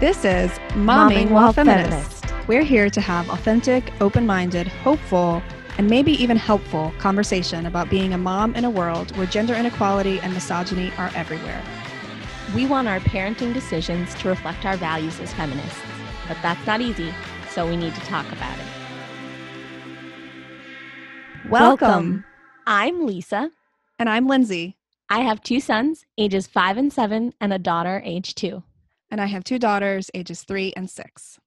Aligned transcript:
This 0.00 0.24
is 0.24 0.52
Momming, 0.74 1.30
While 1.30 1.52
Feminist. 1.52 2.24
We're 2.46 2.62
here 2.62 2.88
to 2.88 3.00
have 3.00 3.28
authentic, 3.30 3.92
open 4.00 4.26
minded, 4.26 4.68
hopeful, 4.68 5.42
and 5.76 5.90
maybe 5.90 6.12
even 6.12 6.36
helpful 6.36 6.92
conversation 7.00 7.66
about 7.66 7.90
being 7.90 8.12
a 8.12 8.18
mom 8.18 8.54
in 8.54 8.64
a 8.64 8.70
world 8.70 9.16
where 9.16 9.26
gender 9.26 9.54
inequality 9.54 10.20
and 10.20 10.32
misogyny 10.32 10.92
are 10.98 11.10
everywhere. 11.16 11.60
We 12.54 12.64
want 12.64 12.86
our 12.86 13.00
parenting 13.00 13.52
decisions 13.52 14.14
to 14.20 14.28
reflect 14.28 14.64
our 14.64 14.76
values 14.76 15.18
as 15.18 15.32
feminists, 15.34 15.80
but 16.28 16.36
that's 16.42 16.64
not 16.64 16.80
easy, 16.80 17.12
so 17.50 17.66
we 17.66 17.76
need 17.76 17.96
to 17.96 18.00
talk 18.02 18.30
about 18.30 18.56
it. 18.56 18.66
Welcome. 21.50 22.24
I'm 22.68 23.04
Lisa. 23.04 23.50
And 23.98 24.08
I'm 24.08 24.28
Lindsay. 24.28 24.76
I 25.10 25.22
have 25.22 25.42
two 25.42 25.58
sons, 25.58 26.06
ages 26.16 26.46
five 26.46 26.76
and 26.76 26.92
seven, 26.92 27.34
and 27.40 27.52
a 27.52 27.58
daughter, 27.58 28.00
age 28.04 28.36
two. 28.36 28.62
And 29.10 29.20
I 29.20 29.26
have 29.26 29.42
two 29.42 29.58
daughters, 29.58 30.10
ages 30.12 30.42
three 30.42 30.72
and 30.76 30.88
six. 30.88 31.38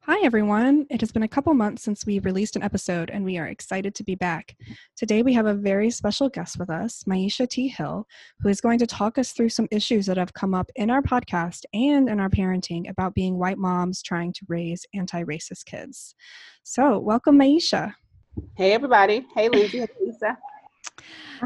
Hi, 0.00 0.20
everyone. 0.24 0.84
It 0.90 1.00
has 1.00 1.12
been 1.12 1.22
a 1.22 1.28
couple 1.28 1.54
months 1.54 1.82
since 1.82 2.04
we 2.04 2.18
released 2.18 2.56
an 2.56 2.62
episode, 2.62 3.08
and 3.08 3.24
we 3.24 3.38
are 3.38 3.46
excited 3.46 3.94
to 3.94 4.04
be 4.04 4.16
back. 4.16 4.54
Today, 4.96 5.22
we 5.22 5.32
have 5.32 5.46
a 5.46 5.54
very 5.54 5.90
special 5.90 6.28
guest 6.28 6.58
with 6.58 6.68
us, 6.68 7.04
Myisha 7.04 7.48
T. 7.48 7.68
Hill, 7.68 8.06
who 8.40 8.48
is 8.48 8.60
going 8.60 8.80
to 8.80 8.86
talk 8.86 9.16
us 9.16 9.32
through 9.32 9.48
some 9.48 9.68
issues 9.70 10.06
that 10.06 10.18
have 10.18 10.34
come 10.34 10.54
up 10.54 10.70
in 10.74 10.90
our 10.90 11.00
podcast 11.00 11.60
and 11.72 12.08
in 12.08 12.20
our 12.20 12.28
parenting 12.28 12.90
about 12.90 13.14
being 13.14 13.38
white 13.38 13.58
moms 13.58 14.02
trying 14.02 14.32
to 14.32 14.44
raise 14.48 14.84
anti 14.92 15.22
racist 15.22 15.64
kids. 15.64 16.14
So, 16.64 16.98
welcome, 16.98 17.38
Myisha. 17.38 17.94
Hey, 18.56 18.72
everybody. 18.72 19.24
Hey, 19.34 19.48
Lindsay. 19.48 19.78
Hey, 19.78 19.86
Lisa. 20.04 20.36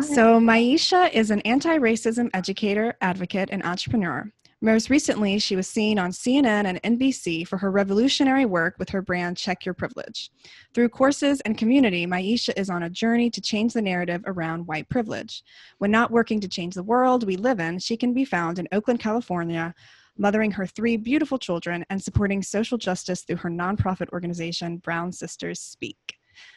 So, 0.01 0.41
Myisha 0.41 1.12
is 1.12 1.31
an 1.31 1.43
anti 1.43 1.79
racism 1.79 2.31
educator, 2.33 2.97
advocate, 3.03 3.51
and 3.53 3.62
entrepreneur. 3.65 4.33
Most 4.61 4.91
recently, 4.91 5.39
she 5.39 5.55
was 5.55 5.69
seen 5.69 6.01
on 6.01 6.11
CNN 6.11 6.67
and 6.67 6.83
NBC 6.83 7.47
for 7.47 7.59
her 7.59 7.70
revolutionary 7.70 8.45
work 8.45 8.75
with 8.77 8.89
her 8.89 9.01
brand 9.01 9.37
Check 9.37 9.64
Your 9.64 9.73
Privilege. 9.73 10.33
Through 10.75 10.89
courses 10.89 11.41
and 11.42 11.56
community, 11.56 12.09
Myisha 12.09 12.53
is 12.56 12.69
on 12.69 12.83
a 12.83 12.91
journey 12.91 13.31
to 13.31 13.41
change 13.41 13.73
the 13.73 13.83
narrative 13.83 14.20
around 14.27 14.67
white 14.67 14.89
privilege. 14.89 15.45
When 15.79 15.92
not 15.92 16.11
working 16.11 16.41
to 16.41 16.48
change 16.48 16.75
the 16.75 16.83
world 16.83 17.25
we 17.25 17.36
live 17.36 17.61
in, 17.61 17.79
she 17.79 17.97
can 17.97 18.12
be 18.12 18.25
found 18.25 18.59
in 18.59 18.67
Oakland, 18.73 18.98
California, 18.98 19.73
mothering 20.17 20.51
her 20.51 20.67
three 20.67 20.97
beautiful 20.97 21.39
children 21.39 21.86
and 21.89 22.03
supporting 22.03 22.42
social 22.42 22.79
justice 22.79 23.23
through 23.23 23.36
her 23.36 23.51
nonprofit 23.51 24.09
organization, 24.12 24.79
Brown 24.79 25.12
Sisters 25.12 25.61
Speak. 25.61 26.17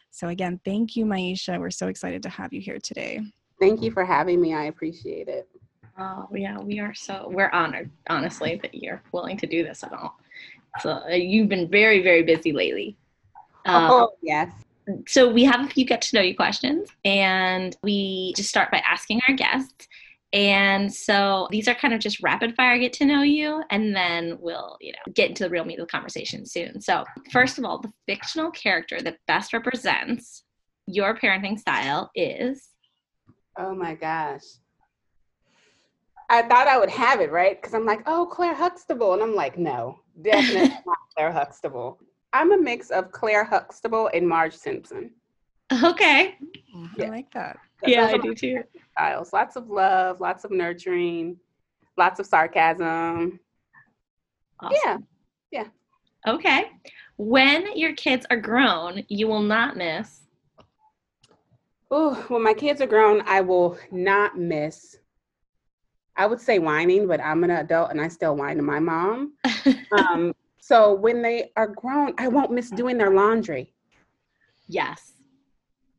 So, 0.10 0.30
again, 0.30 0.60
thank 0.66 0.96
you, 0.96 1.06
Myisha. 1.06 1.60
We're 1.60 1.70
so 1.70 1.88
excited 1.88 2.24
to 2.24 2.30
have 2.30 2.52
you 2.52 2.62
here 2.62 2.80
today. 2.80 3.22
Thank 3.60 3.84
you 3.84 3.92
for 3.92 4.04
having 4.04 4.42
me. 4.42 4.56
I 4.56 4.64
appreciate 4.64 5.28
it. 5.28 5.48
Oh 5.98 6.28
yeah, 6.34 6.58
we 6.60 6.80
are 6.80 6.94
so 6.94 7.30
we're 7.32 7.50
honored, 7.50 7.90
honestly, 8.10 8.60
that 8.62 8.74
you're 8.74 9.02
willing 9.12 9.38
to 9.38 9.48
do 9.48 9.64
this 9.64 9.84
at 9.84 9.94
all. 9.94 10.18
So 10.80 10.92
uh, 10.92 11.10
you've 11.10 11.50
been 11.50 11.70
very, 11.70 12.02
very 12.02 12.24
busy 12.24 12.54
lately. 12.54 12.96
Um, 13.66 13.92
oh 13.92 14.12
yes. 14.22 14.52
So 15.08 15.30
we 15.32 15.44
have 15.44 15.66
a 15.66 15.70
few 15.70 15.86
get 15.86 16.02
to 16.04 16.16
know 16.16 16.22
you 16.22 16.36
questions, 16.36 16.90
and 17.06 17.76
we 17.84 18.34
just 18.36 18.50
start 18.50 18.72
by 18.72 18.80
asking 18.80 19.22
our 19.28 19.36
guests. 19.36 19.88
And 20.34 20.94
so 20.94 21.50
these 21.52 21.68
are 21.68 21.76
kind 21.76 21.94
of 21.94 22.00
just 22.00 22.24
rapid 22.24 22.56
fire 22.56 22.78
get 22.80 22.94
to 22.94 23.06
know 23.06 23.22
you, 23.22 23.64
and 23.70 23.94
then 23.94 24.38
we'll, 24.40 24.78
you 24.80 24.94
know, 24.94 25.14
get 25.14 25.30
into 25.30 25.44
the 25.44 25.50
real 25.50 25.66
meat 25.66 25.80
of 25.80 25.88
the 25.88 25.92
conversation 25.92 26.46
soon. 26.46 26.80
So, 26.80 27.04
first 27.32 27.58
of 27.58 27.66
all, 27.66 27.80
the 27.80 27.92
fictional 28.08 28.50
character 28.50 29.02
that 29.02 29.18
best 29.28 29.52
represents 29.52 30.44
your 30.88 31.18
parenting 31.18 31.60
style 31.60 32.12
is. 32.16 32.70
Oh 33.58 33.76
my 33.76 33.94
gosh. 33.94 34.44
I 36.32 36.44
thought 36.44 36.68
I 36.68 36.80
would 36.80 36.90
have 36.90 37.20
it 37.20 37.30
right 37.30 37.62
because 37.62 37.74
I'm 37.74 37.86
like, 37.86 38.04
oh, 38.06 38.26
Claire 38.26 38.56
Huxtable, 38.56 39.14
and 39.14 39.22
I'm 39.22 39.36
like, 39.36 39.58
no, 39.58 40.00
definitely 40.22 40.70
not 40.86 40.98
Claire 41.14 41.34
Huxtable. 41.34 42.00
I'm 42.32 42.54
a 42.54 42.58
mix 42.58 42.90
of 42.90 43.12
Claire 43.12 43.44
Huxtable 43.44 44.10
and 44.14 44.26
Marge 44.26 44.56
Simpson. 44.56 45.12
Okay, 45.84 46.36
mm-hmm. 46.74 47.02
I 47.02 47.06
like 47.08 47.34
that. 47.34 47.58
yeah, 47.86 48.06
I 48.06 48.18
do 48.18 48.34
too. 48.34 48.64
Styles, 48.94 49.34
lots 49.34 49.58
of 49.58 49.70
love, 49.70 50.22
lots 50.22 50.46
of 50.46 50.52
nurturing, 50.52 51.36
lots 51.98 52.22
of 52.22 52.26
sarcasm. 52.26 53.38
Awesome. 54.62 54.78
Yeah, 54.86 54.98
yeah. 55.52 55.68
Okay, 56.34 56.72
when 57.18 57.78
your 57.78 57.94
kids 57.94 58.26
are 58.30 58.38
grown, 58.38 59.04
you 59.10 59.28
will 59.28 59.42
not 59.42 59.76
miss. 59.76 60.22
Oh, 61.90 62.16
when 62.30 62.42
my 62.42 62.54
kids 62.54 62.80
are 62.80 62.88
grown, 62.88 63.22
I 63.26 63.42
will 63.42 63.78
not 63.92 64.38
miss 64.38 64.98
I 66.22 66.28
would 66.28 66.40
say 66.40 66.60
whining, 66.60 67.08
but 67.08 67.20
I'm 67.20 67.44
an 67.44 67.50
adult 67.50 67.90
and 67.90 68.00
I 68.00 68.08
still 68.08 68.36
whine 68.36 68.58
to 68.58 68.62
my 68.62 68.80
mom. 68.80 69.34
um, 69.92 70.36
so 70.60 70.94
when 70.94 71.24
they 71.24 71.52
are 71.56 71.66
grown, 71.66 72.14
I 72.20 72.28
won't 72.28 72.52
miss 72.52 72.70
doing 72.70 73.00
their 73.00 73.10
laundry. 73.10 73.74
Yes. 74.68 75.14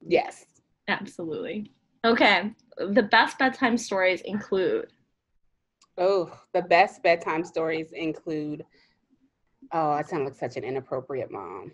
Yes. 0.00 0.46
Absolutely. 0.86 1.72
Okay. 2.04 2.52
The 2.78 3.02
best 3.02 3.36
bedtime 3.36 3.76
stories 3.76 4.20
include. 4.20 4.92
Oh, 5.98 6.30
the 6.52 6.62
best 6.62 7.02
bedtime 7.02 7.42
stories 7.42 7.90
include. 7.90 8.64
Oh, 9.72 9.90
I 9.90 10.02
sound 10.02 10.24
like 10.24 10.36
such 10.36 10.56
an 10.56 10.62
inappropriate 10.62 11.32
mom. 11.32 11.72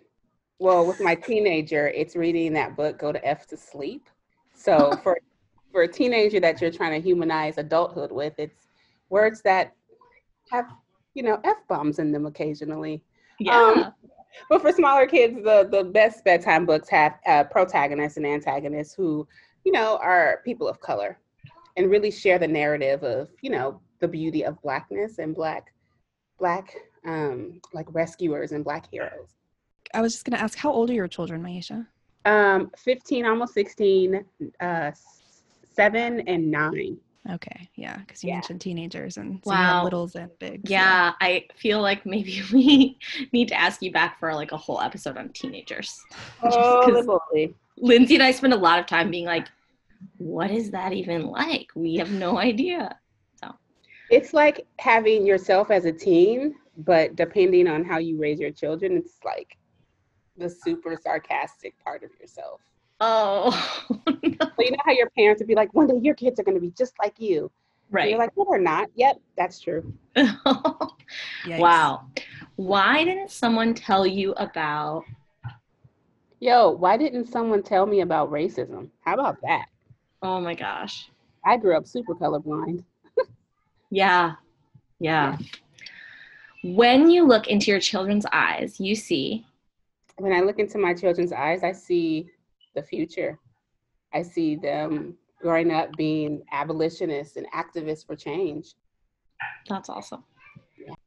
Well, 0.57 0.87
with 0.87 0.99
my 0.99 1.13
teenager, 1.13 1.89
it's 1.89 2.15
reading 2.15 2.53
that 2.53 2.75
book, 2.75 2.97
Go 2.97 3.11
to 3.11 3.23
F 3.23 3.45
to 3.49 3.57
Sleep. 3.57 4.09
So 4.55 4.97
for 5.03 5.19
for 5.71 5.83
a 5.83 5.87
teenager 5.87 6.39
that 6.39 6.61
you're 6.61 6.71
trying 6.71 6.99
to 6.99 7.05
humanize 7.05 7.57
adulthood 7.57 8.11
with, 8.11 8.33
it's 8.37 8.67
words 9.09 9.41
that 9.43 9.75
have, 10.51 10.65
you 11.13 11.23
know, 11.23 11.39
F 11.43 11.57
bombs 11.67 11.99
in 11.99 12.11
them 12.11 12.25
occasionally. 12.25 13.03
Yeah. 13.39 13.57
Um, 13.57 13.93
but 14.49 14.61
for 14.61 14.71
smaller 14.71 15.07
kids, 15.07 15.35
the, 15.43 15.67
the 15.71 15.83
best 15.83 16.23
bedtime 16.23 16.65
books 16.65 16.89
have 16.89 17.19
uh, 17.25 17.43
protagonists 17.45 18.17
and 18.17 18.25
antagonists 18.25 18.93
who, 18.93 19.27
you 19.63 19.71
know, 19.71 19.97
are 20.01 20.41
people 20.45 20.67
of 20.67 20.79
color 20.79 21.19
and 21.77 21.89
really 21.89 22.11
share 22.11 22.39
the 22.39 22.47
narrative 22.47 23.03
of, 23.03 23.29
you 23.41 23.49
know, 23.49 23.79
the 23.99 24.07
beauty 24.07 24.45
of 24.45 24.61
blackness 24.61 25.19
and 25.19 25.35
black, 25.35 25.73
black, 26.37 26.75
um, 27.05 27.59
like 27.73 27.87
rescuers 27.93 28.51
and 28.51 28.63
black 28.63 28.89
heroes. 28.91 29.35
I 29.93 30.01
was 30.01 30.13
just 30.13 30.25
going 30.25 30.37
to 30.37 30.43
ask, 30.43 30.57
how 30.57 30.71
old 30.71 30.89
are 30.89 30.93
your 30.93 31.07
children, 31.07 31.41
Myisha? 31.41 31.87
Um, 32.25 32.71
15, 32.77 33.25
almost 33.25 33.53
16, 33.53 34.23
uh, 34.59 34.91
seven 35.83 36.19
and 36.27 36.51
nine. 36.51 36.97
Okay, 37.31 37.69
yeah, 37.75 37.97
because 37.99 38.23
you 38.23 38.29
Yeah. 38.29 38.35
mentioned 38.35 38.59
teenagers 38.61 39.17
and 39.17 39.39
so 39.43 39.51
Wow. 39.51 39.83
littles 39.83 40.15
and 40.15 40.29
bigs. 40.39 40.69
Yeah, 40.69 41.13
I 41.21 41.45
feel 41.55 41.81
like 41.81 42.05
maybe 42.05 42.41
we 42.53 42.97
need 43.31 43.47
to 43.49 43.55
ask 43.55 43.81
you 43.81 43.91
back 43.91 44.19
for 44.19 44.33
like 44.33 44.51
a 44.51 44.57
whole 44.57 44.81
episode 44.81 45.17
on 45.17 45.29
teenagers. 45.29 46.03
Oh, 46.43 46.81
'cause- 46.83 47.05
Holy. 47.05 47.55
Lindsay 47.77 48.15
and 48.15 48.23
I 48.23 48.31
spend 48.31 48.53
a 48.53 48.57
lot 48.57 48.79
of 48.79 48.87
time 48.87 49.09
being 49.09 49.25
like, 49.25 49.47
what 50.17 50.51
is 50.51 50.71
that 50.71 50.91
even 50.91 51.27
like? 51.27 51.67
We 51.75 51.95
have 51.95 52.11
no 52.11 52.37
idea. 52.37 52.97
So 53.41 53.53
it's 54.09 54.33
like 54.33 54.65
having 54.79 55.25
yourself 55.25 55.71
as 55.71 55.85
a 55.85 55.91
teen, 55.93 56.55
but 56.77 57.15
depending 57.15 57.67
on 57.67 57.85
how 57.85 57.97
you 57.99 58.17
raise 58.17 58.39
your 58.39 58.51
children, 58.51 58.97
it's 58.97 59.17
like 59.23 59.55
the 60.37 60.49
super 60.49 60.97
sarcastic 61.01 61.73
part 61.83 62.03
of 62.03 62.09
yourself. 62.19 62.59
Oh, 62.99 63.51
So 64.59 64.63
you 64.65 64.71
know 64.71 64.77
how 64.85 64.91
your 64.91 65.09
parents 65.11 65.39
would 65.39 65.47
be 65.47 65.55
like, 65.55 65.73
one 65.73 65.87
day 65.87 65.99
your 66.01 66.15
kids 66.15 66.39
are 66.39 66.43
going 66.43 66.55
to 66.55 66.61
be 66.61 66.71
just 66.71 66.93
like 66.99 67.19
you. 67.19 67.43
And 67.43 67.49
right. 67.91 68.09
You're 68.09 68.19
like, 68.19 68.35
no, 68.37 68.45
they're 68.49 68.59
not. 68.59 68.89
Yep, 68.95 69.19
that's 69.37 69.59
true. 69.59 69.93
Wow. 71.47 72.05
Why 72.55 73.03
didn't 73.03 73.31
someone 73.31 73.73
tell 73.73 74.05
you 74.05 74.33
about? 74.33 75.05
Yo, 76.39 76.69
why 76.71 76.97
didn't 76.97 77.25
someone 77.25 77.63
tell 77.63 77.85
me 77.85 78.01
about 78.01 78.31
racism? 78.31 78.89
How 79.01 79.15
about 79.15 79.37
that? 79.41 79.65
Oh 80.21 80.39
my 80.39 80.53
gosh. 80.53 81.09
I 81.45 81.57
grew 81.57 81.75
up 81.75 81.87
super 81.87 82.15
colorblind. 82.15 82.83
Yeah. 83.91 84.33
Yeah. 84.99 85.39
When 86.63 87.09
you 87.09 87.25
look 87.25 87.47
into 87.47 87.71
your 87.71 87.79
children's 87.79 88.25
eyes, 88.31 88.79
you 88.79 88.93
see. 88.93 89.47
When 90.17 90.31
I 90.31 90.41
look 90.41 90.59
into 90.59 90.77
my 90.77 90.93
children's 90.93 91.31
eyes, 91.31 91.63
I 91.63 91.71
see 91.71 92.29
the 92.79 92.87
future. 92.87 93.39
I 94.13 94.21
see 94.21 94.55
them 94.55 95.15
growing 95.41 95.71
up 95.71 95.95
being 95.95 96.43
abolitionists 96.51 97.37
and 97.37 97.45
activists 97.51 98.05
for 98.05 98.15
change. 98.15 98.73
That's 99.67 99.89
awesome. 99.89 100.23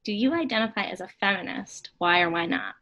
Do 0.04 0.12
you 0.12 0.32
identify 0.34 0.84
as 0.84 1.00
a 1.00 1.08
feminist? 1.08 1.90
Why 1.98 2.20
or 2.20 2.30
why 2.30 2.46
not? 2.46 2.74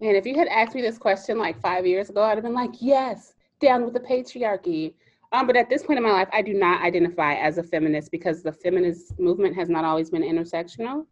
And 0.00 0.16
if 0.16 0.26
you 0.26 0.36
had 0.36 0.48
asked 0.48 0.74
me 0.74 0.82
this 0.82 0.98
question 0.98 1.38
like 1.38 1.60
five 1.60 1.86
years 1.86 2.10
ago, 2.10 2.22
I'd 2.22 2.36
have 2.36 2.44
been 2.44 2.54
like, 2.54 2.72
yes, 2.80 3.34
down 3.60 3.84
with 3.84 3.94
the 3.94 4.00
patriarchy. 4.00 4.94
Um, 5.32 5.46
but 5.46 5.56
at 5.56 5.68
this 5.68 5.82
point 5.82 5.98
in 5.98 6.02
my 6.02 6.12
life, 6.12 6.28
I 6.32 6.42
do 6.42 6.52
not 6.52 6.82
identify 6.82 7.34
as 7.34 7.58
a 7.58 7.62
feminist 7.62 8.10
because 8.10 8.42
the 8.42 8.52
feminist 8.52 9.18
movement 9.18 9.56
has 9.56 9.68
not 9.68 9.84
always 9.84 10.10
been 10.10 10.22
intersectional 10.22 11.06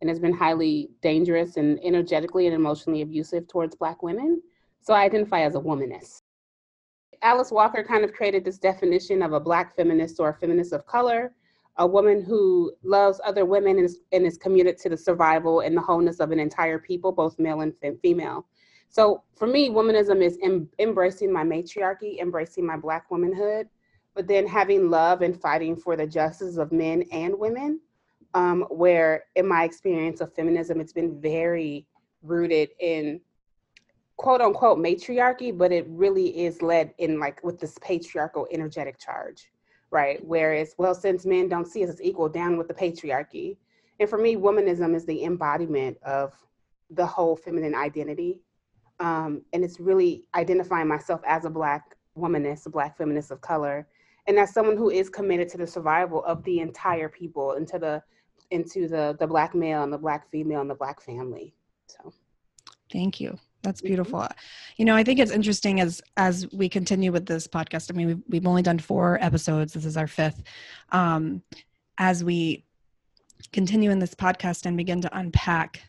and 0.00 0.10
has 0.10 0.18
been 0.18 0.32
highly 0.32 0.90
dangerous 1.00 1.56
and 1.56 1.78
energetically 1.82 2.46
and 2.46 2.54
emotionally 2.54 3.02
abusive 3.02 3.48
towards 3.48 3.76
Black 3.76 4.02
women. 4.02 4.42
So 4.84 4.94
I 4.94 5.02
identify 5.02 5.40
as 5.40 5.56
a 5.56 5.60
womanist. 5.60 6.22
Alice 7.22 7.50
Walker 7.50 7.82
kind 7.82 8.04
of 8.04 8.12
created 8.12 8.44
this 8.44 8.58
definition 8.58 9.22
of 9.22 9.32
a 9.32 9.40
Black 9.40 9.74
feminist 9.74 10.20
or 10.20 10.28
a 10.28 10.34
feminist 10.34 10.72
of 10.72 10.86
color 10.86 11.34
a 11.76 11.86
woman 11.86 12.22
who 12.22 12.72
loves 12.82 13.20
other 13.24 13.44
women 13.44 13.76
and 13.76 13.86
is, 13.86 13.98
and 14.12 14.24
is 14.24 14.38
committed 14.38 14.78
to 14.78 14.88
the 14.88 14.96
survival 14.96 15.60
and 15.60 15.76
the 15.76 15.80
wholeness 15.80 16.20
of 16.20 16.30
an 16.30 16.38
entire 16.38 16.78
people, 16.78 17.10
both 17.10 17.38
male 17.38 17.60
and 17.62 17.74
female. 18.00 18.46
So 18.88 19.24
for 19.34 19.48
me, 19.48 19.70
womanism 19.70 20.22
is 20.22 20.38
em- 20.42 20.68
embracing 20.78 21.32
my 21.32 21.42
matriarchy, 21.42 22.20
embracing 22.20 22.64
my 22.64 22.76
Black 22.76 23.10
womanhood, 23.10 23.68
but 24.14 24.28
then 24.28 24.46
having 24.46 24.88
love 24.88 25.22
and 25.22 25.40
fighting 25.40 25.74
for 25.74 25.96
the 25.96 26.06
justice 26.06 26.56
of 26.58 26.70
men 26.70 27.04
and 27.10 27.36
women. 27.36 27.80
Um, 28.34 28.62
where 28.68 29.26
in 29.36 29.46
my 29.46 29.62
experience 29.62 30.20
of 30.20 30.34
feminism, 30.34 30.80
it's 30.80 30.92
been 30.92 31.20
very 31.20 31.86
rooted 32.22 32.70
in 32.80 33.20
quote 34.16 34.40
unquote 34.40 34.78
matriarchy, 34.78 35.50
but 35.50 35.72
it 35.72 35.86
really 35.88 36.44
is 36.44 36.62
led 36.62 36.94
in 36.98 37.18
like 37.18 37.42
with 37.42 37.58
this 37.58 37.76
patriarchal 37.80 38.46
energetic 38.50 38.98
charge, 38.98 39.50
right? 39.90 40.24
Whereas, 40.24 40.74
well, 40.78 40.94
since 40.94 41.26
men 41.26 41.48
don't 41.48 41.66
see 41.66 41.84
us 41.84 41.90
as 41.90 42.02
equal, 42.02 42.28
down 42.28 42.56
with 42.56 42.68
the 42.68 42.74
patriarchy. 42.74 43.56
And 44.00 44.08
for 44.08 44.18
me, 44.18 44.36
womanism 44.36 44.94
is 44.94 45.04
the 45.04 45.24
embodiment 45.24 45.98
of 46.02 46.32
the 46.90 47.06
whole 47.06 47.36
feminine 47.36 47.74
identity. 47.74 48.40
Um, 49.00 49.42
and 49.52 49.64
it's 49.64 49.80
really 49.80 50.24
identifying 50.34 50.88
myself 50.88 51.20
as 51.26 51.44
a 51.44 51.50
Black 51.50 51.96
womanist, 52.16 52.66
a 52.66 52.70
Black 52.70 52.96
feminist 52.96 53.30
of 53.30 53.40
color, 53.40 53.86
and 54.26 54.38
as 54.38 54.52
someone 54.52 54.76
who 54.76 54.90
is 54.90 55.10
committed 55.10 55.48
to 55.50 55.58
the 55.58 55.66
survival 55.66 56.24
of 56.24 56.42
the 56.44 56.60
entire 56.60 57.08
people, 57.08 57.52
into 57.52 57.78
the 57.78 58.02
into 58.50 58.88
the 58.88 59.16
the 59.18 59.26
Black 59.26 59.54
male 59.54 59.82
and 59.82 59.92
the 59.92 59.98
Black 59.98 60.30
female 60.30 60.60
and 60.60 60.70
the 60.70 60.74
Black 60.74 61.00
family. 61.00 61.54
So, 61.88 62.12
thank 62.92 63.20
you. 63.20 63.38
That's 63.64 63.80
mm-hmm. 63.80 63.88
beautiful. 63.88 64.20
Mm-hmm. 64.20 64.32
You 64.76 64.84
know, 64.84 64.94
I 64.94 65.02
think 65.02 65.18
it's 65.18 65.32
interesting 65.32 65.80
as 65.80 66.00
as 66.16 66.46
we 66.52 66.68
continue 66.68 67.10
with 67.10 67.26
this 67.26 67.48
podcast. 67.48 67.90
I 67.90 67.96
mean, 67.96 68.06
we've 68.06 68.22
we've 68.28 68.46
only 68.46 68.62
done 68.62 68.78
four 68.78 69.18
episodes. 69.20 69.72
This 69.72 69.84
is 69.84 69.96
our 69.96 70.06
fifth. 70.06 70.42
Um, 70.90 71.42
as 71.98 72.22
we 72.22 72.64
continue 73.52 73.90
in 73.90 73.98
this 73.98 74.14
podcast 74.14 74.66
and 74.66 74.76
begin 74.76 75.00
to 75.00 75.18
unpack 75.18 75.82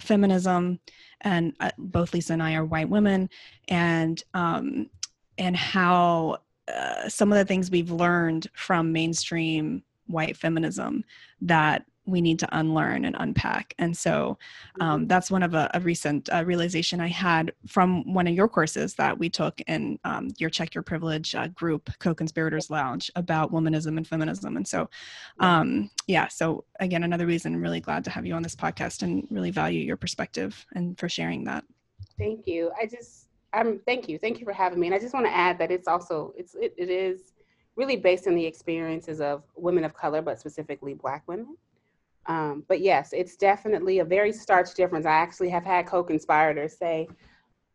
feminism, 0.00 0.80
and 1.20 1.54
uh, 1.60 1.70
both 1.78 2.14
Lisa 2.14 2.32
and 2.32 2.42
I 2.42 2.54
are 2.54 2.64
white 2.64 2.88
women, 2.88 3.28
and 3.68 4.22
um, 4.34 4.90
and 5.36 5.56
how 5.56 6.38
uh, 6.72 7.08
some 7.08 7.32
of 7.32 7.38
the 7.38 7.44
things 7.44 7.70
we've 7.70 7.90
learned 7.90 8.48
from 8.54 8.92
mainstream 8.92 9.82
white 10.06 10.36
feminism 10.36 11.04
that 11.42 11.84
we 12.08 12.20
need 12.20 12.38
to 12.38 12.58
unlearn 12.58 13.04
and 13.04 13.14
unpack. 13.18 13.74
And 13.78 13.96
so 13.96 14.38
um, 14.80 15.00
mm-hmm. 15.00 15.06
that's 15.06 15.30
one 15.30 15.42
of 15.42 15.54
a, 15.54 15.70
a 15.74 15.80
recent 15.80 16.28
uh, 16.32 16.44
realization 16.44 17.00
I 17.00 17.08
had 17.08 17.52
from 17.66 18.12
one 18.14 18.26
of 18.26 18.34
your 18.34 18.48
courses 18.48 18.94
that 18.94 19.18
we 19.18 19.28
took 19.28 19.60
in 19.62 19.98
um, 20.04 20.30
your 20.38 20.50
Check 20.50 20.74
Your 20.74 20.82
Privilege 20.82 21.34
uh, 21.34 21.48
group, 21.48 21.90
Co-Conspirators 21.98 22.70
Lounge, 22.70 23.10
about 23.14 23.52
womanism 23.52 23.96
and 23.96 24.06
feminism. 24.06 24.56
And 24.56 24.66
so, 24.66 24.88
um, 25.40 25.90
yeah, 26.06 26.28
so 26.28 26.64
again, 26.80 27.04
another 27.04 27.26
reason 27.26 27.54
I'm 27.54 27.62
really 27.62 27.80
glad 27.80 28.04
to 28.04 28.10
have 28.10 28.24
you 28.24 28.34
on 28.34 28.42
this 28.42 28.56
podcast 28.56 29.02
and 29.02 29.26
really 29.30 29.50
value 29.50 29.80
your 29.80 29.96
perspective 29.96 30.66
and 30.74 30.98
for 30.98 31.08
sharing 31.08 31.44
that. 31.44 31.64
Thank 32.18 32.46
you. 32.46 32.70
I 32.80 32.86
just, 32.86 33.28
um, 33.52 33.80
thank 33.86 34.08
you. 34.08 34.18
Thank 34.18 34.40
you 34.40 34.44
for 34.44 34.52
having 34.52 34.80
me. 34.80 34.86
And 34.86 34.94
I 34.94 34.98
just 34.98 35.14
want 35.14 35.26
to 35.26 35.34
add 35.34 35.58
that 35.58 35.70
it's 35.70 35.88
also, 35.88 36.32
it's, 36.36 36.54
it, 36.54 36.74
it 36.76 36.90
is 36.90 37.32
really 37.76 37.96
based 37.96 38.26
on 38.26 38.34
the 38.34 38.44
experiences 38.44 39.20
of 39.20 39.44
women 39.54 39.84
of 39.84 39.94
color, 39.94 40.20
but 40.20 40.40
specifically 40.40 40.94
Black 40.94 41.22
women. 41.28 41.56
Um, 42.28 42.62
but 42.68 42.80
yes, 42.80 43.12
it's 43.12 43.36
definitely 43.36 44.00
a 44.00 44.04
very 44.04 44.32
starch 44.32 44.74
difference. 44.74 45.06
I 45.06 45.12
actually 45.12 45.48
have 45.48 45.64
had 45.64 45.86
co-conspirators 45.86 46.76
say, 46.76 47.08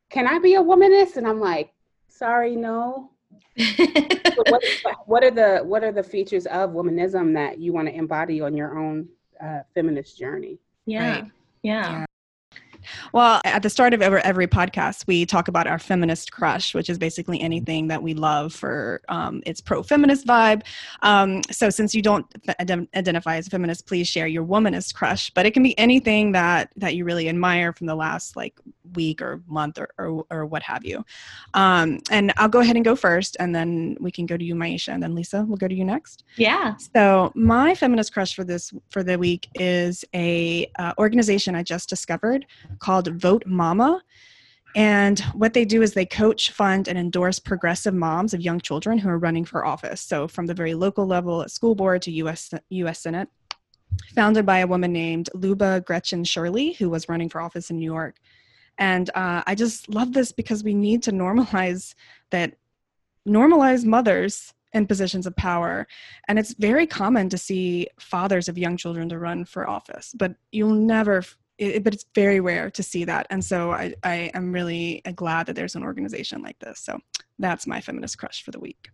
"Can 0.10 0.28
I 0.28 0.38
be 0.40 0.56
a 0.56 0.62
womanist?" 0.62 1.18
And 1.18 1.28
I'm 1.28 1.40
like, 1.40 1.74
"Sorry, 2.08 2.56
no." 2.56 3.10
what, 4.48 4.64
what, 5.06 5.24
are 5.24 5.32
the 5.32 5.60
what 5.64 5.84
are 5.84 5.92
the 5.92 6.04
features 6.04 6.46
of 6.46 6.72
womanism 6.72 7.34
that 7.34 7.58
you 7.60 7.74
want 7.74 7.88
to 7.88 7.96
embody 7.96 8.42
on 8.42 8.56
your 8.56 8.78
own 8.78 9.10
uh, 9.44 9.60
feminist 9.74 10.18
journey? 10.18 10.60
Yeah. 10.86 11.22
Right. 11.22 11.32
yeah. 11.64 12.06
Well, 13.14 13.42
at 13.46 13.64
the 13.64 13.70
start 13.70 13.94
of 13.94 14.02
every, 14.02 14.22
every 14.22 14.48
podcast, 14.48 15.08
we 15.08 15.26
talk 15.26 15.48
about 15.48 15.68
our 15.68 15.80
feminist 15.80 16.32
crush, 16.32 16.74
which 16.74 16.90
is 16.90 16.98
basically 16.98 17.40
anything 17.42 17.88
that 17.88 18.02
we 18.02 18.14
love 18.14 18.54
for 18.54 19.02
um, 19.10 19.42
its 19.46 19.62
pro 19.62 19.84
feminist 19.84 20.26
vibe. 20.26 20.64
Um, 21.02 21.42
so, 21.52 21.70
since 21.70 21.94
you 21.94 22.02
don't 22.02 22.26
identify 22.60 23.38
as 23.38 23.48
a 23.48 23.50
feminist, 23.50 23.88
please 23.88 24.08
share 24.08 24.28
your 24.28 24.46
womanist 24.46 24.94
crush. 24.94 25.30
But 25.30 25.46
it 25.46 25.52
can 25.52 25.64
be 25.64 25.78
anything 25.78 26.32
that 26.34 26.72
that 26.78 26.96
you 26.96 27.06
really 27.06 27.30
admire 27.30 27.74
from 27.74 27.88
the 27.88 27.96
last 27.96 28.36
like 28.36 28.60
week 28.96 29.22
or 29.22 29.42
month 29.48 29.78
or 29.80 29.90
or, 29.98 30.26
or 30.30 30.46
what 30.46 30.64
have 30.64 30.86
you. 30.86 31.06
Um, 31.54 32.00
and 32.12 32.34
I'll 32.38 32.50
go 32.50 32.60
ahead 32.60 32.76
and 32.76 32.86
go 32.86 32.96
first, 32.96 33.38
and 33.40 33.56
then 33.56 33.98
we 34.00 34.12
can 34.12 34.26
go 34.26 34.38
to 34.38 34.44
you, 34.44 34.56
Myisha, 34.56 34.90
and 34.90 35.02
then 35.02 35.16
Lisa. 35.16 35.46
We'll 35.48 35.58
go 35.58 35.68
to 35.68 35.76
you 35.76 35.86
next. 35.86 36.24
Yeah. 36.38 36.76
So, 36.96 37.32
my 37.36 37.76
feminist 37.76 38.14
crush 38.14 38.36
for 38.36 38.44
this 38.44 38.74
for 38.90 39.04
the 39.04 39.18
week 39.18 39.50
is 39.56 40.06
a 40.14 40.70
uh, 40.80 40.94
organization 40.98 41.56
I 41.56 41.64
just 41.64 41.90
discovered 41.90 42.46
called 42.84 43.08
Vote 43.08 43.44
Mama. 43.46 44.02
And 44.76 45.20
what 45.34 45.54
they 45.54 45.66
do 45.66 45.82
is 45.82 45.94
they 45.94 46.06
coach, 46.06 46.52
fund, 46.52 46.88
and 46.88 46.98
endorse 46.98 47.40
progressive 47.40 47.94
moms 47.94 48.34
of 48.34 48.42
young 48.42 48.60
children 48.60 48.98
who 48.98 49.08
are 49.08 49.20
running 49.20 49.46
for 49.46 49.66
office. 49.66 50.02
So, 50.02 50.28
from 50.28 50.48
the 50.48 50.54
very 50.54 50.74
local 50.74 51.06
level 51.06 51.42
at 51.44 51.52
school 51.52 51.76
board 51.76 52.02
to 52.04 52.12
US, 52.24 52.52
US 52.70 53.00
Senate, 53.00 53.30
founded 54.16 54.46
by 54.46 54.60
a 54.60 54.68
woman 54.68 54.92
named 54.92 55.30
Liuba 55.36 55.82
Grechen 55.82 56.28
Shirley, 56.28 56.74
who 56.74 56.90
was 56.90 57.08
running 57.08 57.30
for 57.30 57.40
office 57.40 57.70
in 57.70 57.78
New 57.78 57.92
York. 57.92 58.18
And 58.78 59.10
uh, 59.14 59.44
I 59.46 59.56
just 59.56 59.88
love 59.90 60.12
this 60.14 60.32
because 60.32 60.64
we 60.64 60.74
need 60.74 61.04
to 61.04 61.12
normalize 61.12 61.94
that, 62.32 62.56
normalize 63.28 63.86
mothers 63.86 64.54
in 64.74 64.88
positions 64.88 65.28
of 65.28 65.36
power. 65.36 65.88
And 66.28 66.40
it's 66.40 66.56
very 66.56 66.88
common 66.88 67.30
to 67.30 67.38
see 67.38 67.88
fathers 68.00 68.50
of 68.50 68.58
young 68.58 68.76
children 68.76 69.08
to 69.10 69.20
run 69.20 69.46
for 69.46 69.70
office, 69.70 70.14
but 70.18 70.34
you'll 70.52 70.74
never 70.74 71.24
it, 71.58 71.84
but 71.84 71.94
it's 71.94 72.06
very 72.16 72.40
rare 72.40 72.72
to 72.72 72.84
see 72.84 73.06
that. 73.06 73.28
And 73.30 73.44
so 73.44 73.72
I, 73.72 73.94
I 74.04 74.32
am 74.34 74.52
really 74.52 75.02
glad 75.16 75.48
that 75.48 75.56
there's 75.56 75.76
an 75.76 75.84
organization 75.84 76.42
like 76.42 76.58
this. 76.60 76.80
So 76.80 77.00
that's 77.40 77.68
my 77.68 77.82
feminist 77.82 78.18
crush 78.18 78.44
for 78.44 78.52
the 78.52 78.60
week. 78.60 78.90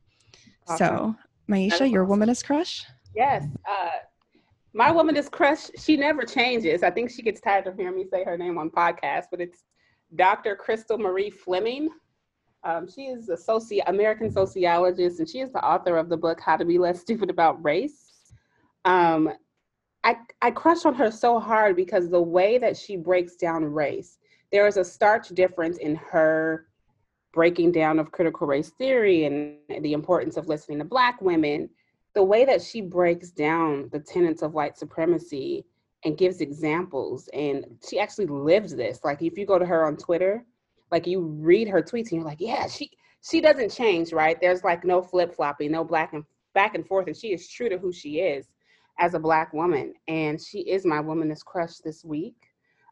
Awesome. 0.67 0.77
So 0.77 1.15
Myisha, 1.49 1.91
your 1.91 2.05
womanist 2.05 2.45
crush? 2.45 2.85
Yes. 3.15 3.45
Uh, 3.67 3.89
my 4.73 4.91
womanist 4.91 5.31
crush, 5.31 5.69
she 5.77 5.97
never 5.97 6.23
changes. 6.23 6.83
I 6.83 6.91
think 6.91 7.09
she 7.09 7.21
gets 7.21 7.41
tired 7.41 7.65
of 7.67 7.75
hearing 7.75 7.95
me 7.95 8.05
say 8.05 8.23
her 8.23 8.37
name 8.37 8.57
on 8.57 8.69
podcasts, 8.69 9.25
but 9.31 9.41
it's 9.41 9.63
Dr. 10.15 10.55
Crystal 10.55 10.97
Marie 10.97 11.29
Fleming. 11.29 11.89
Um, 12.63 12.87
she 12.87 13.03
is 13.03 13.29
a 13.29 13.35
soci- 13.35 13.81
American 13.87 14.29
sociologist, 14.29 15.19
and 15.19 15.29
she 15.29 15.39
is 15.39 15.51
the 15.51 15.65
author 15.65 15.97
of 15.97 16.09
the 16.09 16.17
book 16.17 16.39
How 16.39 16.57
to 16.57 16.65
Be 16.65 16.77
Less 16.77 16.99
Stupid 16.99 17.29
About 17.29 17.63
Race. 17.63 18.11
Um, 18.85 19.31
I, 20.03 20.15
I 20.41 20.51
crush 20.51 20.85
on 20.85 20.93
her 20.95 21.11
so 21.11 21.39
hard 21.39 21.75
because 21.75 22.09
the 22.09 22.21
way 22.21 22.57
that 22.57 22.77
she 22.77 22.95
breaks 22.95 23.35
down 23.35 23.65
race, 23.65 24.17
there 24.51 24.65
is 24.65 24.77
a 24.77 24.83
stark 24.83 25.27
difference 25.27 25.77
in 25.77 25.95
her 25.95 26.67
breaking 27.33 27.71
down 27.71 27.99
of 27.99 28.11
critical 28.11 28.47
race 28.47 28.69
theory 28.69 29.25
and 29.25 29.83
the 29.83 29.93
importance 29.93 30.37
of 30.37 30.47
listening 30.47 30.79
to 30.79 30.85
Black 30.85 31.21
women. 31.21 31.69
The 32.15 32.23
way 32.23 32.45
that 32.45 32.61
she 32.61 32.81
breaks 32.81 33.29
down 33.29 33.89
the 33.91 33.99
tenets 33.99 34.41
of 34.41 34.53
white 34.53 34.77
supremacy 34.77 35.65
and 36.05 36.17
gives 36.17 36.41
examples, 36.41 37.29
and 37.33 37.65
she 37.87 37.99
actually 37.99 38.25
lives 38.25 38.75
this. 38.75 39.01
Like 39.03 39.21
if 39.21 39.37
you 39.37 39.45
go 39.45 39.59
to 39.59 39.65
her 39.65 39.85
on 39.85 39.97
Twitter, 39.97 40.45
like 40.91 41.05
you 41.05 41.21
read 41.21 41.67
her 41.67 41.83
tweets 41.83 42.11
and 42.11 42.13
you're 42.13 42.23
like, 42.23 42.41
yeah, 42.41 42.67
she 42.67 42.89
she 43.21 43.41
doesn't 43.41 43.71
change, 43.71 44.13
right? 44.13 44.39
There's 44.39 44.63
like 44.63 44.85
no 44.85 45.01
flip 45.01 45.35
flopping, 45.35 45.71
no 45.71 45.83
black 45.83 46.13
and 46.13 46.23
back 46.55 46.73
and 46.73 46.87
forth, 46.87 47.07
and 47.07 47.15
she 47.15 47.33
is 47.33 47.49
true 47.49 47.69
to 47.69 47.77
who 47.77 47.91
she 47.91 48.19
is 48.19 48.47
as 48.99 49.13
a 49.13 49.19
Black 49.19 49.53
woman, 49.53 49.93
and 50.07 50.39
she 50.39 50.59
is 50.59 50.85
my 50.85 51.01
womanist 51.01 51.45
crush 51.45 51.77
this 51.77 52.03
week. 52.03 52.35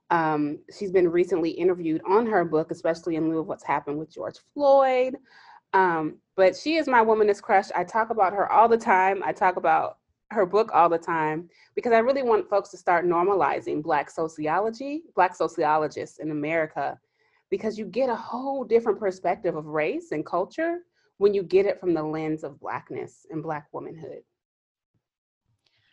Um, 0.09 0.59
she's 0.77 0.91
been 0.91 1.09
recently 1.09 1.51
interviewed 1.51 2.01
on 2.07 2.25
her 2.27 2.45
book, 2.45 2.71
especially 2.71 3.17
in 3.17 3.29
lieu 3.29 3.39
of 3.39 3.47
what's 3.47 3.65
happened 3.65 3.99
with 3.99 4.11
George 4.11 4.37
Floyd. 4.53 5.17
Um, 5.73 6.15
but 6.35 6.55
she 6.55 6.75
is 6.75 6.87
my 6.87 7.03
womanist 7.03 7.41
crush. 7.41 7.67
I 7.75 7.83
talk 7.83 8.09
about 8.09 8.33
her 8.33 8.49
all 8.51 8.69
the 8.69 8.77
time. 8.77 9.21
I 9.23 9.33
talk 9.33 9.57
about 9.57 9.97
her 10.31 10.45
book 10.45 10.71
all 10.73 10.89
the 10.89 10.97
time 10.97 11.49
because 11.75 11.93
I 11.93 11.99
really 11.99 12.23
want 12.23 12.49
folks 12.49 12.69
to 12.69 12.77
start 12.77 13.05
normalizing 13.05 13.83
Black 13.83 14.09
sociology, 14.09 15.03
Black 15.13 15.35
sociologists 15.35 16.19
in 16.19 16.31
America, 16.31 16.97
because 17.49 17.77
you 17.77 17.85
get 17.85 18.09
a 18.09 18.15
whole 18.15 18.63
different 18.63 18.99
perspective 18.99 19.55
of 19.55 19.65
race 19.65 20.11
and 20.11 20.25
culture 20.25 20.79
when 21.17 21.33
you 21.33 21.43
get 21.43 21.65
it 21.65 21.79
from 21.79 21.93
the 21.93 22.03
lens 22.03 22.43
of 22.43 22.59
Blackness 22.59 23.25
and 23.29 23.43
Black 23.43 23.67
womanhood. 23.71 24.21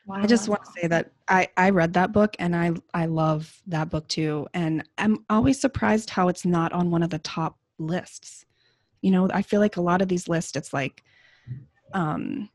Wow. 0.07 0.17
I 0.17 0.27
just 0.27 0.49
want 0.49 0.63
to 0.65 0.71
say 0.81 0.87
that 0.89 1.13
I, 1.29 1.49
I 1.57 1.71
read 1.71 1.95
that 1.95 2.13
book 2.13 2.37
and 2.39 2.55
I, 2.55 2.73
I 2.93 3.07
love 3.07 3.63
that 3.67 3.89
book 3.89 4.07
too. 4.09 4.47
And 4.53 4.87
I'm 4.99 5.25
always 5.31 5.59
surprised 5.59 6.11
how 6.11 6.29
it's 6.29 6.45
not 6.45 6.73
on 6.73 6.91
one 6.91 7.03
of 7.03 7.11
the 7.11 7.21
top 7.21 7.59
lists. 7.79 8.45
You 9.01 9.11
know, 9.11 9.29
I 9.33 9.41
feel 9.43 9.61
like 9.61 9.77
a 9.79 9.83
lot 9.83 10.03
of 10.03 10.09
these 10.09 10.29
lists, 10.29 10.57
it's 10.57 10.75
like, 10.75 11.03
um, 11.95 12.51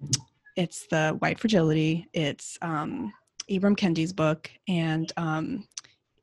it's 0.55 0.85
the 0.87 1.15
White 1.19 1.39
Fragility, 1.39 2.07
it's 2.13 2.57
um, 2.61 3.13
Ibram 3.49 3.77
Kendi's 3.77 4.13
book, 4.13 4.51
and 4.67 5.11
um, 5.17 5.67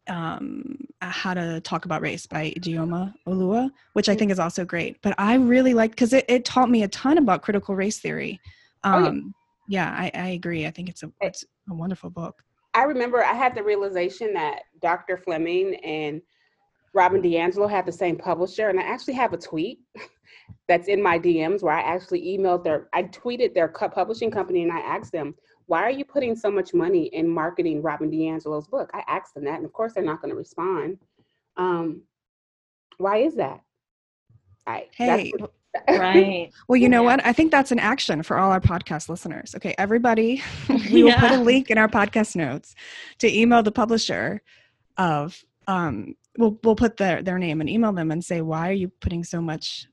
um, 0.08 0.76
How 1.00 1.34
to 1.34 1.60
Talk 1.60 1.86
About 1.86 2.02
Race 2.02 2.26
by 2.26 2.52
Ijeoma 2.56 3.12
Oluo, 3.26 3.70
which 3.94 4.08
I 4.08 4.14
think 4.14 4.30
is 4.30 4.38
also 4.38 4.64
great. 4.64 5.00
But 5.02 5.14
I 5.18 5.34
really 5.34 5.74
liked 5.74 5.94
because 5.94 6.12
it, 6.12 6.24
it 6.28 6.44
taught 6.44 6.70
me 6.70 6.82
a 6.82 6.88
ton 6.88 7.18
about 7.18 7.42
critical 7.42 7.74
race 7.74 7.98
theory. 7.98 8.40
Um, 8.84 8.94
oh, 8.94 9.12
yeah. 9.12 9.20
Yeah, 9.68 9.90
I, 9.90 10.10
I 10.14 10.28
agree. 10.28 10.66
I 10.66 10.70
think 10.70 10.88
it's 10.88 11.02
a 11.02 11.10
it's 11.20 11.44
a 11.70 11.74
wonderful 11.74 12.10
book. 12.10 12.42
I 12.74 12.82
remember 12.82 13.24
I 13.24 13.32
had 13.32 13.54
the 13.54 13.62
realization 13.62 14.34
that 14.34 14.62
Dr. 14.82 15.16
Fleming 15.16 15.76
and 15.76 16.20
Robin 16.94 17.22
DiAngelo 17.22 17.70
had 17.70 17.86
the 17.86 17.92
same 17.92 18.16
publisher, 18.16 18.68
and 18.68 18.78
I 18.78 18.82
actually 18.82 19.14
have 19.14 19.32
a 19.32 19.38
tweet 19.38 19.80
that's 20.68 20.88
in 20.88 21.02
my 21.02 21.18
DMs 21.18 21.62
where 21.62 21.74
I 21.74 21.80
actually 21.80 22.22
emailed 22.22 22.64
their, 22.64 22.88
I 22.92 23.04
tweeted 23.04 23.54
their 23.54 23.68
publishing 23.68 24.30
company 24.30 24.62
and 24.62 24.72
I 24.72 24.80
asked 24.80 25.12
them, 25.12 25.34
why 25.66 25.82
are 25.82 25.90
you 25.90 26.04
putting 26.04 26.36
so 26.36 26.50
much 26.50 26.74
money 26.74 27.06
in 27.06 27.28
marketing 27.28 27.82
Robin 27.82 28.10
DiAngelo's 28.10 28.68
book? 28.68 28.90
I 28.94 29.02
asked 29.08 29.34
them 29.34 29.44
that, 29.44 29.56
and 29.56 29.64
of 29.64 29.72
course 29.72 29.94
they're 29.94 30.04
not 30.04 30.20
going 30.20 30.30
to 30.30 30.36
respond. 30.36 30.98
Um, 31.56 32.02
why 32.98 33.18
is 33.18 33.34
that? 33.36 33.60
I, 34.66 34.86
hey, 34.96 35.32
right. 35.88 36.52
well, 36.68 36.76
you 36.76 36.88
know 36.88 37.02
yeah. 37.02 37.16
what? 37.16 37.26
I 37.26 37.32
think 37.32 37.50
that's 37.50 37.72
an 37.72 37.78
action 37.78 38.22
for 38.22 38.38
all 38.38 38.50
our 38.50 38.60
podcast 38.60 39.08
listeners. 39.08 39.54
Okay, 39.54 39.74
everybody, 39.78 40.42
we 40.92 41.02
will 41.02 41.14
put 41.14 41.32
a 41.32 41.38
link 41.38 41.70
in 41.70 41.78
our 41.78 41.88
podcast 41.88 42.36
notes 42.36 42.74
to 43.18 43.32
email 43.32 43.62
the 43.62 43.72
publisher 43.72 44.42
of 44.96 45.44
um 45.68 46.14
we'll 46.38 46.58
we'll 46.62 46.76
put 46.76 46.96
their 46.96 47.22
their 47.22 47.38
name 47.38 47.60
and 47.60 47.68
email 47.68 47.92
them 47.92 48.10
and 48.10 48.24
say 48.24 48.40
why 48.40 48.68
are 48.68 48.72
you 48.72 48.88
putting 49.00 49.24
so 49.24 49.40
much 49.40 49.88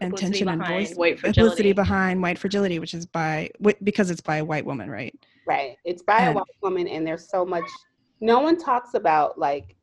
intention 0.00 0.48
and 0.48 0.66
voice 0.66 0.94
white 0.94 1.20
publicity 1.20 1.72
behind 1.72 2.20
white 2.20 2.38
fragility 2.38 2.78
which 2.78 2.92
is 2.92 3.06
by 3.06 3.48
because 3.82 4.10
it's 4.10 4.20
by 4.20 4.38
a 4.38 4.44
white 4.44 4.66
woman 4.66 4.90
right 4.90 5.14
right 5.46 5.76
it's 5.84 6.02
by 6.02 6.18
and, 6.18 6.36
a 6.36 6.40
white 6.40 6.44
woman 6.62 6.88
and 6.88 7.06
there's 7.06 7.28
so 7.30 7.46
much 7.46 7.64
no 8.20 8.40
one 8.40 8.58
talks 8.58 8.94
about 8.94 9.38
like 9.38 9.76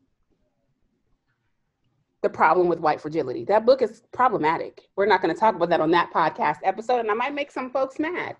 the 2.22 2.30
problem 2.30 2.68
with 2.68 2.80
white 2.80 3.02
fragility. 3.02 3.46
That 3.46 3.66
book 3.66 3.82
is 3.82 4.04
problematic. 4.12 4.82
We're 4.96 5.08
not 5.08 5.22
going 5.22 5.34
to 5.34 5.40
talk 5.40 5.56
about 5.56 5.70
that 5.70 5.82
on 5.82 5.92
that 5.92 6.12
podcast 6.14 6.58
episode 6.64 7.00
and 7.00 7.10
i 7.10 7.14
might 7.14 7.34
make 7.34 7.52
some 7.52 7.72
folks 7.72 8.00
mad. 8.00 8.36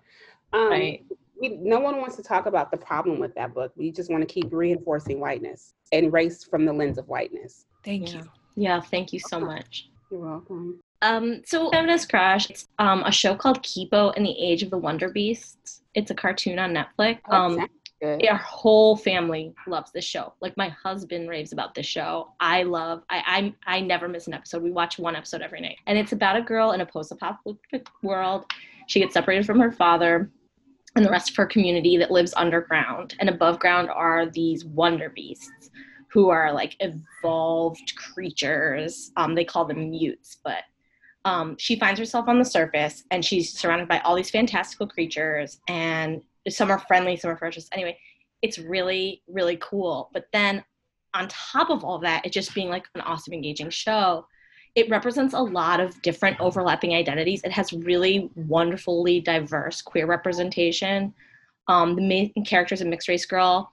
Um, 0.52 0.68
right. 0.68 1.04
we, 1.40 1.50
no 1.56 1.80
one 1.80 1.98
wants 1.98 2.16
to 2.16 2.22
talk 2.22 2.46
about 2.46 2.70
the 2.70 2.76
problem 2.76 3.18
with 3.18 3.34
that 3.34 3.54
book. 3.54 3.72
We 3.76 3.90
just 3.90 4.10
want 4.10 4.26
to 4.26 4.32
keep 4.32 4.52
reinforcing 4.52 5.18
whiteness 5.18 5.74
and 5.90 6.12
race 6.12 6.44
from 6.44 6.64
the 6.64 6.72
lens 6.72 6.98
of 6.98 7.08
whiteness. 7.08 7.66
Thank 7.84 8.12
yeah. 8.12 8.20
you. 8.20 8.30
Yeah 8.54 8.80
thank 8.80 9.12
you 9.12 9.20
so 9.20 9.40
much. 9.40 9.88
You're 10.10 10.20
welcome. 10.20 10.80
Um, 11.00 11.42
so 11.44 11.68
Feminist 11.70 12.08
Crash, 12.08 12.48
it's 12.48 12.68
um, 12.78 13.02
a 13.02 13.10
show 13.10 13.34
called 13.34 13.62
Kipo 13.64 14.12
and 14.16 14.24
the 14.24 14.38
Age 14.38 14.62
of 14.62 14.70
the 14.70 14.78
Wonder 14.78 15.08
Beasts. 15.08 15.82
It's 15.94 16.12
a 16.12 16.14
cartoon 16.14 16.60
on 16.60 16.72
Netflix. 16.72 17.18
Oh, 17.28 17.66
um, 18.02 18.18
our 18.28 18.36
whole 18.36 18.96
family 18.96 19.54
loves 19.66 19.92
this 19.92 20.04
show. 20.04 20.34
Like 20.40 20.56
my 20.56 20.68
husband 20.68 21.28
raves 21.28 21.52
about 21.52 21.74
this 21.74 21.86
show. 21.86 22.32
I 22.40 22.62
love. 22.64 23.02
I 23.10 23.52
I 23.66 23.76
I 23.76 23.80
never 23.80 24.08
miss 24.08 24.26
an 24.26 24.34
episode. 24.34 24.62
We 24.62 24.70
watch 24.70 24.98
one 24.98 25.16
episode 25.16 25.42
every 25.42 25.60
night, 25.60 25.78
and 25.86 25.96
it's 25.96 26.12
about 26.12 26.36
a 26.36 26.42
girl 26.42 26.72
in 26.72 26.80
a 26.80 26.86
post-apocalyptic 26.86 27.86
world. 28.02 28.46
She 28.88 29.00
gets 29.00 29.14
separated 29.14 29.46
from 29.46 29.60
her 29.60 29.72
father 29.72 30.30
and 30.94 31.04
the 31.04 31.10
rest 31.10 31.30
of 31.30 31.36
her 31.36 31.46
community 31.46 31.96
that 31.96 32.10
lives 32.10 32.34
underground, 32.36 33.14
and 33.20 33.28
above 33.28 33.58
ground 33.58 33.88
are 33.88 34.26
these 34.26 34.64
wonder 34.64 35.08
beasts 35.08 35.70
who 36.08 36.28
are 36.28 36.52
like 36.52 36.76
evolved 36.80 37.94
creatures. 37.96 39.12
Um, 39.16 39.34
they 39.34 39.44
call 39.44 39.64
them 39.64 39.90
mutes, 39.90 40.36
but 40.44 40.64
um, 41.24 41.56
she 41.58 41.78
finds 41.78 41.98
herself 41.98 42.28
on 42.28 42.38
the 42.38 42.44
surface 42.44 43.04
and 43.10 43.24
she's 43.24 43.56
surrounded 43.56 43.88
by 43.88 44.00
all 44.00 44.16
these 44.16 44.30
fantastical 44.30 44.86
creatures 44.86 45.60
and 45.68 46.22
some 46.48 46.70
are 46.70 46.78
friendly 46.80 47.16
some 47.16 47.30
are 47.30 47.36
ferocious. 47.36 47.68
Anyway 47.72 47.96
it's 48.42 48.58
really 48.58 49.22
really 49.28 49.58
cool. 49.60 50.10
But 50.12 50.26
then 50.32 50.64
on 51.14 51.28
top 51.28 51.70
of 51.70 51.84
all 51.84 51.98
that 52.00 52.24
it 52.24 52.32
just 52.32 52.54
being 52.54 52.68
like 52.68 52.86
an 52.94 53.02
awesome 53.02 53.34
engaging 53.34 53.70
show 53.70 54.26
it 54.74 54.88
represents 54.88 55.34
a 55.34 55.40
lot 55.40 55.80
of 55.80 56.00
different 56.00 56.40
overlapping 56.40 56.94
identities. 56.94 57.42
It 57.44 57.52
has 57.52 57.72
really 57.72 58.30
wonderfully 58.34 59.20
diverse 59.20 59.82
queer 59.82 60.06
representation. 60.06 61.12
Um, 61.68 61.94
the 61.94 62.02
main 62.02 62.32
character 62.46 62.74
is 62.74 62.80
a 62.80 62.86
mixed 62.86 63.08
race 63.08 63.26
girl. 63.26 63.70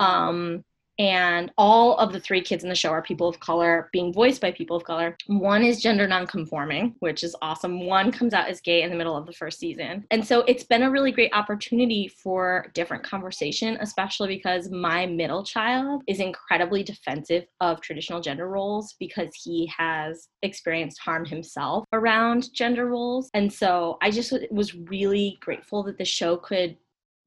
Um, 0.00 0.64
and 1.02 1.50
all 1.58 1.96
of 1.96 2.12
the 2.12 2.20
three 2.20 2.40
kids 2.40 2.62
in 2.62 2.68
the 2.68 2.76
show 2.76 2.90
are 2.90 3.02
people 3.02 3.26
of 3.26 3.40
color 3.40 3.90
being 3.92 4.12
voiced 4.12 4.40
by 4.40 4.52
people 4.52 4.76
of 4.76 4.84
color. 4.84 5.16
One 5.26 5.64
is 5.64 5.82
gender 5.82 6.06
nonconforming 6.06 6.94
which 7.00 7.24
is 7.24 7.34
awesome. 7.42 7.86
One 7.86 8.12
comes 8.12 8.32
out 8.32 8.48
as 8.48 8.60
gay 8.60 8.82
in 8.82 8.90
the 8.90 8.96
middle 8.96 9.16
of 9.16 9.26
the 9.26 9.32
first 9.32 9.58
season. 9.58 10.06
And 10.12 10.24
so 10.24 10.42
it's 10.42 10.62
been 10.62 10.84
a 10.84 10.90
really 10.90 11.10
great 11.10 11.32
opportunity 11.34 12.06
for 12.06 12.70
different 12.72 13.02
conversation 13.02 13.78
especially 13.80 14.28
because 14.28 14.70
my 14.70 15.04
middle 15.06 15.42
child 15.42 16.04
is 16.06 16.20
incredibly 16.20 16.84
defensive 16.84 17.46
of 17.60 17.80
traditional 17.80 18.20
gender 18.20 18.48
roles 18.48 18.94
because 19.00 19.34
he 19.34 19.68
has 19.76 20.28
experienced 20.42 21.00
harm 21.00 21.24
himself 21.24 21.84
around 21.92 22.52
gender 22.54 22.86
roles. 22.86 23.28
And 23.34 23.52
so 23.52 23.98
i 24.00 24.10
just 24.12 24.32
was 24.52 24.74
really 24.74 25.38
grateful 25.40 25.82
that 25.82 25.98
the 25.98 26.04
show 26.04 26.36
could 26.36 26.76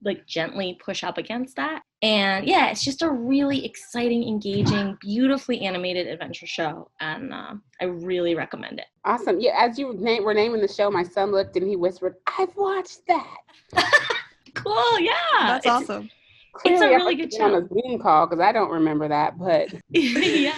like 0.06 0.26
gently 0.26 0.80
push 0.84 1.04
up 1.04 1.18
against 1.18 1.56
that. 1.56 1.82
And 2.02 2.48
yeah, 2.48 2.68
it's 2.68 2.84
just 2.84 3.02
a 3.02 3.10
really 3.10 3.66
exciting, 3.66 4.28
engaging, 4.28 4.98
beautifully 5.02 5.62
animated 5.62 6.08
adventure 6.08 6.46
show, 6.46 6.92
and 7.00 7.34
uh, 7.34 7.56
I 7.82 7.86
really 7.86 8.36
recommend 8.36 8.80
it. 8.80 8.86
Awesome. 9.04 9.40
Yeah, 9.40 9.56
as 9.58 9.80
you 9.80 9.94
name, 9.98 10.24
were 10.24 10.34
naming 10.34 10.62
the 10.62 10.68
show, 10.68 10.92
my 10.92 11.04
son 11.04 11.32
looked 11.32 11.56
and 11.58 11.68
he 11.68 11.76
whispered, 11.76 12.16
"I've 12.38 12.56
watched 12.56 13.02
that." 13.08 13.38
cool. 14.54 15.00
Yeah, 15.00 15.14
that's 15.42 15.66
it's, 15.66 15.72
awesome. 15.72 16.10
It's 16.64 16.82
a 16.82 16.90
really 16.90 17.16
good 17.16 17.34
show. 17.34 17.46
On 17.46 17.64
a 17.64 17.68
Zoom 17.68 18.00
call 18.00 18.28
because 18.28 18.42
I 18.42 18.52
don't 18.52 18.70
remember 18.70 19.08
that, 19.08 19.38
but 19.38 19.74
yeah. 19.90 20.56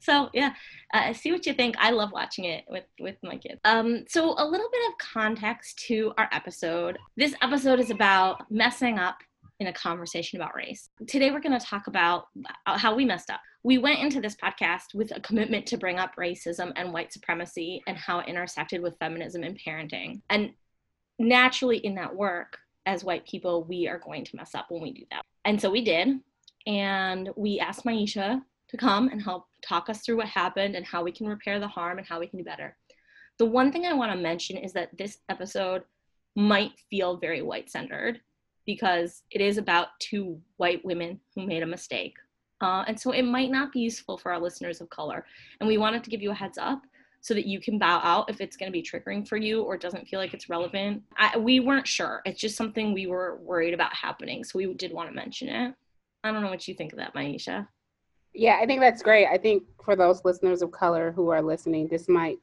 So 0.00 0.30
yeah, 0.32 0.54
uh, 0.92 1.12
see 1.12 1.32
what 1.32 1.46
you 1.46 1.54
think. 1.54 1.76
I 1.78 1.90
love 1.90 2.12
watching 2.12 2.44
it 2.44 2.64
with 2.68 2.84
with 3.00 3.16
my 3.22 3.36
kids. 3.36 3.60
Um, 3.64 4.04
so 4.08 4.34
a 4.36 4.44
little 4.44 4.68
bit 4.70 4.82
of 4.88 4.98
context 4.98 5.78
to 5.86 6.12
our 6.18 6.28
episode. 6.32 6.98
This 7.16 7.34
episode 7.42 7.80
is 7.80 7.90
about 7.90 8.50
messing 8.50 8.98
up 8.98 9.18
in 9.60 9.68
a 9.68 9.72
conversation 9.72 10.40
about 10.40 10.54
race. 10.54 10.88
Today 11.06 11.30
we're 11.30 11.40
going 11.40 11.58
to 11.58 11.64
talk 11.64 11.86
about 11.86 12.26
how 12.66 12.94
we 12.94 13.04
messed 13.04 13.30
up. 13.30 13.40
We 13.62 13.78
went 13.78 14.00
into 14.00 14.20
this 14.20 14.36
podcast 14.36 14.94
with 14.94 15.16
a 15.16 15.20
commitment 15.20 15.66
to 15.66 15.78
bring 15.78 15.98
up 15.98 16.16
racism 16.18 16.72
and 16.76 16.92
white 16.92 17.12
supremacy 17.12 17.82
and 17.86 17.96
how 17.96 18.18
it 18.18 18.28
intersected 18.28 18.82
with 18.82 18.98
feminism 18.98 19.42
and 19.42 19.58
parenting. 19.58 20.20
And 20.28 20.52
naturally 21.18 21.78
in 21.78 21.94
that 21.94 22.14
work 22.14 22.58
as 22.86 23.04
white 23.04 23.26
people, 23.26 23.64
we 23.64 23.88
are 23.88 23.98
going 23.98 24.24
to 24.24 24.36
mess 24.36 24.54
up 24.54 24.66
when 24.68 24.82
we 24.82 24.92
do 24.92 25.04
that. 25.10 25.22
And 25.44 25.60
so 25.60 25.70
we 25.70 25.82
did. 25.82 26.20
And 26.66 27.30
we 27.36 27.60
asked 27.60 27.84
Myisha 27.84 28.42
to 28.68 28.76
come 28.76 29.08
and 29.08 29.22
help 29.22 29.46
talk 29.66 29.88
us 29.88 30.00
through 30.00 30.16
what 30.16 30.28
happened 30.28 30.76
and 30.76 30.84
how 30.84 31.02
we 31.02 31.12
can 31.12 31.26
repair 31.26 31.58
the 31.58 31.68
harm 31.68 31.98
and 31.98 32.06
how 32.06 32.20
we 32.20 32.26
can 32.26 32.38
do 32.38 32.44
better. 32.44 32.76
The 33.38 33.46
one 33.46 33.72
thing 33.72 33.86
I 33.86 33.94
want 33.94 34.12
to 34.12 34.18
mention 34.18 34.56
is 34.56 34.72
that 34.74 34.96
this 34.96 35.18
episode 35.28 35.82
might 36.36 36.72
feel 36.90 37.16
very 37.16 37.42
white 37.42 37.70
centered 37.70 38.20
because 38.66 39.22
it 39.30 39.40
is 39.40 39.58
about 39.58 39.88
two 39.98 40.40
white 40.56 40.84
women 40.84 41.20
who 41.34 41.46
made 41.46 41.62
a 41.62 41.66
mistake. 41.66 42.16
Uh, 42.60 42.84
and 42.86 42.98
so 42.98 43.10
it 43.10 43.22
might 43.22 43.50
not 43.50 43.72
be 43.72 43.80
useful 43.80 44.16
for 44.16 44.32
our 44.32 44.40
listeners 44.40 44.80
of 44.80 44.88
color. 44.88 45.26
And 45.60 45.68
we 45.68 45.78
wanted 45.78 46.02
to 46.04 46.10
give 46.10 46.22
you 46.22 46.30
a 46.30 46.34
heads 46.34 46.58
up 46.58 46.82
so 47.20 47.34
that 47.34 47.46
you 47.46 47.60
can 47.60 47.78
bow 47.78 48.00
out 48.02 48.30
if 48.30 48.40
it's 48.40 48.56
going 48.56 48.70
to 48.70 48.72
be 48.72 48.82
triggering 48.82 49.26
for 49.26 49.36
you 49.36 49.62
or 49.62 49.76
doesn't 49.76 50.06
feel 50.06 50.20
like 50.20 50.34
it's 50.34 50.48
relevant. 50.48 51.02
I, 51.16 51.36
we 51.36 51.60
weren't 51.60 51.88
sure. 51.88 52.22
It's 52.24 52.40
just 52.40 52.56
something 52.56 52.92
we 52.92 53.06
were 53.06 53.36
worried 53.36 53.74
about 53.74 53.94
happening. 53.94 54.44
So 54.44 54.58
we 54.58 54.72
did 54.74 54.92
want 54.92 55.08
to 55.08 55.14
mention 55.14 55.48
it. 55.48 55.74
I 56.22 56.32
don't 56.32 56.42
know 56.42 56.50
what 56.50 56.68
you 56.68 56.74
think 56.74 56.92
of 56.92 56.98
that, 56.98 57.14
Myisha. 57.14 57.66
Yeah, 58.34 58.58
I 58.60 58.66
think 58.66 58.80
that's 58.80 59.02
great. 59.02 59.26
I 59.26 59.38
think 59.38 59.62
for 59.84 59.94
those 59.94 60.24
listeners 60.24 60.60
of 60.60 60.72
color 60.72 61.12
who 61.12 61.28
are 61.28 61.40
listening, 61.40 61.86
this 61.88 62.08
might 62.08 62.38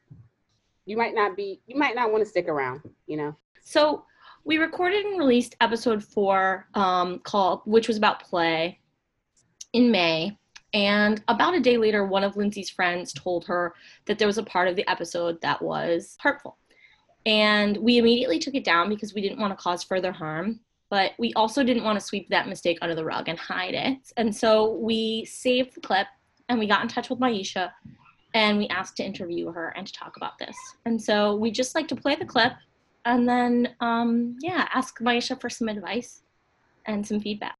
you 0.84 0.96
might 0.96 1.14
not 1.14 1.36
be 1.36 1.60
you 1.66 1.76
might 1.76 1.94
not 1.94 2.10
want 2.10 2.24
to 2.24 2.28
stick 2.28 2.48
around, 2.48 2.80
you 3.06 3.16
know. 3.16 3.36
So 3.62 4.04
we 4.44 4.58
recorded 4.58 5.04
and 5.04 5.18
released 5.18 5.54
episode 5.60 6.02
four, 6.02 6.66
um, 6.74 7.20
called 7.20 7.60
which 7.64 7.88
was 7.88 7.96
about 7.96 8.22
play 8.22 8.80
in 9.72 9.90
May. 9.90 10.36
And 10.74 11.22
about 11.28 11.54
a 11.54 11.60
day 11.60 11.76
later, 11.76 12.06
one 12.06 12.24
of 12.24 12.36
Lindsay's 12.36 12.70
friends 12.70 13.12
told 13.12 13.44
her 13.44 13.74
that 14.06 14.18
there 14.18 14.26
was 14.26 14.38
a 14.38 14.42
part 14.42 14.68
of 14.68 14.76
the 14.76 14.88
episode 14.90 15.40
that 15.42 15.60
was 15.60 16.16
hurtful. 16.20 16.56
And 17.26 17.76
we 17.76 17.98
immediately 17.98 18.38
took 18.38 18.54
it 18.54 18.64
down 18.64 18.88
because 18.88 19.12
we 19.12 19.20
didn't 19.20 19.38
want 19.38 19.56
to 19.56 19.62
cause 19.62 19.84
further 19.84 20.10
harm 20.10 20.60
but 20.92 21.12
we 21.18 21.32
also 21.32 21.64
didn't 21.64 21.84
want 21.84 21.98
to 21.98 22.04
sweep 22.04 22.28
that 22.28 22.46
mistake 22.46 22.76
under 22.82 22.94
the 22.94 23.02
rug 23.02 23.26
and 23.26 23.38
hide 23.38 23.72
it. 23.72 24.12
And 24.18 24.36
so 24.36 24.72
we 24.74 25.24
saved 25.24 25.74
the 25.74 25.80
clip 25.80 26.06
and 26.50 26.58
we 26.58 26.66
got 26.66 26.82
in 26.82 26.88
touch 26.88 27.08
with 27.08 27.18
Myisha 27.18 27.72
and 28.34 28.58
we 28.58 28.68
asked 28.68 28.98
to 28.98 29.02
interview 29.02 29.50
her 29.52 29.70
and 29.74 29.86
to 29.86 29.92
talk 29.94 30.18
about 30.18 30.38
this. 30.38 30.54
And 30.84 31.00
so 31.00 31.34
we 31.34 31.50
just 31.50 31.74
like 31.74 31.88
to 31.88 31.96
play 31.96 32.14
the 32.14 32.26
clip 32.26 32.52
and 33.06 33.26
then, 33.26 33.74
um, 33.80 34.36
yeah, 34.42 34.68
ask 34.74 34.98
Myisha 34.98 35.40
for 35.40 35.48
some 35.48 35.70
advice 35.70 36.24
and 36.84 37.06
some 37.06 37.20
feedback. 37.20 37.56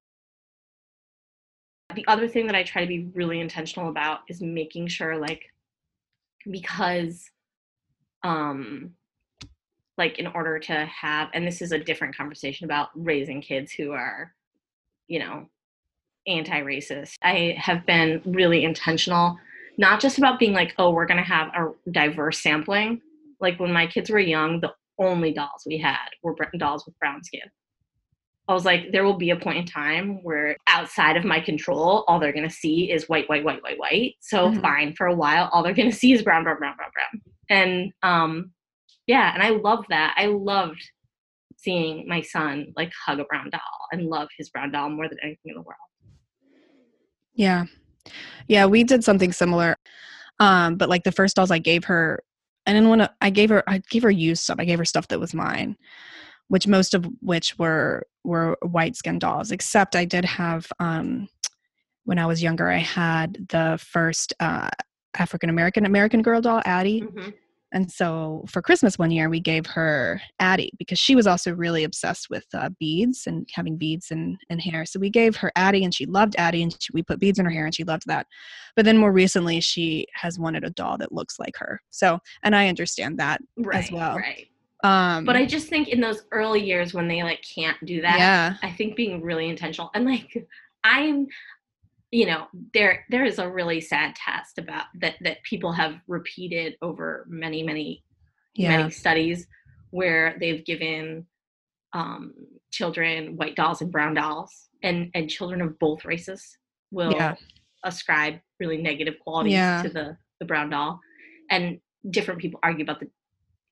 The 1.95 2.05
other 2.07 2.27
thing 2.27 2.45
that 2.45 2.55
I 2.55 2.61
try 2.61 2.83
to 2.83 2.87
be 2.87 3.09
really 3.15 3.39
intentional 3.39 3.89
about 3.89 4.19
is 4.27 4.43
making 4.43 4.89
sure, 4.89 5.17
like, 5.17 5.41
because 6.51 7.31
um, 8.21 8.93
like 9.97 10.19
in 10.19 10.27
order 10.27 10.59
to 10.59 10.85
have 10.85 11.29
and 11.33 11.45
this 11.45 11.61
is 11.61 11.71
a 11.71 11.79
different 11.79 12.15
conversation 12.15 12.65
about 12.65 12.89
raising 12.95 13.41
kids 13.41 13.71
who 13.71 13.91
are 13.91 14.33
you 15.07 15.19
know 15.19 15.47
anti-racist 16.27 17.15
i 17.21 17.55
have 17.57 17.85
been 17.85 18.21
really 18.25 18.63
intentional 18.63 19.37
not 19.77 19.99
just 19.99 20.17
about 20.17 20.39
being 20.39 20.53
like 20.53 20.73
oh 20.77 20.91
we're 20.91 21.05
going 21.05 21.17
to 21.17 21.23
have 21.23 21.49
a 21.49 21.71
diverse 21.91 22.41
sampling 22.41 23.01
like 23.39 23.59
when 23.59 23.73
my 23.73 23.85
kids 23.85 24.09
were 24.09 24.19
young 24.19 24.59
the 24.61 24.73
only 24.99 25.33
dolls 25.33 25.63
we 25.65 25.77
had 25.77 26.07
were 26.21 26.35
dolls 26.57 26.85
with 26.85 26.97
brown 26.99 27.23
skin 27.23 27.41
I 28.47 28.53
was 28.53 28.65
like, 28.65 28.91
there 28.91 29.05
will 29.05 29.17
be 29.17 29.29
a 29.29 29.37
point 29.37 29.57
in 29.59 29.65
time 29.65 30.21
where 30.21 30.57
outside 30.67 31.15
of 31.15 31.23
my 31.23 31.39
control, 31.39 32.03
all 32.07 32.19
they're 32.19 32.33
gonna 32.33 32.49
see 32.49 32.91
is 32.91 33.07
white, 33.07 33.29
white, 33.29 33.45
white, 33.45 33.63
white, 33.63 33.79
white. 33.79 34.15
So 34.19 34.49
Mhm. 34.49 34.61
fine 34.61 34.93
for 34.95 35.07
a 35.07 35.15
while, 35.15 35.49
all 35.53 35.63
they're 35.63 35.73
gonna 35.73 35.91
see 36.03 36.11
is 36.11 36.21
brown, 36.21 36.43
brown, 36.43 36.57
brown, 36.57 36.75
brown, 36.75 36.89
brown. 36.91 37.21
And 37.49 37.93
um, 38.03 38.51
yeah, 39.07 39.33
and 39.33 39.43
I 39.43 39.49
love 39.49 39.85
that. 39.89 40.15
I 40.17 40.27
loved 40.27 40.81
seeing 41.57 42.07
my 42.07 42.21
son 42.21 42.73
like 42.75 42.91
hug 43.05 43.19
a 43.19 43.25
brown 43.25 43.49
doll 43.49 43.59
and 43.91 44.07
love 44.07 44.27
his 44.37 44.49
brown 44.49 44.71
doll 44.71 44.89
more 44.89 45.07
than 45.07 45.17
anything 45.23 45.51
in 45.51 45.55
the 45.55 45.61
world. 45.61 45.77
Yeah. 47.33 47.65
Yeah, 48.47 48.65
we 48.65 48.83
did 48.83 49.03
something 49.03 49.31
similar. 49.31 49.77
Um, 50.39 50.75
but 50.75 50.89
like 50.89 51.03
the 51.03 51.11
first 51.11 51.35
dolls 51.35 51.51
I 51.51 51.59
gave 51.59 51.85
her, 51.85 52.23
and 52.65 52.75
then 52.75 52.89
when 52.89 53.07
I 53.21 53.29
gave 53.29 53.49
her 53.49 53.63
I 53.67 53.81
gave 53.89 54.03
her 54.03 54.11
used 54.11 54.43
stuff. 54.43 54.57
I 54.59 54.65
gave 54.65 54.79
her 54.79 54.85
stuff 54.85 55.07
that 55.09 55.19
was 55.19 55.33
mine, 55.33 55.77
which 56.47 56.67
most 56.67 56.93
of 56.93 57.05
which 57.21 57.57
were 57.57 58.05
were 58.23 58.57
white 58.61 58.95
skin 58.95 59.19
dolls, 59.19 59.51
except 59.51 59.95
I 59.95 60.05
did 60.05 60.25
have 60.25 60.67
um 60.79 61.27
when 62.05 62.19
I 62.19 62.25
was 62.25 62.43
younger, 62.43 62.69
I 62.69 62.79
had 62.79 63.47
the 63.49 63.79
first 63.81 64.33
uh 64.39 64.69
African 65.17 65.49
American 65.49 65.85
American 65.85 66.21
girl 66.21 66.41
doll, 66.41 66.61
Addy. 66.65 67.03
And 67.73 67.91
so 67.91 68.45
for 68.47 68.61
Christmas 68.61 68.97
one 68.97 69.11
year, 69.11 69.29
we 69.29 69.39
gave 69.39 69.65
her 69.65 70.21
Addy 70.39 70.71
because 70.77 70.99
she 70.99 71.15
was 71.15 71.27
also 71.27 71.53
really 71.53 71.83
obsessed 71.83 72.29
with 72.29 72.45
uh, 72.53 72.69
beads 72.79 73.23
and 73.25 73.47
having 73.53 73.77
beads 73.77 74.11
in, 74.11 74.37
in 74.49 74.59
hair. 74.59 74.85
So 74.85 74.99
we 74.99 75.09
gave 75.09 75.35
her 75.37 75.51
Addy 75.55 75.83
and 75.83 75.93
she 75.93 76.05
loved 76.05 76.35
Addy 76.37 76.61
and 76.61 76.71
she, 76.71 76.89
we 76.93 77.01
put 77.01 77.19
beads 77.19 77.39
in 77.39 77.45
her 77.45 77.51
hair 77.51 77.65
and 77.65 77.75
she 77.75 77.83
loved 77.83 78.03
that. 78.05 78.27
But 78.75 78.85
then 78.85 78.97
more 78.97 79.11
recently, 79.11 79.59
she 79.59 80.05
has 80.13 80.37
wanted 80.37 80.63
a 80.63 80.69
doll 80.69 80.97
that 80.99 81.11
looks 81.11 81.39
like 81.39 81.57
her. 81.57 81.81
So, 81.89 82.19
and 82.43 82.55
I 82.55 82.69
understand 82.69 83.17
that. 83.17 83.41
Right, 83.57 83.91
well. 83.91 84.17
right. 84.17 84.47
Um, 84.83 85.25
But 85.25 85.35
I 85.35 85.45
just 85.45 85.67
think 85.67 85.87
in 85.87 85.99
those 85.99 86.23
early 86.31 86.63
years 86.63 86.93
when 86.93 87.07
they 87.07 87.23
like 87.23 87.43
can't 87.43 87.77
do 87.85 88.01
that, 88.01 88.19
yeah, 88.19 88.55
I 88.61 88.71
think 88.71 88.95
being 88.95 89.21
really 89.21 89.49
intentional 89.49 89.89
and 89.95 90.05
like 90.05 90.45
I'm 90.83 91.27
you 92.13 92.27
know 92.27 92.45
there 92.75 93.05
there 93.09 93.25
is 93.25 93.39
a 93.39 93.49
really 93.49 93.81
sad 93.81 94.15
test 94.15 94.59
about 94.59 94.85
that 95.01 95.15
that 95.21 95.41
people 95.41 95.71
have 95.71 95.95
repeated 96.07 96.75
over 96.83 97.25
many 97.27 97.63
many 97.63 98.03
yeah, 98.53 98.77
many 98.77 98.91
studies 98.91 99.47
where 99.89 100.37
they've 100.39 100.63
given 100.63 101.25
um, 101.93 102.33
children 102.71 103.35
white 103.35 103.55
dolls 103.55 103.81
and 103.81 103.91
brown 103.91 104.13
dolls 104.13 104.69
and 104.83 105.09
and 105.15 105.27
children 105.27 105.59
of 105.59 105.77
both 105.79 106.05
races 106.05 106.55
will 106.91 107.13
Yeah. 107.13 107.33
ascribe 107.83 108.39
really 108.59 108.77
negative 108.77 109.15
qualities 109.19 109.53
Yeah. 109.53 109.81
to 109.81 109.89
the 109.89 110.17
the 110.39 110.45
brown 110.45 110.69
doll 110.69 110.99
and 111.49 111.79
different 112.11 112.39
people 112.39 112.59
argue 112.61 112.83
about 112.83 112.99
the 112.99 113.09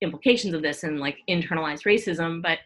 implications 0.00 0.52
of 0.52 0.62
this 0.62 0.82
and 0.82 0.98
like 0.98 1.18
internalized 1.28 1.84
racism 1.84 2.42
but 2.42 2.58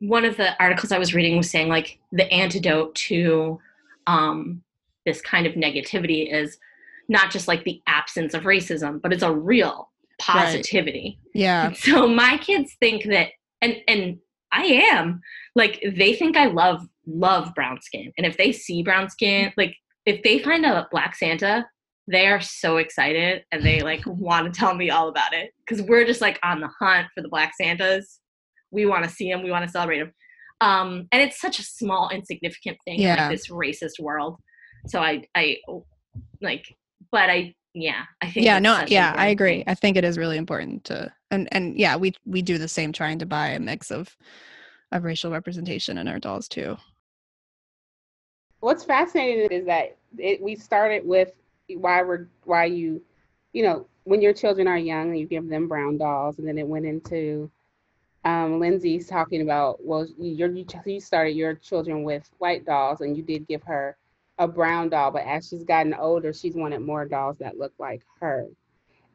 one 0.00 0.26
of 0.26 0.36
the 0.36 0.50
articles 0.62 0.92
i 0.92 0.98
was 0.98 1.14
reading 1.14 1.38
was 1.38 1.48
saying 1.48 1.68
like 1.68 1.98
the 2.12 2.30
antidote 2.30 2.94
to 2.94 3.58
um, 4.06 4.62
this 5.06 5.20
kind 5.20 5.46
of 5.46 5.54
negativity 5.54 6.32
is 6.32 6.58
not 7.08 7.30
just 7.30 7.48
like 7.48 7.64
the 7.64 7.82
absence 7.86 8.34
of 8.34 8.42
racism 8.42 9.00
but 9.02 9.12
it's 9.12 9.22
a 9.22 9.32
real 9.32 9.88
positivity. 10.22 11.18
Yeah, 11.34 11.72
so 11.76 12.06
my 12.06 12.38
kids 12.38 12.76
think 12.80 13.04
that 13.04 13.28
and 13.60 13.76
and 13.88 14.18
i 14.52 14.64
am 14.64 15.20
like 15.54 15.82
they 15.96 16.14
think 16.14 16.36
i 16.36 16.46
love 16.46 16.86
love 17.06 17.54
brown 17.54 17.80
skin. 17.80 18.12
And 18.16 18.26
if 18.26 18.36
they 18.36 18.52
see 18.52 18.82
brown 18.82 19.10
skin 19.10 19.52
like 19.56 19.74
if 20.06 20.22
they 20.22 20.38
find 20.38 20.64
a 20.64 20.88
black 20.90 21.16
santa 21.16 21.66
they 22.08 22.26
are 22.26 22.40
so 22.40 22.78
excited 22.78 23.44
and 23.52 23.64
they 23.64 23.80
like 23.82 24.02
want 24.06 24.52
to 24.52 24.58
tell 24.58 24.74
me 24.74 24.90
all 24.90 25.08
about 25.08 25.32
it. 25.32 25.52
Because 25.58 25.82
we're 25.82 26.04
just 26.04 26.20
like 26.20 26.38
on 26.42 26.60
the 26.60 26.70
hunt 26.80 27.06
for 27.14 27.22
the 27.22 27.28
black 27.28 27.52
santas. 27.60 28.18
We 28.72 28.86
want 28.86 29.04
to 29.04 29.10
see 29.10 29.30
them 29.30 29.42
we 29.42 29.50
want 29.50 29.64
to 29.64 29.70
celebrate 29.70 29.98
them 29.98 30.12
um 30.62 31.08
and 31.12 31.20
it's 31.20 31.40
such 31.40 31.58
a 31.58 31.62
small 31.62 32.08
insignificant 32.10 32.78
thing 32.84 33.00
in 33.00 33.16
like 33.16 33.30
this 33.30 33.48
racist 33.48 34.00
world 34.00 34.38
so 34.86 35.00
i 35.00 35.24
i 35.34 35.56
like 36.40 36.76
but 37.10 37.30
i 37.30 37.54
yeah 37.74 38.04
i 38.20 38.30
think 38.30 38.44
yeah. 38.44 38.58
No, 38.58 38.84
yeah, 38.86 39.14
I 39.16 39.28
agree. 39.28 39.58
thing. 39.58 39.64
I 39.66 39.74
think 39.74 39.96
it 39.96 40.04
is 40.04 40.18
really 40.18 40.36
important 40.36 40.84
to, 40.84 41.12
and 41.30 41.48
and 41.52 41.78
yeah, 41.78 41.96
we 41.96 42.14
we 42.26 42.42
do 42.42 42.58
the 42.58 42.68
same, 42.68 42.92
trying 42.92 43.18
to 43.20 43.26
buy 43.26 43.48
a 43.48 43.60
mix 43.60 43.90
of 43.90 44.16
of 44.90 45.04
racial 45.04 45.30
representation 45.30 45.98
in 45.98 46.06
our 46.06 46.18
dolls 46.18 46.48
too. 46.48 46.76
What's 48.60 48.84
fascinating 48.84 49.50
is 49.50 49.66
that 49.66 49.96
it, 50.18 50.40
we 50.40 50.54
started 50.54 51.04
with 51.04 51.32
why 51.68 52.02
we're 52.02 52.28
why 52.44 52.66
you, 52.66 53.02
you 53.52 53.62
know, 53.62 53.86
when 54.04 54.20
your 54.20 54.34
children 54.34 54.68
are 54.68 54.78
young, 54.78 55.14
you 55.14 55.26
give 55.26 55.48
them 55.48 55.66
brown 55.66 55.96
dolls, 55.96 56.38
and 56.38 56.46
then 56.46 56.58
it 56.58 56.66
went 56.66 56.86
into 56.86 57.50
um, 58.24 58.60
Lindsay's 58.60 59.08
talking 59.08 59.42
about 59.42 59.84
well, 59.84 60.06
you 60.18 60.48
you 60.54 60.66
you 60.84 61.00
started 61.00 61.32
your 61.32 61.54
children 61.54 62.04
with 62.04 62.28
white 62.38 62.64
dolls, 62.64 63.00
and 63.00 63.16
you 63.16 63.22
did 63.22 63.48
give 63.48 63.62
her 63.62 63.96
a 64.38 64.48
brown 64.48 64.88
doll, 64.88 65.10
but 65.10 65.24
as 65.24 65.48
she's 65.48 65.64
gotten 65.64 65.94
older, 65.94 66.32
she's 66.32 66.54
wanted 66.54 66.80
more 66.80 67.04
dolls 67.04 67.38
that 67.38 67.58
look 67.58 67.72
like 67.78 68.02
her. 68.20 68.46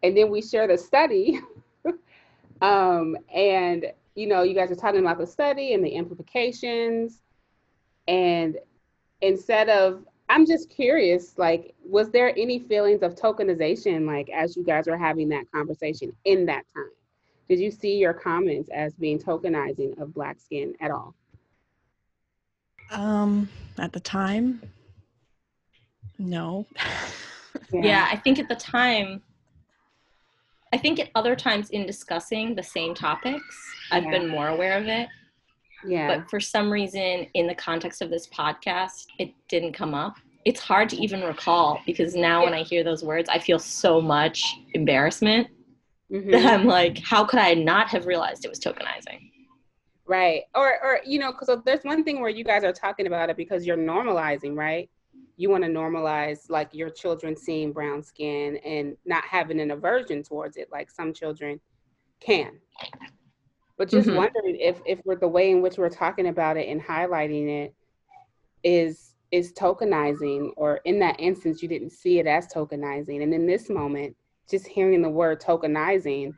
And 0.04 0.16
then 0.16 0.30
we 0.30 0.42
shared 0.42 0.70
a 0.70 0.78
study, 0.78 1.40
um, 2.62 3.18
and 3.34 3.92
you 4.16 4.28
know, 4.28 4.44
you 4.44 4.56
guys 4.56 4.72
are 4.72 4.76
talking 4.76 5.00
about 5.00 5.18
the 5.18 5.28
study 5.28 5.74
and 5.74 5.84
the 5.84 5.90
implications, 5.90 7.22
and 8.08 8.58
instead 9.22 9.68
of 9.68 10.06
i'm 10.30 10.46
just 10.46 10.70
curious 10.70 11.36
like 11.40 11.74
was 11.84 12.12
there 12.12 12.30
any 12.38 12.60
feelings 12.60 13.02
of 13.02 13.16
tokenization 13.16 14.06
like 14.06 14.30
as 14.30 14.56
you 14.56 14.64
guys 14.64 14.86
were 14.86 14.98
having 14.98 15.28
that 15.30 15.52
conversation 15.52 16.14
in 16.26 16.46
that 16.46 16.64
time? 16.74 16.92
Did 17.48 17.60
you 17.60 17.72
see 17.72 17.96
your 17.98 18.14
comments 18.14 18.70
as 18.74 18.94
being 18.96 19.20
tokenizing 19.20 20.00
of 20.02 20.14
black 20.14 20.40
skin 20.40 20.74
at 20.82 20.92
all? 20.92 21.16
Um, 22.92 23.50
at 23.78 23.94
the 23.94 24.00
time, 24.02 24.62
no. 26.18 26.66
yeah. 27.72 28.08
i 28.12 28.16
think 28.16 28.40
at 28.40 28.48
the 28.50 28.56
time 28.56 29.22
i 30.74 30.78
think 30.78 31.00
at 31.00 31.10
other 31.16 31.36
times 31.36 31.70
in 31.72 31.86
discussing 31.86 32.56
the 32.56 32.64
same 32.64 32.94
topics 32.94 33.56
i've 33.92 34.04
Yeah. 34.04 34.12
been 34.12 34.28
more 34.28 34.48
aware 34.50 34.78
of 34.78 34.86
it 34.88 35.08
yeah 35.86 36.08
but 36.18 36.30
for 36.30 36.40
some 36.40 36.72
reason 36.72 37.28
in 37.34 37.48
the 37.48 37.56
context 37.56 38.02
of 38.02 38.10
this 38.10 38.28
podcast 38.28 39.06
it 39.20 39.32
didn't 39.48 39.74
come 39.74 39.94
up 39.94 40.16
it's 40.46 40.60
hard 40.60 40.88
to 40.90 40.96
even 40.98 41.22
recall 41.22 41.80
because 41.86 42.16
now 42.16 42.44
when 42.44 42.54
i 42.54 42.64
hear 42.64 42.84
those 42.84 43.04
words 43.04 43.30
i 43.30 43.38
feel 43.40 43.60
so 43.60 44.02
much 44.02 44.44
embarrassment 44.74 45.48
Mhm. 46.12 46.32
that 46.32 46.46
i'm 46.46 46.66
like 46.66 46.98
how 47.00 47.26
could 47.26 47.40
i 47.40 47.54
not 47.54 47.90
have 47.90 48.06
realized 48.06 48.46
it 48.46 48.50
was 48.50 48.60
tokenizing 48.62 49.30
right 50.06 50.44
or 50.56 50.82
or 50.82 51.00
you 51.06 51.20
know 51.20 51.34
because 51.34 51.50
there's 51.66 51.84
one 51.84 52.06
thing 52.06 52.22
where 52.22 52.30
you 52.30 52.46
guys 52.46 52.64
are 52.64 52.72
talking 52.72 53.08
about 53.08 53.30
it 53.30 53.36
because 53.36 53.66
you're 53.68 53.76
normalizing 53.78 54.56
right 54.56 54.90
you 55.38 55.50
want 55.50 55.64
to 55.64 55.70
normalize 55.70 56.50
like 56.50 56.74
your 56.74 56.90
children 56.90 57.36
seeing 57.36 57.72
brown 57.72 58.04
skin 58.04 58.58
and 58.58 58.98
not 59.06 59.24
having 59.24 59.60
an 59.60 59.72
aversion 59.72 60.24
towards 60.24 60.58
it 60.58 60.68
like 60.72 60.90
some 60.90 61.14
children 61.14 61.60
can. 62.20 62.60
But 63.78 63.90
just 63.90 64.10
Mhm. 64.10 64.16
wondering 64.16 64.56
if 64.56 64.82
if 64.86 65.00
we're 65.06 65.16
the 65.16 65.28
way 65.28 65.52
in 65.52 65.62
which 65.62 65.78
we're 65.78 65.90
talking 65.90 66.28
about 66.28 66.58
it 66.58 66.68
and 66.68 66.82
highlighting 66.82 67.48
it 67.48 67.76
is 68.64 69.14
is 69.32 69.54
tokenizing 69.54 70.52
or 70.58 70.78
in 70.86 71.00
that 71.00 71.20
instance 71.20 71.62
you 71.62 71.70
didn't 71.70 71.92
see 71.92 72.18
it 72.18 72.26
as 72.26 72.48
tokenizing. 72.48 73.22
And 73.22 73.34
in 73.34 73.46
this 73.46 73.70
moment 73.70 74.16
just 74.50 74.66
hearing 74.66 75.02
the 75.02 75.10
word 75.10 75.40
tokenizing 75.40 76.34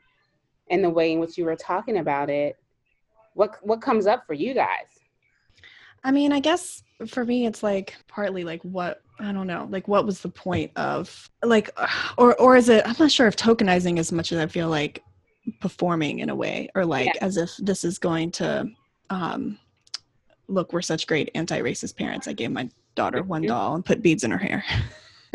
and 0.70 0.84
the 0.84 0.90
way 0.90 1.14
in 1.14 1.20
which 1.20 1.38
you 1.38 1.46
were 1.46 1.56
talking 1.56 1.98
about 1.98 2.30
it 2.30 2.58
what 3.36 3.56
what 3.62 3.82
comes 3.82 4.08
up 4.08 4.26
for 4.28 4.34
you 4.34 4.54
guys 4.54 5.00
I 6.04 6.12
mean, 6.12 6.32
I 6.32 6.40
guess 6.40 6.82
for 7.08 7.26
me, 7.26 7.46
it's 7.46 7.64
like 7.64 7.96
partly 8.08 8.44
like 8.44 8.62
what 8.64 9.02
I 9.20 9.32
don't 9.32 9.48
know, 9.48 9.68
like 9.70 9.88
what 9.88 10.06
was 10.06 10.22
the 10.22 10.30
point 10.30 10.72
of 10.76 11.30
like, 11.44 11.70
or 12.18 12.40
or 12.40 12.56
is 12.56 12.70
it? 12.70 12.88
I'm 12.88 12.96
not 13.00 13.12
sure 13.12 13.28
if 13.28 13.36
tokenizing 13.36 14.00
as 14.00 14.12
much 14.12 14.32
as 14.32 14.40
I 14.40 14.48
feel 14.48 14.70
like 14.70 15.04
performing 15.60 16.20
in 16.20 16.30
a 16.30 16.36
way, 16.36 16.70
or 16.76 16.86
like 16.86 17.16
as 17.22 17.38
if 17.38 17.52
this 17.58 17.84
is 17.84 17.98
going 17.98 18.32
to, 18.32 18.70
um, 19.10 19.58
look, 20.48 20.74
we're 20.74 20.82
such 20.82 21.08
great 21.08 21.32
anti-racist 21.36 21.96
parents. 21.96 22.28
I 22.28 22.34
gave 22.34 22.52
my 22.52 22.70
daughter 22.96 23.24
one 23.24 23.44
Mhm. 23.44 23.48
doll 23.48 23.76
and 23.76 23.86
put 23.86 24.02
beads 24.02 24.24
in 24.24 24.32
her 24.32 24.38
hair. 24.38 24.64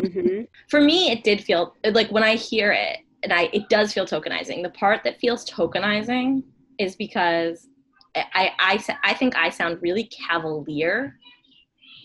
Mhm. 0.01 0.47
for 0.71 0.81
me 0.81 1.11
it 1.11 1.23
did 1.25 1.43
feel 1.43 1.75
like 1.93 2.11
when 2.11 2.23
i 2.25 2.35
hear 2.35 2.73
it 2.73 2.99
and 3.23 3.33
i 3.33 3.49
it 3.53 3.69
does 3.69 3.93
feel 3.93 4.05
tokenizing 4.05 4.63
the 4.63 4.71
part 4.71 5.03
that 5.05 5.19
feels 5.21 5.49
tokenizing 5.49 6.43
is 6.79 6.97
because 6.97 7.69
i 8.17 8.51
i 8.59 8.85
i, 9.03 9.15
think 9.15 9.37
i 9.37 9.49
sound 9.49 9.79
really 9.83 10.05
cavalier 10.05 11.17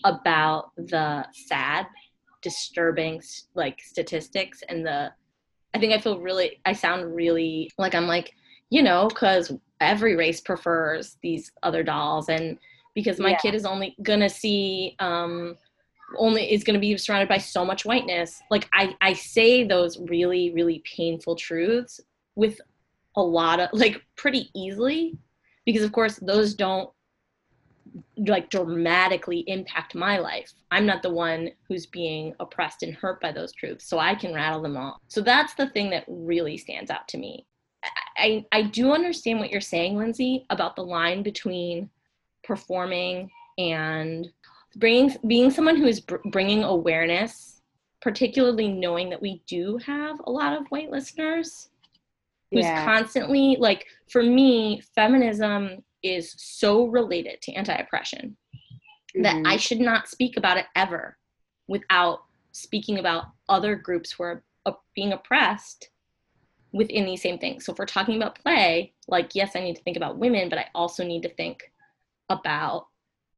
about 0.04 0.70
the 0.76 1.24
sad 1.32 1.86
disturbing 2.42 3.22
like 3.54 3.80
statistics 3.80 4.62
and 4.68 4.84
the 4.84 5.12
i 5.74 5.78
think 5.78 5.92
i 5.92 5.98
feel 5.98 6.18
really 6.18 6.60
i 6.64 6.72
sound 6.72 7.14
really 7.14 7.70
like 7.78 7.94
i'm 7.94 8.06
like 8.06 8.32
you 8.70 8.82
know 8.82 9.08
because 9.08 9.52
every 9.80 10.16
race 10.16 10.40
prefers 10.40 11.16
these 11.22 11.52
other 11.62 11.82
dolls 11.82 12.28
and 12.28 12.58
because 12.94 13.20
my 13.20 13.30
Yeah. 13.30 13.38
kid 13.38 13.54
is 13.54 13.64
only 13.64 13.94
gonna 14.02 14.28
see 14.28 14.96
um 14.98 15.56
only 16.18 16.52
is 16.52 16.64
going 16.64 16.74
to 16.74 16.80
be 16.80 16.96
surrounded 16.96 17.28
by 17.28 17.38
so 17.38 17.64
much 17.64 17.84
whiteness 17.84 18.42
like 18.50 18.68
i 18.72 18.94
i 19.00 19.12
say 19.12 19.64
those 19.64 19.98
really 20.08 20.52
really 20.52 20.82
painful 20.84 21.36
truths 21.36 22.00
with 22.34 22.60
a 23.16 23.22
lot 23.22 23.60
of 23.60 23.68
like 23.72 24.02
pretty 24.16 24.50
easily 24.54 25.16
because 25.66 25.84
of 25.84 25.92
course 25.92 26.16
those 26.16 26.54
don't 26.54 26.90
like 28.16 28.50
dramatically 28.50 29.44
impact 29.46 29.94
my 29.94 30.18
life. 30.18 30.52
I'm 30.70 30.86
not 30.86 31.02
the 31.02 31.10
one 31.10 31.50
who's 31.66 31.86
being 31.86 32.34
oppressed 32.40 32.82
and 32.82 32.94
hurt 32.94 33.20
by 33.20 33.32
those 33.32 33.52
truths, 33.52 33.86
so 33.86 33.98
I 33.98 34.14
can 34.14 34.34
rattle 34.34 34.62
them 34.62 34.76
off. 34.76 34.98
So 35.08 35.20
that's 35.20 35.54
the 35.54 35.68
thing 35.70 35.90
that 35.90 36.04
really 36.06 36.56
stands 36.56 36.90
out 36.90 37.08
to 37.08 37.18
me. 37.18 37.46
I, 38.16 38.44
I 38.52 38.62
do 38.62 38.92
understand 38.92 39.40
what 39.40 39.50
you're 39.50 39.60
saying, 39.60 39.96
Lindsay, 39.96 40.44
about 40.50 40.76
the 40.76 40.84
line 40.84 41.22
between 41.22 41.88
performing 42.44 43.30
and 43.58 44.28
bringing 44.76 45.16
being 45.26 45.50
someone 45.50 45.76
who 45.76 45.86
is 45.86 46.00
br- 46.00 46.16
bringing 46.26 46.62
awareness, 46.62 47.62
particularly 48.02 48.68
knowing 48.68 49.08
that 49.10 49.22
we 49.22 49.42
do 49.46 49.78
have 49.78 50.20
a 50.24 50.30
lot 50.30 50.56
of 50.56 50.66
white 50.68 50.90
listeners 50.90 51.70
who's 52.50 52.64
yeah. 52.64 52.84
constantly 52.84 53.56
like 53.58 53.86
for 54.10 54.22
me 54.22 54.82
feminism 54.94 55.78
is 56.02 56.34
so 56.38 56.86
related 56.86 57.40
to 57.42 57.52
anti-oppression 57.52 58.36
mm-hmm. 58.54 59.22
that 59.22 59.42
I 59.46 59.56
should 59.56 59.80
not 59.80 60.08
speak 60.08 60.36
about 60.36 60.56
it 60.56 60.66
ever 60.74 61.16
without 61.68 62.20
speaking 62.52 62.98
about 62.98 63.26
other 63.48 63.76
groups 63.76 64.12
who 64.12 64.24
are 64.24 64.42
being 64.94 65.12
oppressed 65.12 65.90
within 66.72 67.04
these 67.04 67.22
same 67.22 67.38
things. 67.38 67.64
So 67.64 67.72
if 67.72 67.78
we're 67.78 67.86
talking 67.86 68.16
about 68.16 68.38
play, 68.38 68.92
like 69.08 69.34
yes, 69.34 69.52
I 69.54 69.60
need 69.60 69.76
to 69.76 69.82
think 69.82 69.96
about 69.96 70.18
women, 70.18 70.48
but 70.48 70.58
I 70.58 70.66
also 70.74 71.04
need 71.04 71.22
to 71.22 71.34
think 71.34 71.62
about 72.28 72.86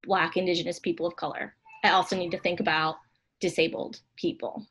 black 0.05 0.37
indigenous 0.37 0.79
people 0.79 1.07
of 1.07 1.17
color. 1.17 1.55
I 1.85 1.91
also 1.91 2.17
need 2.17 2.31
to 2.33 2.39
think 2.39 2.61
about 2.61 2.97
disabled 3.41 4.01
people. 4.17 4.67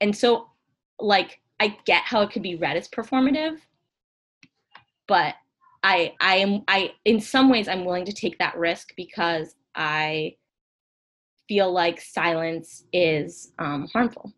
And 0.00 0.16
so 0.16 0.48
like 0.98 1.40
I 1.60 1.76
get 1.84 2.02
how 2.02 2.22
it 2.22 2.30
could 2.30 2.42
be 2.42 2.56
read 2.56 2.76
as 2.76 2.88
performative, 2.88 3.58
but 5.06 5.34
I 5.82 6.14
I 6.20 6.36
am 6.36 6.62
I 6.68 6.92
in 7.04 7.20
some 7.20 7.50
ways 7.50 7.68
I'm 7.68 7.84
willing 7.84 8.06
to 8.06 8.12
take 8.12 8.38
that 8.38 8.56
risk 8.56 8.94
because 8.96 9.54
I 9.74 10.36
feel 11.48 11.70
like 11.72 12.00
silence 12.00 12.84
is 12.92 13.52
um, 13.58 13.88
harmful. 13.92 14.32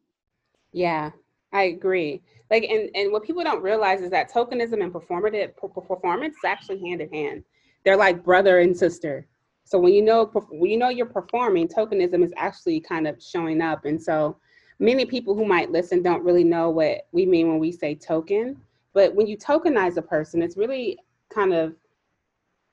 Yeah, 0.73 1.11
I 1.53 1.65
agree. 1.65 2.23
Like, 2.51 2.65
and 2.65 2.91
and 2.95 3.13
what 3.13 3.25
people 3.25 3.43
don't 3.43 3.63
realize 3.63 4.01
is 4.01 4.11
that 4.11 4.33
tokenism 4.33 4.83
and 4.83 4.93
performative 4.93 5.53
performance 5.57 6.35
is 6.37 6.45
actually 6.45 6.81
hand 6.81 7.01
in 7.01 7.11
hand. 7.11 7.45
They're 7.85 7.97
like 7.97 8.25
brother 8.25 8.61
and 8.61 8.77
sister. 8.77 9.27
So 9.65 9.79
when 9.79 9.93
you 9.95 10.03
know 10.03 10.27
when 10.51 10.71
you 10.71 10.77
know 10.77 10.91
you're 10.91 11.07
performing, 11.07 11.69
tokenism 11.69 12.25
is 12.25 12.33
actually 12.37 12.81
kind 12.81 13.07
of 13.07 13.23
showing 13.23 13.61
up. 13.61 13.85
And 13.85 14.01
so 14.01 14.37
many 14.79 15.07
people 15.07 15.35
who 15.35 15.45
might 15.45 15.73
listen 15.73 16.03
don't 16.03 16.25
really 16.25 16.45
know 16.45 16.71
what 16.71 17.07
we 17.13 17.27
mean 17.27 17.49
when 17.49 17.59
we 17.59 17.73
say 17.73 17.95
token. 17.95 18.61
But 18.97 19.15
when 19.15 19.27
you 19.27 19.37
tokenize 19.37 19.99
a 19.99 20.03
person, 20.03 20.41
it's 20.41 20.57
really 20.57 20.99
kind 21.31 21.53
of 21.53 21.75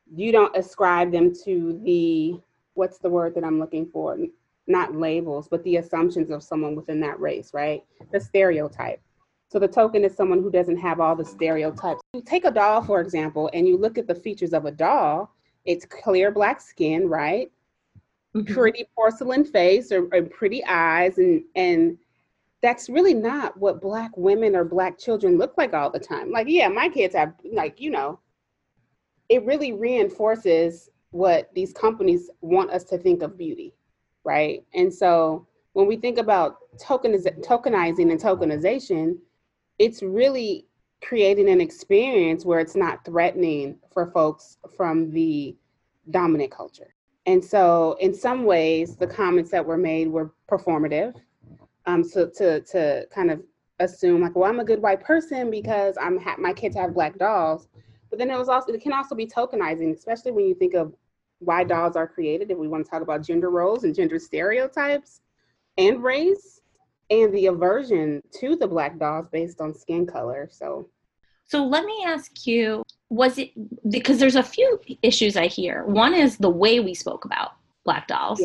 you 0.10 0.32
don't 0.32 0.56
ascribe 0.56 1.12
them 1.12 1.34
to 1.44 1.82
the 1.84 2.40
what's 2.76 2.98
the 2.98 3.10
word 3.10 3.36
that 3.36 3.44
I'm 3.44 3.60
looking 3.60 3.86
for? 3.86 4.18
Not 4.66 4.96
labels, 4.96 5.50
but 5.50 5.62
the 5.66 5.76
assumptions 5.76 6.32
of 6.32 6.42
someone 6.42 6.78
within 6.78 7.02
that 7.02 7.20
race, 7.20 7.54
right? 7.54 7.84
The 8.14 8.22
stereotype. 8.22 9.02
So 9.50 9.60
the 9.60 9.68
token 9.68 10.06
is 10.06 10.16
someone 10.16 10.42
who 10.42 10.50
doesn't 10.50 10.78
have 10.78 11.02
all 11.02 11.14
the 11.14 11.26
stereotypes. 11.26 12.00
You 12.14 12.22
take 12.22 12.46
a 12.46 12.52
doll, 12.52 12.82
for 12.82 13.02
example, 13.02 13.50
and 13.54 13.68
you 13.68 13.76
look 13.76 13.98
at 13.98 14.08
the 14.08 14.16
features 14.16 14.54
of 14.54 14.64
a 14.64 14.72
doll, 14.72 15.30
it's 15.66 15.86
clear 15.86 16.32
black 16.32 16.62
skin, 16.62 17.10
right? 17.10 17.52
Mm-hmm. 18.34 18.54
Pretty 18.54 18.86
porcelain 18.96 19.44
face 19.44 19.92
or, 19.92 20.08
or 20.14 20.22
pretty 20.22 20.64
eyes 20.64 21.18
and 21.18 21.44
and 21.58 21.98
that's 22.64 22.90
really 22.90 23.14
not 23.14 23.56
what 23.58 23.82
black 23.82 24.16
women 24.16 24.56
or 24.56 24.64
black 24.64 24.98
children 24.98 25.38
look 25.38 25.54
like 25.58 25.74
all 25.74 25.92
the 25.92 26.00
time. 26.00 26.32
Like, 26.32 26.48
yeah, 26.48 26.70
my 26.70 26.88
kids 26.88 27.14
have 27.14 27.34
like, 27.52 27.80
you 27.82 27.92
know, 27.92 28.20
it 29.28 29.46
really 29.46 29.74
reinforces 29.74 30.90
what 31.12 31.52
these 31.54 31.74
companies 31.74 32.30
want 32.40 32.72
us 32.72 32.86
to 32.86 32.98
think 32.98 33.22
of 33.22 33.38
beauty, 33.38 33.74
right? 34.24 34.64
And 34.74 34.92
so 34.92 35.46
when 35.74 35.88
we 35.88 35.98
think 35.98 36.18
about 36.18 36.58
tokeniz- 36.80 37.46
tokenizing 37.46 38.12
and 38.12 38.20
tokenization, 38.20 39.18
it's 39.78 40.02
really 40.02 40.66
creating 41.04 41.50
an 41.50 41.60
experience 41.60 42.46
where 42.46 42.62
it's 42.62 42.78
not 42.78 43.04
threatening 43.04 43.78
for 43.92 44.10
folks 44.12 44.58
from 44.78 45.12
the 45.12 45.56
dominant 46.12 46.52
culture. 46.52 46.96
And 47.26 47.44
so, 47.44 47.98
in 48.00 48.14
some 48.14 48.46
ways, 48.46 48.96
the 48.98 49.08
comments 49.08 49.52
that 49.52 49.66
were 49.66 49.78
made 49.78 50.10
were 50.10 50.34
performative. 50.50 51.16
Um, 51.86 52.04
so 52.04 52.28
to 52.38 52.62
to 52.62 53.06
kind 53.14 53.32
of 53.32 53.42
assume 53.80 54.22
like, 54.22 54.36
well, 54.36 54.50
I'm 54.50 54.60
a 54.60 54.66
good 54.66 54.82
white 54.82 55.02
person 55.02 55.52
because 55.52 55.98
I'm 56.00 56.18
ha- 56.18 56.38
my 56.40 56.54
kids 56.54 56.76
have 56.76 56.94
black 56.94 57.18
dolls. 57.18 57.68
But 58.10 58.20
then 58.20 58.30
it 58.30 58.38
was 58.38 58.50
also 58.50 58.72
it 58.74 58.82
can 58.82 58.94
also 58.94 59.16
be 59.16 59.28
tokenizing, 59.28 59.94
especially 59.94 60.32
when 60.32 60.46
you 60.46 60.56
think 60.56 60.74
of 60.76 60.94
why 61.40 61.64
dolls 61.64 61.96
are 61.96 62.08
created. 62.08 62.52
If 62.52 62.58
we 62.58 62.68
want 62.68 62.86
to 62.86 62.90
talk 62.90 63.02
about 63.02 63.24
gender 63.24 63.50
roles 63.50 63.84
and 63.84 63.94
gender 63.94 64.20
stereotypes 64.20 65.22
and 65.78 66.04
race 66.04 66.62
and 67.10 67.34
the 67.34 67.48
aversion 67.48 68.22
to 68.40 68.56
the 68.56 68.68
black 68.68 68.98
dolls 68.98 69.28
based 69.32 69.60
on 69.60 69.74
skin 69.74 70.06
color. 70.06 70.48
So 70.52 70.90
so 71.46 71.66
let 71.66 71.86
me 71.86 72.04
ask 72.06 72.48
you, 72.48 72.84
was 73.10 73.38
it 73.38 73.52
because 73.90 74.20
there's 74.20 74.36
a 74.36 74.44
few 74.44 74.80
issues 75.02 75.36
I 75.36 75.48
hear. 75.48 75.86
One 75.86 76.14
is 76.14 76.38
the 76.38 76.50
way 76.50 76.80
we 76.80 76.94
spoke 76.94 77.26
about 77.26 77.52
black 77.86 78.08
dolls. 78.08 78.42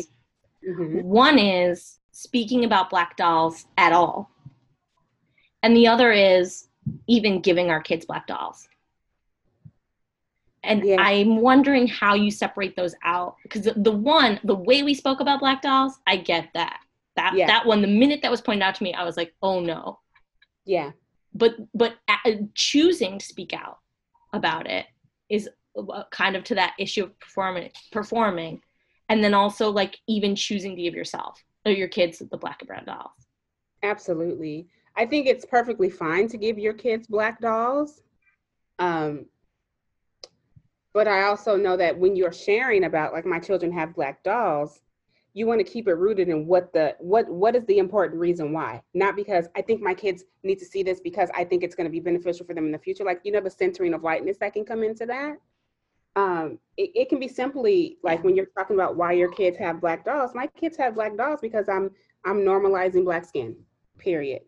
Mm-hmm. 0.67 1.01
One 1.01 1.39
is 1.39 1.98
speaking 2.21 2.65
about 2.65 2.89
black 2.89 3.15
dolls 3.15 3.65
at 3.77 3.93
all. 3.93 4.29
And 5.63 5.75
the 5.75 5.87
other 5.87 6.11
is 6.11 6.67
even 7.07 7.41
giving 7.41 7.69
our 7.69 7.81
kids 7.81 8.05
black 8.05 8.27
dolls 8.27 8.67
and 10.63 10.83
yeah. 10.85 10.97
i'm 10.99 11.37
wondering 11.37 11.87
how 11.87 12.13
you 12.13 12.31
separate 12.31 12.75
those 12.75 12.95
out 13.03 13.35
because 13.43 13.63
the, 13.63 13.73
the, 13.77 13.91
one 13.91 14.39
the 14.43 14.55
way 14.55 14.83
we 14.83 14.93
spoke 14.93 15.19
about 15.19 15.39
black 15.39 15.61
dolls 15.61 15.99
i 16.07 16.17
get 16.17 16.49
that 16.53 16.79
that 17.15 17.33
yeah. 17.35 17.47
that 17.47 17.65
one 17.65 17.81
the 17.81 17.87
minute 17.87 18.21
that 18.21 18.31
was 18.31 18.41
pointed 18.41 18.63
out 18.63 18.75
to 18.75 18.83
me 18.83 18.93
i 18.93 19.03
was 19.03 19.17
like 19.17 19.33
oh 19.41 19.59
no 19.59 19.99
yeah 20.65 20.91
but 21.33 21.55
but 21.73 21.95
uh, 22.07 22.31
choosing 22.55 23.19
to 23.19 23.25
speak 23.25 23.53
out 23.53 23.77
about 24.33 24.67
it 24.67 24.85
is 25.29 25.47
kind 26.11 26.35
of 26.35 26.43
to 26.43 26.55
that 26.55 26.73
issue 26.79 27.03
of 27.03 27.19
performing 27.19 27.69
performing 27.91 28.61
and 29.07 29.23
then 29.23 29.33
also 29.33 29.69
like 29.69 29.97
even 30.07 30.35
choosing 30.35 30.75
to 30.75 30.81
give 30.81 30.93
yourself 30.93 31.41
your 31.71 31.87
kids 31.87 32.19
the 32.19 32.37
black 32.37 32.61
and 32.61 32.67
brown 32.67 32.85
dolls. 32.85 33.27
Absolutely. 33.83 34.67
I 34.95 35.05
think 35.05 35.27
it's 35.27 35.45
perfectly 35.45 35.89
fine 35.89 36.27
to 36.29 36.37
give 36.37 36.59
your 36.59 36.73
kids 36.73 37.07
black 37.07 37.39
dolls 37.41 38.01
um 38.79 39.25
but 40.93 41.07
I 41.07 41.23
also 41.23 41.55
know 41.55 41.77
that 41.77 41.97
when 41.97 42.15
you're 42.15 42.31
sharing 42.31 42.85
about 42.85 43.13
like 43.13 43.25
my 43.25 43.39
children 43.39 43.71
have 43.71 43.95
black 43.95 44.23
dolls, 44.23 44.81
you 45.33 45.45
want 45.45 45.59
to 45.59 45.63
keep 45.63 45.87
it 45.87 45.93
rooted 45.93 46.29
in 46.29 46.47
what 46.47 46.73
the 46.73 46.95
what 46.99 47.29
what 47.29 47.55
is 47.55 47.63
the 47.65 47.77
important 47.77 48.19
reason 48.19 48.51
why? 48.51 48.81
Not 48.93 49.15
because 49.15 49.47
i 49.55 49.61
think 49.61 49.81
my 49.81 49.93
kids 49.93 50.23
need 50.43 50.57
to 50.59 50.65
see 50.65 50.81
this 50.81 50.99
because 50.99 51.29
i 51.35 51.43
think 51.43 51.63
it's 51.63 51.75
going 51.75 51.85
to 51.85 51.91
be 51.91 51.99
beneficial 51.99 52.45
for 52.45 52.53
them 52.53 52.65
in 52.65 52.71
the 52.71 52.79
future. 52.79 53.03
Like 53.03 53.21
you 53.23 53.31
know 53.31 53.39
the 53.39 53.49
centering 53.49 53.93
of 53.93 54.01
whiteness 54.01 54.37
that 54.39 54.53
can 54.53 54.65
come 54.65 54.83
into 54.83 55.05
that 55.05 55.37
um 56.15 56.57
it, 56.77 56.91
it 56.95 57.09
can 57.09 57.19
be 57.19 57.27
simply 57.27 57.97
like 58.03 58.23
when 58.23 58.35
you're 58.35 58.47
talking 58.57 58.75
about 58.75 58.95
why 58.95 59.11
your 59.11 59.31
kids 59.31 59.57
have 59.57 59.81
black 59.81 60.03
dolls 60.03 60.31
my 60.33 60.47
kids 60.47 60.77
have 60.77 60.95
black 60.95 61.15
dolls 61.15 61.39
because 61.41 61.69
i'm 61.69 61.89
i'm 62.25 62.39
normalizing 62.39 63.03
black 63.03 63.25
skin 63.25 63.55
period 63.97 64.41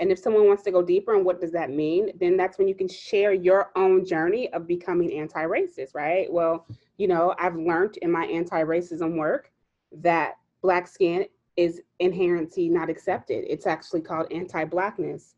and 0.00 0.10
if 0.10 0.18
someone 0.18 0.46
wants 0.46 0.62
to 0.62 0.70
go 0.70 0.82
deeper 0.82 1.14
on 1.14 1.24
what 1.24 1.42
does 1.42 1.52
that 1.52 1.70
mean, 1.70 2.10
then 2.18 2.34
that's 2.34 2.56
when 2.56 2.66
you 2.66 2.74
can 2.74 2.88
share 2.88 3.34
your 3.34 3.70
own 3.76 4.04
journey 4.06 4.50
of 4.54 4.66
becoming 4.66 5.12
anti-racist, 5.12 5.94
right? 5.94 6.32
Well, 6.32 6.66
you 6.96 7.06
know, 7.06 7.34
I've 7.38 7.56
learned 7.56 7.98
in 7.98 8.10
my 8.10 8.24
anti-racism 8.24 9.18
work 9.18 9.52
that 9.92 10.38
black 10.62 10.86
skin 10.86 11.26
is 11.58 11.82
inherently 11.98 12.70
not 12.70 12.88
accepted. 12.88 13.44
It's 13.46 13.66
actually 13.66 14.00
called 14.00 14.32
anti-blackness. 14.32 15.34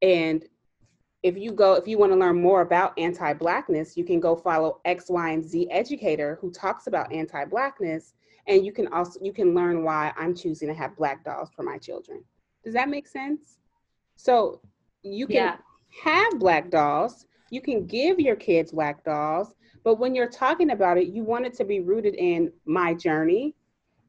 And 0.00 0.44
if 1.24 1.38
you 1.38 1.52
go, 1.52 1.72
if 1.72 1.88
you 1.88 1.96
want 1.96 2.12
to 2.12 2.18
learn 2.18 2.40
more 2.40 2.60
about 2.60 2.92
anti-blackness, 2.98 3.96
you 3.96 4.04
can 4.04 4.20
go 4.20 4.36
follow 4.36 4.80
X, 4.84 5.06
Y, 5.08 5.30
and 5.30 5.42
Z 5.42 5.66
educator 5.70 6.38
who 6.38 6.52
talks 6.52 6.86
about 6.86 7.10
anti-blackness. 7.10 8.12
And 8.46 8.64
you 8.64 8.72
can 8.72 8.88
also 8.88 9.18
you 9.22 9.32
can 9.32 9.54
learn 9.54 9.82
why 9.82 10.12
I'm 10.18 10.34
choosing 10.34 10.68
to 10.68 10.74
have 10.74 10.94
black 10.98 11.24
dolls 11.24 11.48
for 11.56 11.62
my 11.62 11.78
children. 11.78 12.22
Does 12.62 12.74
that 12.74 12.90
make 12.90 13.08
sense? 13.08 13.58
So 14.16 14.60
you 15.02 15.26
can 15.26 15.36
yeah. 15.36 15.56
have 16.02 16.38
black 16.38 16.70
dolls, 16.70 17.24
you 17.50 17.62
can 17.62 17.86
give 17.86 18.20
your 18.20 18.36
kids 18.36 18.72
black 18.72 19.02
dolls, 19.02 19.54
but 19.82 19.94
when 19.94 20.14
you're 20.14 20.28
talking 20.28 20.72
about 20.72 20.98
it, 20.98 21.08
you 21.08 21.24
want 21.24 21.46
it 21.46 21.54
to 21.54 21.64
be 21.64 21.80
rooted 21.80 22.16
in 22.16 22.52
my 22.66 22.92
journey. 22.92 23.54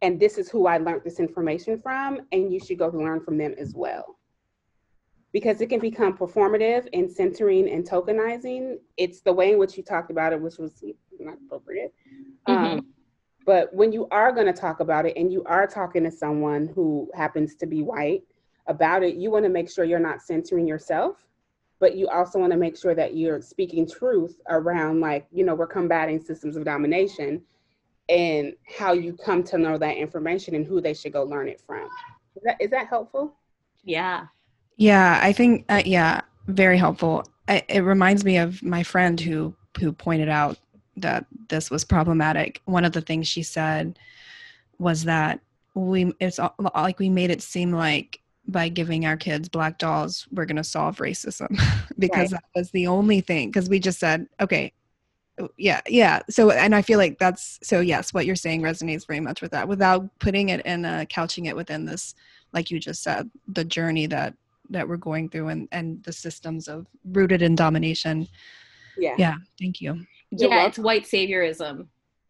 And 0.01 0.19
this 0.19 0.37
is 0.37 0.49
who 0.49 0.67
I 0.67 0.77
learned 0.79 1.03
this 1.05 1.21
information 1.21 1.79
from, 1.79 2.19
and 2.33 2.53
you 2.53 2.59
should 2.59 2.77
go 2.77 2.89
learn 2.89 3.21
from 3.21 3.37
them 3.37 3.55
as 3.57 3.73
well. 3.73 4.17
Because 5.35 5.57
it 5.63 5.69
can 5.73 5.81
become 5.89 6.13
performative 6.21 6.83
and 6.97 7.05
centering 7.19 7.65
and 7.73 7.81
tokenizing. 7.93 8.63
It's 9.03 9.19
the 9.27 9.33
way 9.39 9.47
in 9.53 9.57
which 9.59 9.73
you 9.77 9.83
talked 9.83 10.11
about 10.15 10.31
it, 10.33 10.39
which 10.45 10.57
was 10.57 10.73
not 11.19 11.37
appropriate. 11.45 11.91
Mm-hmm. 12.47 12.65
Um, 12.65 12.85
but 13.45 13.63
when 13.79 13.91
you 13.91 14.03
are 14.19 14.31
going 14.37 14.49
to 14.53 14.59
talk 14.65 14.77
about 14.85 15.03
it 15.05 15.13
and 15.19 15.27
you 15.33 15.41
are 15.55 15.67
talking 15.67 16.03
to 16.05 16.11
someone 16.23 16.63
who 16.75 16.85
happens 17.13 17.49
to 17.61 17.65
be 17.65 17.81
white, 17.93 18.23
about 18.67 19.03
it, 19.03 19.13
you 19.21 19.29
want 19.29 19.45
to 19.45 19.53
make 19.57 19.69
sure 19.69 19.85
you're 19.85 19.99
not 20.11 20.21
centering 20.31 20.67
yourself, 20.73 21.13
but 21.79 21.95
you 21.95 22.07
also 22.07 22.39
want 22.39 22.51
to 22.51 22.57
make 22.57 22.75
sure 22.75 22.95
that 22.95 23.15
you're 23.15 23.39
speaking 23.39 23.87
truth 23.87 24.35
around, 24.49 25.01
like, 25.01 25.27
you 25.31 25.43
know, 25.45 25.53
we're 25.53 25.67
combating 25.67 26.19
systems 26.19 26.55
of 26.55 26.65
domination. 26.65 27.31
and 28.09 28.53
how 28.77 28.93
you 28.93 29.13
come 29.13 29.43
to 29.43 29.57
know 29.57 29.77
that 29.77 29.97
information 29.97 30.55
and 30.55 30.65
who 30.65 30.81
they 30.81 30.93
should 30.93 31.13
go 31.13 31.23
learn 31.23 31.47
it 31.47 31.61
from. 31.65 31.85
Is 32.35 32.43
that, 32.43 32.57
is 32.59 32.69
that 32.71 32.87
helpful? 32.87 33.35
Yeah. 33.83 34.25
Yeah, 34.77 35.19
I 35.21 35.31
think 35.31 35.65
uh, 35.69 35.83
yeah, 35.85 36.21
very 36.47 36.77
helpful. 36.77 37.25
I, 37.47 37.63
it 37.69 37.81
reminds 37.81 38.25
me 38.25 38.37
of 38.37 38.61
my 38.63 38.83
friend 38.83 39.19
who 39.19 39.55
who 39.79 39.91
pointed 39.91 40.29
out 40.29 40.57
that 40.97 41.25
this 41.49 41.69
was 41.69 41.83
problematic. 41.83 42.61
One 42.65 42.85
of 42.85 42.93
the 42.93 43.01
things 43.01 43.27
she 43.27 43.43
said 43.43 43.99
was 44.79 45.03
that 45.03 45.39
we 45.73 46.11
it's 46.19 46.39
like 46.75 46.99
we 46.99 47.09
made 47.09 47.29
it 47.29 47.41
seem 47.41 47.71
like 47.71 48.19
by 48.47 48.69
giving 48.69 49.05
our 49.05 49.17
kids 49.17 49.49
black 49.49 49.77
dolls 49.77 50.27
we're 50.31 50.45
going 50.45 50.55
to 50.55 50.63
solve 50.63 50.97
racism 50.97 51.49
because 51.99 52.31
right. 52.31 52.41
that 52.41 52.59
was 52.59 52.71
the 52.71 52.87
only 52.87 53.19
thing 53.21 53.49
because 53.49 53.69
we 53.69 53.79
just 53.79 53.99
said 53.99 54.27
okay 54.39 54.71
yeah 55.57 55.81
yeah 55.87 56.21
so 56.29 56.51
and 56.51 56.73
i 56.73 56.81
feel 56.81 56.97
like 56.97 57.17
that's 57.17 57.59
so 57.61 57.81
yes 57.81 58.13
what 58.13 58.25
you're 58.25 58.35
saying 58.35 58.61
resonates 58.61 59.05
very 59.05 59.19
much 59.19 59.41
with 59.41 59.51
that 59.51 59.67
without 59.67 60.07
putting 60.19 60.49
it 60.49 60.65
in 60.65 60.85
uh 60.85 61.03
couching 61.09 61.45
it 61.45 61.55
within 61.55 61.85
this 61.85 62.15
like 62.53 62.71
you 62.71 62.79
just 62.79 63.03
said 63.03 63.29
the 63.47 63.65
journey 63.65 64.05
that 64.05 64.33
that 64.69 64.87
we're 64.87 64.97
going 64.97 65.29
through 65.29 65.49
and 65.49 65.67
and 65.71 66.03
the 66.03 66.13
systems 66.13 66.67
of 66.67 66.87
rooted 67.11 67.41
in 67.41 67.55
domination 67.55 68.27
yeah 68.97 69.15
yeah 69.17 69.35
thank 69.59 69.81
you 69.81 70.05
yeah 70.31 70.65
it's 70.65 70.79
white 70.79 71.03
saviorism 71.03 71.87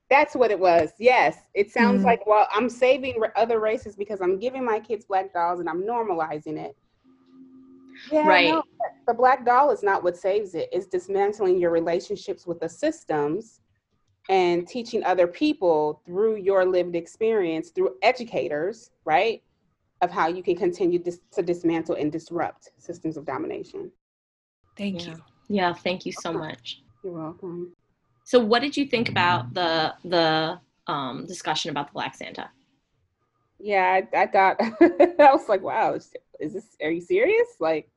that's 0.10 0.36
what 0.36 0.52
it 0.52 0.60
was. 0.60 0.92
Yes. 1.00 1.38
It 1.54 1.72
sounds 1.72 2.02
mm 2.02 2.06
like, 2.06 2.26
well, 2.28 2.48
I'm 2.54 2.70
saving 2.70 3.22
other 3.36 3.60
races 3.60 3.96
because 3.96 4.22
I'm 4.22 4.38
giving 4.38 4.64
my 4.64 4.80
kids 4.80 5.06
black 5.06 5.34
dolls 5.34 5.60
and 5.60 5.68
I'm 5.68 5.82
normalizing 5.82 6.58
it. 6.58 6.76
Yeah, 8.12 8.28
right. 8.28 8.50
No, 8.50 8.64
the 9.08 9.14
black 9.14 9.46
doll 9.46 9.72
is 9.72 9.82
not 9.82 10.04
what 10.04 10.18
saves 10.18 10.54
it. 10.54 10.70
It's 10.72 10.86
dismantling 10.86 11.60
your 11.60 11.72
relationships 11.72 12.46
with 12.46 12.60
the 12.60 12.70
systems 12.70 13.62
and 14.30 14.68
teaching 14.68 15.04
other 15.04 15.28
people 15.28 16.02
through 16.06 16.36
your 16.36 16.66
lived 16.66 16.96
experience, 16.96 17.70
through 17.70 17.96
educators, 18.04 18.92
right, 19.06 19.42
of 20.06 20.12
how 20.12 20.28
you 20.28 20.42
can 20.42 20.56
continue 20.56 21.00
dis- 21.00 21.20
to 21.34 21.42
dismantle 21.42 21.96
and 21.96 22.12
disrupt 22.12 22.70
systems 22.78 23.18
of 23.18 23.26
domination. 23.26 23.92
Thank 24.78 25.06
yeah. 25.06 25.12
you. 25.12 25.24
Yeah, 25.50 25.74
thank 25.74 26.06
you 26.06 26.14
so 26.14 26.32
much. 26.32 26.82
You're 27.04 27.14
welcome. 27.14 27.74
So, 28.24 28.40
what 28.40 28.62
did 28.62 28.78
you 28.78 28.86
think 28.86 29.10
about 29.10 29.54
the 29.54 29.94
the 30.06 30.60
um, 30.88 31.26
discussion 31.26 31.72
about 31.72 31.88
the 31.88 31.94
Black 31.94 32.16
Santa? 32.16 32.50
Yeah, 33.60 34.00
I, 34.14 34.18
I 34.22 34.28
thought 34.28 34.58
I 34.62 35.34
was 35.34 35.50
like, 35.50 35.62
wow, 35.62 35.94
is, 35.94 36.14
is 36.40 36.54
this? 36.54 36.66
Are 36.82 36.92
you 36.92 37.02
serious? 37.02 37.48
Like, 37.60 37.90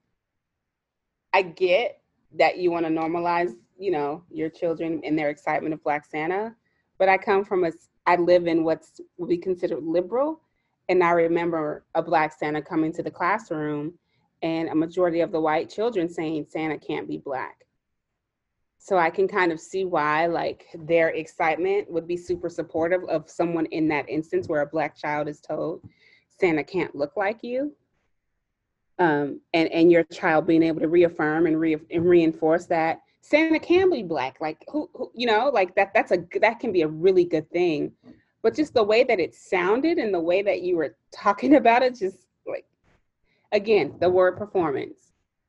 I 1.32 1.42
get 1.42 2.00
that 2.36 2.58
you 2.58 2.70
want 2.70 2.86
to 2.86 2.92
normalize, 2.92 3.54
you 3.78 3.90
know, 3.90 4.24
your 4.30 4.50
children 4.50 5.00
and 5.04 5.18
their 5.18 5.30
excitement 5.30 5.74
of 5.74 5.82
Black 5.82 6.04
Santa, 6.04 6.54
but 6.98 7.08
I 7.08 7.16
come 7.16 7.44
from 7.44 7.64
a, 7.64 7.72
I 8.06 8.16
live 8.16 8.46
in 8.46 8.64
what's 8.64 9.00
would 9.16 9.28
be 9.28 9.38
considered 9.38 9.82
liberal, 9.82 10.42
and 10.88 11.03
I 11.03 11.11
remember 11.11 11.85
a 11.94 12.03
Black 12.03 12.33
Santa 12.33 12.62
coming 12.62 12.92
to 12.94 13.03
the 13.03 13.11
classroom, 13.11 13.94
and 14.42 14.68
a 14.68 14.74
majority 14.74 15.20
of 15.20 15.33
the 15.33 15.40
white 15.40 15.68
children 15.68 16.09
saying 16.09 16.46
Santa 16.48 16.79
can't 16.79 17.09
be 17.09 17.18
Black 17.18 17.59
so 18.79 18.96
I 18.96 19.11
can 19.11 19.29
kind 19.29 19.53
of 19.53 19.61
see 19.61 19.85
why 19.85 20.27
like 20.27 20.66
their 20.74 21.11
excitement 21.11 21.90
would 21.90 22.07
be 22.07 22.16
super 22.16 22.48
supportive 22.48 23.05
of 23.05 23.29
someone 23.29 23.66
in 23.66 23.88
that 23.88 24.09
instance 24.09 24.48
where 24.48 24.62
a 24.62 24.66
black 24.66 24.96
child 24.96 25.29
is 25.29 25.40
told 25.40 25.83
Santa 26.40 26.64
can't 26.64 26.94
look 26.94 27.16
like 27.16 27.42
you. 27.42 27.74
Um, 29.01 29.40
and 29.53 29.70
and 29.70 29.92
your 29.92 30.05
child 30.05 30.46
being 30.46 30.62
able 30.62 30.81
to 30.81 30.88
reaffirm 30.88 31.46
and, 31.46 31.61
re- 31.61 31.77
and 31.90 32.05
reinforce 32.05 32.66
that 32.66 33.03
Santa 33.20 33.61
can 33.61 33.90
be 33.90 34.03
black, 34.03 34.40
like 34.40 34.64
who, 34.68 34.88
who, 34.94 35.12
you 35.14 35.27
know, 35.27 35.51
like 35.53 35.74
that. 35.77 35.92
That's 35.94 36.11
a 36.11 36.24
that 36.40 36.59
can 36.59 36.72
be 36.72 36.83
a 36.83 36.88
really 36.88 37.24
good 37.24 37.48
thing, 37.51 37.92
but 38.42 38.55
just 38.55 38.74
the 38.74 38.83
way 38.83 39.05
that 39.05 39.20
it 39.20 39.35
sounded 39.35 39.98
and 39.98 40.12
the 40.12 40.20
way 40.20 40.42
that 40.42 40.62
you 40.62 40.77
were 40.77 40.96
talking 41.12 41.55
about 41.61 41.83
it, 41.83 41.98
just 41.98 42.27
like 42.46 42.66
again, 43.53 43.94
the 44.01 44.09
word 44.09 44.37
performance 44.37 45.09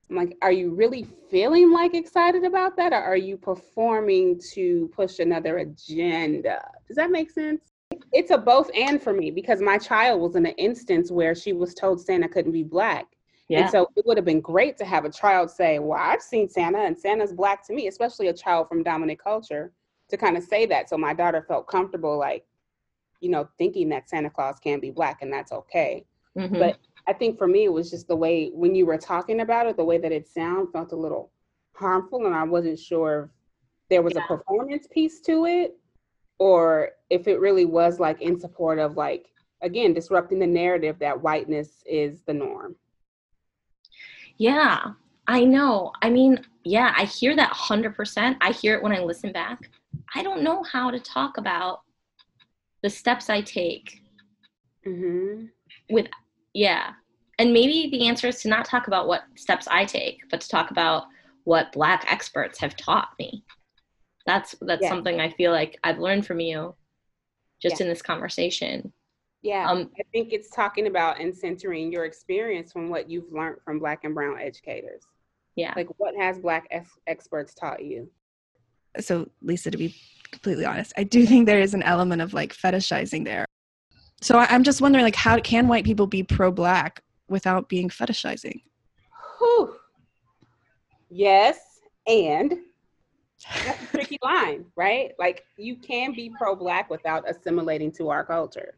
I'm 0.10 0.16
like, 0.16 0.38
are 0.42 0.52
you 0.52 0.72
really 0.72 1.06
feeling 1.30 1.72
like 1.72 1.94
excited 1.94 2.44
about 2.44 2.76
that, 2.78 2.94
or 2.94 3.02
are 3.02 3.18
you 3.18 3.38
performing 3.38 4.40
to 4.54 4.90
push 4.94 5.20
another 5.20 5.60
agenda? 5.60 6.60
Does 6.88 6.98
that 6.98 7.12
make 7.12 7.30
sense? 7.30 7.62
It's 8.12 8.32
a 8.32 8.38
both 8.38 8.72
and 8.76 9.02
for 9.02 9.14
me 9.14 9.30
because 9.30 9.62
my 9.62 9.78
child 9.78 10.22
was 10.22 10.36
in 10.36 10.46
an 10.46 10.54
instance 10.54 11.12
where 11.12 11.36
she 11.36 11.54
was 11.54 11.76
told 11.76 12.02
Santa 12.02 12.28
couldn't 12.28 12.52
be 12.52 12.64
black. 12.64 13.06
Yeah. 13.50 13.62
And 13.62 13.70
so 13.70 13.88
it 13.96 14.06
would 14.06 14.18
have 14.18 14.26
been 14.26 14.42
great 14.42 14.78
to 14.78 14.86
have 14.86 15.06
a 15.06 15.12
child 15.12 15.50
say, 15.50 15.80
Well, 15.80 16.00
I've 16.00 16.22
seen 16.22 16.50
Santa 16.50 16.80
and 16.80 16.98
Santa's 16.98 17.34
black 17.34 17.66
to 17.68 17.74
me, 17.74 17.88
especially 17.88 18.28
a 18.28 18.34
child 18.34 18.68
from 18.68 18.84
dominant 18.84 19.20
culture, 19.20 19.72
to 20.10 20.18
kind 20.18 20.38
of 20.38 20.44
say 20.44 20.66
that. 20.68 20.90
So 20.90 20.98
my 20.98 21.14
daughter 21.14 21.44
felt 21.48 21.68
comfortable, 21.68 22.18
like, 22.18 22.46
you 23.20 23.30
know, 23.30 23.48
thinking 23.58 23.90
that 23.90 24.10
Santa 24.10 24.30
Claus 24.30 24.60
can 24.60 24.80
be 24.80 24.92
black 24.92 25.22
and 25.22 25.32
that's 25.32 25.52
okay. 25.52 26.06
Mm-hmm. 26.38 26.58
But 26.58 26.78
I 27.08 27.14
think 27.14 27.38
for 27.38 27.48
me, 27.48 27.66
it 27.66 27.74
was 27.74 27.90
just 27.90 28.08
the 28.08 28.16
way 28.16 28.52
when 28.54 28.76
you 28.76 28.86
were 28.86 28.98
talking 28.98 29.42
about 29.42 29.68
it, 29.68 29.78
the 29.78 29.84
way 29.84 29.98
that 29.98 30.12
it 30.12 30.28
sounds 30.28 30.70
felt 30.72 30.92
a 30.92 30.96
little 30.96 31.32
harmful, 31.74 32.26
and 32.26 32.36
I 32.36 32.44
wasn't 32.44 32.80
sure 32.80 33.24
if 33.24 33.90
there 33.90 34.02
was 34.02 34.14
yeah. 34.16 34.24
a 34.24 34.28
performance 34.28 34.88
piece 34.92 35.20
to 35.22 35.46
it, 35.46 35.78
or 36.38 36.90
if 37.10 37.28
it 37.28 37.40
really 37.40 37.66
was 37.66 38.00
like 38.00 38.22
in 38.22 38.40
support 38.40 38.80
of 38.80 38.96
like 38.96 39.28
again 39.62 39.94
disrupting 39.94 40.40
the 40.40 40.48
narrative 40.48 40.98
that 41.00 41.20
whiteness 41.22 41.84
is 41.86 42.22
the 42.22 42.34
norm. 42.34 42.76
Yeah, 44.38 44.92
I 45.28 45.44
know. 45.44 45.92
I 46.02 46.10
mean, 46.10 46.40
yeah, 46.64 46.94
I 46.96 47.06
hear 47.06 47.36
that 47.36 47.52
100%. 47.52 48.38
I 48.40 48.52
hear 48.52 48.76
it 48.76 48.84
when 48.84 48.94
I 48.94 49.00
listen 49.00 49.32
back. 49.32 49.70
I 50.16 50.24
don't 50.24 50.44
know 50.44 50.64
how 50.64 50.90
to 50.92 51.00
talk 51.00 51.38
about 51.38 51.82
the 52.82 52.90
steps 52.90 53.30
I 53.30 53.42
take 53.42 54.02
mm-hmm. 54.86 55.46
with 55.90 56.08
yeah. 56.54 56.92
And 57.38 57.54
maybe 57.54 57.90
the 57.90 58.08
answer 58.08 58.28
is 58.28 58.42
to 58.42 58.50
not 58.50 58.66
talk 58.66 58.88
about 58.88 59.08
what 59.08 59.24
steps 59.36 59.68
I 59.70 59.86
take, 59.86 60.20
but 60.30 60.42
to 60.42 60.50
talk 60.50 60.72
about 60.72 61.06
what 61.46 61.72
black 61.72 62.06
experts 62.12 62.60
have 62.60 62.76
taught 62.76 63.10
me. 63.18 63.44
That's 64.26 64.56
that's 64.62 64.84
yeah. 64.84 64.90
something 64.90 65.20
I 65.20 65.30
feel 65.32 65.52
like 65.52 65.80
I've 65.84 66.00
learned 66.00 66.26
from 66.26 66.40
you 66.40 66.76
just 67.62 67.80
yeah. 67.80 67.86
in 67.86 67.90
this 67.90 68.02
conversation. 68.02 68.92
Yeah. 69.42 69.70
Um, 69.70 69.90
I 69.98 70.04
think 70.12 70.34
it's 70.34 70.50
talking 70.50 70.88
about 70.88 71.20
and 71.20 71.36
centering 71.36 71.92
your 71.92 72.06
experience 72.06 72.74
from 72.74 72.90
what 72.90 73.10
you've 73.10 73.32
learned 73.32 73.58
from 73.64 73.80
black 73.80 74.04
and 74.04 74.14
brown 74.14 74.38
educators. 74.40 75.04
Yeah. 75.56 75.74
Like 75.76 75.88
what 75.98 76.16
has 76.18 76.40
black 76.40 76.68
ex- 76.72 77.00
experts 77.08 77.54
taught 77.54 77.84
you? 77.84 78.10
So, 79.04 79.30
Lisa, 79.42 79.72
to 79.72 79.78
be 79.78 79.96
completely 80.32 80.66
honest, 80.66 80.94
I 80.98 81.04
do 81.04 81.26
think 81.26 81.46
there 81.46 81.60
is 81.60 81.74
an 81.74 81.84
element 81.84 82.22
of 82.22 82.34
like 82.34 82.54
fetishizing 82.54 83.26
there 83.26 83.46
so 84.22 84.38
I, 84.38 84.54
am 84.54 84.64
just 84.64 84.82
wondering, 84.82 85.04
like, 85.04 85.16
how 85.16 85.40
can 85.40 85.68
white 85.68 85.86
people 85.86 86.08
be 86.08 86.24
pro-black 86.24 87.02
without 87.30 87.70
being 87.70 87.90
fetishizing? 87.90 88.62
Whew. 89.38 89.76
Yes, 91.10 91.80
and 92.06 92.58
that's 93.64 93.82
a 93.84 93.88
tricky 93.88 94.18
line, 94.24 94.66
right? 94.76 95.14
Like, 95.18 95.46
you 95.58 95.78
can 95.78 96.14
be 96.14 96.32
pro-black 96.38 96.90
without 96.90 97.30
assimilating 97.30 97.92
to 97.94 98.10
our 98.10 98.26
culture. 98.26 98.76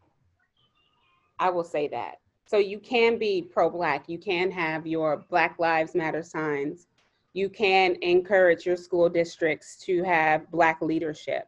I 1.40 1.50
will 1.50 1.64
say 1.64 1.88
that. 1.88 2.18
So 2.46 2.58
you 2.58 2.80
can 2.80 3.18
be 3.18 3.42
pro-black. 3.42 4.08
You 4.08 4.20
can 4.20 4.52
have 4.52 4.86
your 4.86 5.26
Black 5.30 5.58
Lives 5.58 5.96
Matter 5.96 6.22
signs. 6.22 6.86
You 7.34 7.50
can 7.50 7.96
encourage 8.02 8.66
your 8.66 8.78
school 8.78 9.10
districts 9.10 9.78
to 9.86 10.04
have 10.04 10.50
black 10.52 10.82
leadership. 10.82 11.48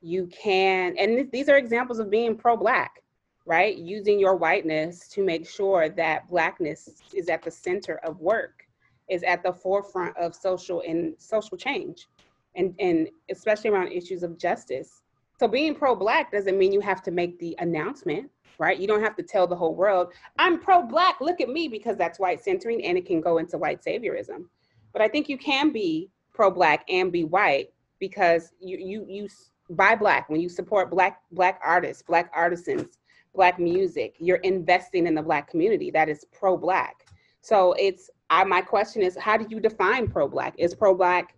You 0.00 0.26
can, 0.26 0.96
and 0.98 1.16
th- 1.16 1.30
these 1.32 1.48
are 1.48 1.56
examples 1.56 1.98
of 1.98 2.10
being 2.10 2.36
pro-black 2.36 3.02
right? 3.48 3.78
Using 3.78 4.20
your 4.20 4.36
whiteness 4.36 5.08
to 5.08 5.24
make 5.24 5.48
sure 5.48 5.88
that 5.88 6.28
blackness 6.28 7.02
is 7.14 7.30
at 7.30 7.42
the 7.42 7.50
center 7.50 7.94
of 8.04 8.20
work, 8.20 8.66
is 9.08 9.22
at 9.22 9.42
the 9.42 9.54
forefront 9.54 10.14
of 10.18 10.34
social 10.34 10.82
and 10.86 11.14
social 11.16 11.56
change, 11.56 12.08
and, 12.56 12.74
and 12.78 13.08
especially 13.30 13.70
around 13.70 13.90
issues 13.90 14.22
of 14.22 14.36
justice. 14.36 15.00
So 15.40 15.48
being 15.48 15.74
pro-black 15.74 16.30
doesn't 16.30 16.58
mean 16.58 16.72
you 16.72 16.80
have 16.80 17.02
to 17.04 17.10
make 17.10 17.38
the 17.38 17.56
announcement, 17.58 18.30
right? 18.58 18.78
You 18.78 18.86
don't 18.86 19.02
have 19.02 19.16
to 19.16 19.22
tell 19.22 19.46
the 19.46 19.56
whole 19.56 19.74
world, 19.74 20.12
I'm 20.38 20.60
pro-black, 20.60 21.22
look 21.22 21.40
at 21.40 21.48
me, 21.48 21.68
because 21.68 21.96
that's 21.96 22.18
white 22.18 22.44
centering 22.44 22.84
and 22.84 22.98
it 22.98 23.06
can 23.06 23.22
go 23.22 23.38
into 23.38 23.56
white 23.56 23.82
saviorism. 23.82 24.44
But 24.92 25.02
I 25.02 25.08
think 25.08 25.28
you 25.28 25.38
can 25.38 25.70
be 25.70 26.10
pro-black 26.32 26.84
and 26.88 27.10
be 27.10 27.24
white 27.24 27.72
because 27.98 28.52
you 28.60 28.78
you 28.78 29.06
you 29.08 29.28
buy 29.70 29.94
black. 29.94 30.28
When 30.30 30.40
you 30.40 30.48
support 30.48 30.90
black 30.90 31.20
black 31.32 31.60
artists, 31.64 32.02
black 32.02 32.30
artisans, 32.34 32.98
black 33.34 33.58
music 33.58 34.14
you're 34.18 34.38
investing 34.38 35.06
in 35.06 35.14
the 35.14 35.22
black 35.22 35.48
community 35.48 35.90
that 35.90 36.08
is 36.08 36.24
pro-black. 36.32 37.06
So 37.40 37.74
it's 37.74 38.10
I, 38.30 38.44
my 38.44 38.60
question 38.60 39.02
is 39.02 39.16
how 39.16 39.36
do 39.36 39.46
you 39.48 39.60
define 39.60 40.08
pro-black? 40.08 40.54
Is 40.58 40.74
pro-black 40.74 41.34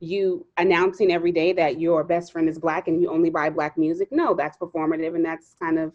you 0.00 0.46
announcing 0.56 1.12
every 1.12 1.32
day 1.32 1.52
that 1.52 1.80
your 1.80 2.02
best 2.04 2.32
friend 2.32 2.48
is 2.48 2.58
black 2.58 2.88
and 2.88 3.00
you 3.00 3.10
only 3.10 3.30
buy 3.30 3.50
black 3.50 3.76
music? 3.78 4.08
No 4.10 4.34
that's 4.34 4.56
performative 4.56 5.14
and 5.14 5.24
that's 5.24 5.54
kind 5.60 5.78
of 5.78 5.92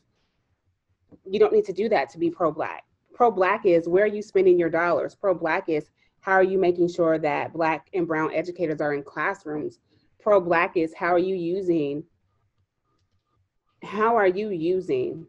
you 1.26 1.40
don't 1.40 1.54
need 1.54 1.66
to 1.66 1.74
do 1.74 1.90
that 1.90 2.10
to 2.10 2.18
be 2.18 2.30
pro-black. 2.30 2.84
Pro-black 3.14 3.66
is 3.66 3.88
where 3.88 4.04
are 4.04 4.08
you 4.08 4.22
spending 4.22 4.60
your 4.60 4.70
dollars. 4.70 5.16
Pro-black 5.16 5.70
is 5.70 5.90
how 6.28 6.34
are 6.34 6.44
you 6.44 6.60
making 6.60 6.88
sure 6.88 7.18
that 7.18 7.54
black 7.54 7.88
and 7.94 8.08
brown 8.08 8.32
educators 8.34 8.82
are 8.82 8.94
in 8.94 9.02
classrooms 9.02 9.80
pro-black 10.20 10.78
is 10.78 10.94
how 10.94 11.08
are 11.08 11.18
you 11.20 11.36
using 11.36 12.04
how 13.84 14.16
are 14.16 14.28
you 14.28 14.50
using 14.50 15.26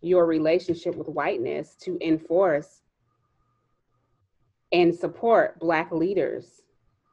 your 0.00 0.26
relationship 0.26 0.96
with 0.96 1.08
whiteness 1.08 1.76
to 1.76 1.96
enforce 2.00 2.82
and 4.72 4.94
support 4.94 5.58
Black 5.60 5.92
leaders 5.92 6.62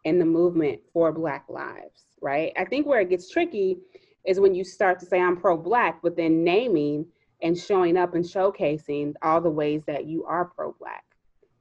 in 0.06 0.18
the 0.18 0.26
movement 0.26 0.80
for 0.94 1.12
Black 1.12 1.46
lives, 1.50 2.06
right? 2.22 2.54
I 2.58 2.66
think 2.66 2.88
where 2.88 3.02
it 3.02 3.10
gets 3.10 3.30
tricky 3.30 3.78
is 4.26 4.40
when 4.40 4.56
you 4.56 4.64
start 4.64 5.00
to 5.00 5.06
say, 5.06 5.20
I'm 5.20 5.38
pro 5.38 5.58
Black, 5.58 6.02
but 6.02 6.16
then 6.16 6.44
naming 6.44 7.06
and 7.42 7.58
showing 7.58 7.98
up 7.98 8.16
and 8.16 8.24
showcasing 8.24 9.14
all 9.22 9.42
the 9.42 9.50
ways 9.50 9.84
that 9.88 10.06
you 10.06 10.26
are 10.26 10.46
pro 10.46 10.74
Black. 10.80 11.04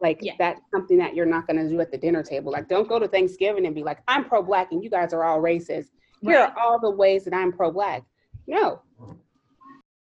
Like 0.01 0.19
yeah. 0.23 0.35
that's 0.39 0.61
something 0.71 0.99
that 0.99 1.15
you're 1.15 1.27
not 1.27 1.47
going 1.47 1.59
to 1.59 1.69
do 1.69 1.81
at 1.81 1.91
the 1.91 1.99
dinner 1.99 2.23
table. 2.23 2.53
Like, 2.53 2.69
don't 2.69 2.89
go 2.89 2.99
to 2.99 3.09
Thanksgiving 3.09 3.67
and 3.67 3.75
be 3.75 3.83
like, 3.83 3.99
I'm 4.07 4.25
pro 4.25 4.43
Black 4.43 4.73
and 4.73 4.83
you 4.83 4.91
guys 4.91 5.13
are 5.13 5.25
all 5.25 5.41
racist. 5.41 5.89
Here 6.21 6.39
right. 6.39 6.51
are 6.51 6.59
all 6.59 6.79
the 6.79 6.91
ways 6.91 7.25
that 7.25 7.35
I'm 7.35 7.53
pro 7.53 7.71
Black. 7.73 8.05
No. 8.47 8.83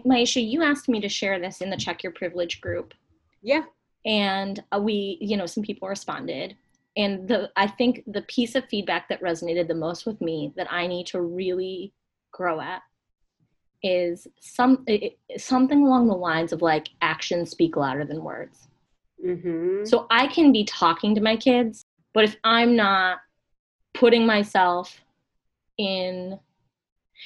Myisha, 0.05 0.47
you 0.47 0.61
asked 0.61 0.89
me 0.89 0.99
to 1.01 1.09
share 1.09 1.39
this 1.39 1.61
in 1.61 1.69
the 1.69 1.77
Check 1.77 2.03
Your 2.03 2.11
Privilege 2.11 2.61
group. 2.61 2.93
Yeah 3.41 3.63
and 4.07 4.63
uh, 4.71 4.79
we 4.79 5.17
you 5.21 5.37
know 5.37 5.45
some 5.45 5.61
people 5.61 5.87
responded 5.87 6.55
and 6.95 7.27
the 7.27 7.51
i 7.55 7.67
think 7.67 8.01
the 8.07 8.21
piece 8.23 8.55
of 8.55 8.65
feedback 8.65 9.07
that 9.09 9.21
resonated 9.21 9.67
the 9.67 9.75
most 9.75 10.05
with 10.07 10.19
me 10.21 10.53
that 10.55 10.71
i 10.71 10.87
need 10.87 11.05
to 11.05 11.21
really 11.21 11.93
grow 12.31 12.59
at 12.59 12.81
is 13.83 14.27
some 14.39 14.83
it, 14.87 15.19
something 15.37 15.83
along 15.83 16.07
the 16.07 16.15
lines 16.15 16.51
of 16.51 16.61
like 16.61 16.89
actions 17.01 17.51
speak 17.51 17.75
louder 17.75 18.05
than 18.05 18.23
words 18.23 18.66
mm-hmm. 19.23 19.85
so 19.85 20.07
i 20.09 20.27
can 20.27 20.51
be 20.51 20.63
talking 20.63 21.15
to 21.15 21.21
my 21.21 21.35
kids 21.35 21.85
but 22.13 22.23
if 22.23 22.35
i'm 22.43 22.75
not 22.75 23.19
putting 23.93 24.25
myself 24.25 25.01
in 25.77 26.37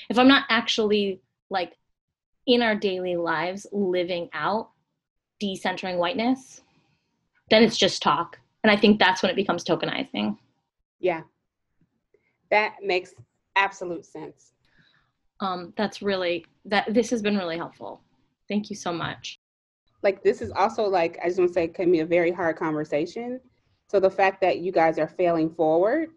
if 0.10 0.18
i'm 0.18 0.28
not 0.28 0.46
actually 0.50 1.22
like 1.50 1.78
in 2.48 2.62
our 2.62 2.76
daily 2.76 3.16
lives 3.16 3.68
living 3.72 4.30
out 4.34 4.70
decentering 5.42 5.98
whiteness 5.98 6.62
then 7.52 7.64
it's 7.64 7.78
just 7.78 8.02
talk. 8.02 8.40
And 8.64 8.72
I 8.72 8.78
think 8.78 8.98
that's 8.98 9.22
when 9.22 9.30
it 9.30 9.36
becomes 9.36 9.64
tokenizing. 9.64 10.38
Yeah. 11.00 11.22
That 12.50 12.76
makes 12.82 13.14
absolute 13.56 14.06
sense. 14.06 14.54
Um, 15.42 15.74
that's 15.76 16.02
really 16.02 16.46
that 16.66 16.94
this 16.94 17.10
has 17.10 17.22
been 17.22 17.38
really 17.38 17.58
helpful. 17.58 18.02
Thank 18.48 18.70
you 18.70 18.76
so 18.76 18.94
much. 18.94 19.40
Like 20.04 20.24
this 20.24 20.42
is 20.42 20.52
also 20.52 20.84
like 20.84 21.20
I 21.24 21.28
just 21.28 21.40
want 21.40 21.50
to 21.50 21.54
say 21.54 21.68
can 21.68 21.92
be 21.92 22.00
a 22.00 22.06
very 22.06 22.32
hard 22.32 22.56
conversation. 22.56 23.40
So 23.88 24.00
the 24.00 24.10
fact 24.10 24.42
that 24.42 24.60
you 24.60 24.72
guys 24.72 24.98
are 24.98 25.08
failing 25.08 25.54
forward 25.54 26.10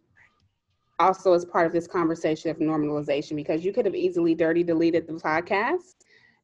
also 0.98 1.32
is 1.32 1.44
part 1.44 1.66
of 1.66 1.72
this 1.72 1.86
conversation 1.86 2.50
of 2.50 2.58
normalization 2.58 3.34
because 3.36 3.64
you 3.64 3.72
could 3.72 3.84
have 3.84 3.94
easily 3.96 4.34
dirty 4.34 4.62
deleted 4.62 5.06
the 5.06 5.14
podcast 5.14 5.96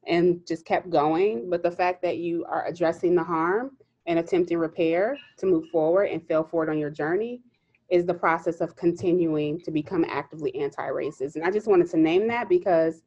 and 0.07 0.45
just 0.47 0.65
kept 0.65 0.91
going. 0.91 1.49
But 1.49 1.63
the 1.63 1.71
fact 1.71 2.03
that 2.03 2.19
you 2.19 2.45
are 2.47 2.67
addressing 2.67 3.15
the 3.15 3.23
harm 3.23 3.77
and 4.07 4.19
attempting 4.19 4.59
repair 4.59 5.17
to 5.39 5.47
move 5.47 5.69
forward 5.69 6.05
and 6.05 6.27
fail 6.27 6.43
forward 6.43 6.69
on 6.69 6.79
your 6.79 6.91
journey 6.91 7.43
is 7.91 8.07
the 8.07 8.15
process 8.15 8.61
of 8.61 8.77
continuing 8.77 9.61
to 9.61 9.71
become 9.71 10.05
actively 10.09 10.55
anti-racist. 10.57 11.37
And 11.37 11.45
I 11.45 11.51
just 11.51 11.67
wanted 11.67 11.91
to 11.91 11.97
name 11.97 12.27
that 12.29 12.49
because 12.49 13.03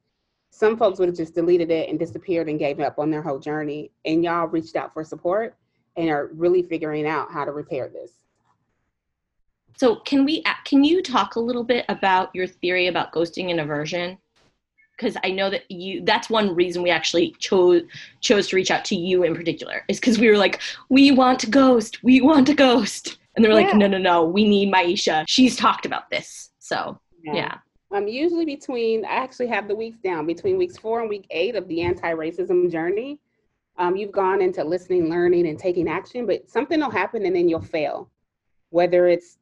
some 0.53 0.77
folks 0.77 0.99
would 0.99 1.09
have 1.09 1.17
just 1.17 1.33
deleted 1.33 1.71
it 1.71 1.89
and 1.89 1.97
disappeared 1.97 2.47
and 2.47 2.59
gave 2.59 2.79
up 2.79 2.99
on 2.99 3.09
their 3.09 3.23
whole 3.23 3.39
journey. 3.39 3.89
And 4.05 4.23
y'all 4.23 4.45
reached 4.45 4.75
out 4.75 4.93
for 4.93 5.03
support 5.03 5.55
and 5.97 6.09
are 6.09 6.29
really 6.33 6.61
figuring 6.61 7.07
out 7.07 7.31
how 7.31 7.43
to 7.43 7.51
repair 7.51 7.89
this. 7.89 8.11
So 9.75 9.95
can 9.95 10.25
we 10.25 10.43
can 10.63 10.83
you 10.83 11.01
talk 11.01 11.35
a 11.35 11.39
little 11.39 11.63
bit 11.63 11.85
about 11.89 12.29
your 12.35 12.45
theory 12.45 12.85
about 12.87 13.11
ghosting 13.11 13.49
and 13.49 13.59
aversion? 13.59 14.19
because 14.95 15.17
I 15.23 15.31
know 15.31 15.49
that 15.49 15.69
you 15.71 16.05
that's 16.05 16.29
one 16.29 16.53
reason 16.53 16.83
we 16.83 16.91
actually 16.91 17.35
chose 17.39 17.81
chose 18.21 18.47
to 18.49 18.55
reach 18.55 18.69
out 18.69 18.85
to 18.85 18.95
you 18.95 19.23
in 19.23 19.35
particular 19.35 19.83
is 19.87 19.99
because 19.99 20.19
we 20.19 20.29
were 20.29 20.37
like, 20.37 20.61
we 20.89 21.09
want 21.09 21.39
to 21.39 21.49
ghost, 21.49 22.03
we 22.03 22.21
want 22.21 22.45
to 22.45 22.53
ghost. 22.53 23.17
And 23.35 23.43
they're 23.43 23.51
yeah. 23.59 23.65
like, 23.65 23.75
no, 23.75 23.87
no, 23.87 23.97
no, 23.97 24.23
we 24.23 24.47
need 24.47 24.71
Myisha. 24.71 25.25
She's 25.27 25.55
talked 25.55 25.87
about 25.87 26.11
this. 26.11 26.51
So 26.59 26.99
yeah. 27.23 27.33
yeah. 27.33 27.57
Um, 27.93 28.07
usually 28.07 28.43
between, 28.43 29.05
I 29.05 29.13
actually 29.13 29.47
have 29.47 29.67
the 29.67 29.75
weeks 29.75 29.99
down 29.99 30.25
between 30.25 30.57
weeks 30.57 30.77
four 30.77 31.01
and 31.01 31.09
week 31.09 31.27
eight 31.29 31.55
of 31.55 31.67
the 31.67 31.81
anti-racism 31.83 32.71
journey. 32.71 33.19
Um, 33.77 33.95
you've 33.95 34.11
gone 34.11 34.41
into 34.41 34.63
listening, 34.63 35.11
learning, 35.11 35.47
and 35.47 35.59
taking 35.59 35.87
action, 35.87 36.25
but 36.25 36.49
something 36.49 36.79
will 36.79 36.89
happen 36.89 37.23
and 37.25 37.35
then 37.35 37.47
you'll 37.47 37.61
fail. 37.61 38.09
Whether 38.71 39.07
it's 39.07 39.37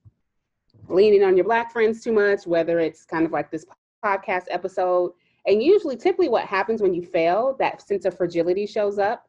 leaning 0.90 1.24
on 1.24 1.38
your 1.38 1.46
black 1.46 1.72
friends 1.72 2.04
too 2.04 2.12
much, 2.12 2.46
whether 2.46 2.80
it's 2.80 3.06
kind 3.06 3.26
of 3.26 3.32
like 3.32 3.52
this 3.52 3.66
podcast 4.04 4.46
episode, 4.50 5.14
and 5.48 5.64
usually, 5.64 5.96
typically, 5.96 6.30
what 6.30 6.46
happens 6.46 6.82
when 6.82 6.94
you 6.94 7.04
fail, 7.04 7.56
that 7.58 7.82
sense 7.82 8.06
of 8.06 8.16
fragility 8.16 8.68
shows 8.68 9.00
up. 9.00 9.28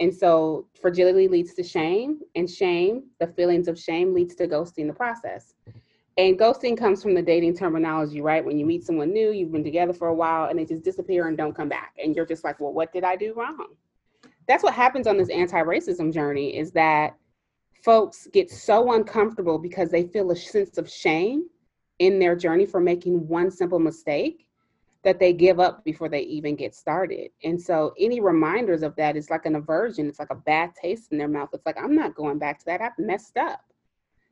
And 0.00 0.12
so, 0.12 0.66
fragility 0.80 1.28
leads 1.28 1.54
to 1.54 1.62
shame, 1.62 2.18
and 2.34 2.50
shame, 2.50 3.04
the 3.20 3.28
feelings 3.28 3.68
of 3.68 3.78
shame, 3.78 4.12
leads 4.12 4.34
to 4.36 4.48
ghosting 4.48 4.88
the 4.88 4.92
process. 4.92 5.54
And 6.16 6.38
ghosting 6.38 6.76
comes 6.76 7.02
from 7.02 7.14
the 7.14 7.22
dating 7.22 7.56
terminology, 7.56 8.20
right? 8.20 8.44
When 8.44 8.58
you 8.58 8.64
meet 8.64 8.84
someone 8.84 9.12
new, 9.12 9.32
you've 9.32 9.50
been 9.50 9.64
together 9.64 9.92
for 9.92 10.08
a 10.08 10.14
while, 10.14 10.48
and 10.48 10.58
they 10.58 10.64
just 10.64 10.84
disappear 10.84 11.26
and 11.26 11.36
don't 11.36 11.54
come 11.54 11.68
back. 11.68 11.92
And 12.02 12.14
you're 12.14 12.26
just 12.26 12.44
like, 12.44 12.60
well, 12.60 12.72
what 12.72 12.92
did 12.92 13.02
I 13.02 13.16
do 13.16 13.34
wrong? 13.34 13.74
That's 14.46 14.62
what 14.62 14.74
happens 14.74 15.06
on 15.06 15.16
this 15.16 15.30
anti 15.30 15.60
racism 15.62 16.12
journey 16.12 16.56
is 16.56 16.70
that 16.72 17.16
folks 17.82 18.28
get 18.32 18.50
so 18.50 18.92
uncomfortable 18.92 19.58
because 19.58 19.90
they 19.90 20.04
feel 20.04 20.30
a 20.30 20.36
sense 20.36 20.78
of 20.78 20.88
shame 20.88 21.46
in 21.98 22.18
their 22.18 22.36
journey 22.36 22.66
for 22.66 22.80
making 22.80 23.26
one 23.26 23.50
simple 23.50 23.78
mistake 23.78 24.46
that 25.02 25.18
they 25.18 25.32
give 25.32 25.60
up 25.60 25.84
before 25.84 26.08
they 26.08 26.22
even 26.22 26.56
get 26.56 26.74
started. 26.74 27.30
And 27.42 27.60
so 27.60 27.92
any 27.98 28.20
reminders 28.20 28.82
of 28.82 28.96
that 28.96 29.16
is 29.16 29.30
like 29.30 29.44
an 29.44 29.56
aversion. 29.56 30.08
It's 30.08 30.18
like 30.18 30.30
a 30.30 30.34
bad 30.34 30.74
taste 30.80 31.12
in 31.12 31.18
their 31.18 31.28
mouth. 31.28 31.50
It's 31.52 31.66
like, 31.66 31.76
I'm 31.76 31.94
not 31.94 32.14
going 32.14 32.38
back 32.38 32.58
to 32.60 32.64
that. 32.66 32.80
I've 32.80 32.98
messed 32.98 33.36
up. 33.36 33.60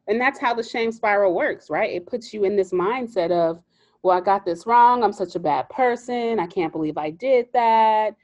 And 0.09 0.21
that's 0.21 0.39
how 0.41 0.55
the 0.55 0.63
shame 0.63 0.93
spiral 0.93 1.35
works, 1.35 1.71
right? 1.71 1.93
It 1.93 2.07
puts 2.07 2.35
you 2.35 2.45
in 2.45 2.57
this 2.57 2.73
mindset 2.73 3.31
of, 3.31 3.63
well, 4.03 4.19
I 4.19 4.21
got 4.21 4.45
this 4.45 4.67
wrong. 4.67 5.05
I'm 5.05 5.13
such 5.13 5.37
a 5.37 5.41
bad 5.41 5.69
person. 5.69 6.41
I 6.41 6.47
can't 6.47 6.73
believe 6.73 6.99
I 6.99 7.11
did 7.11 7.47
that. 7.53 8.17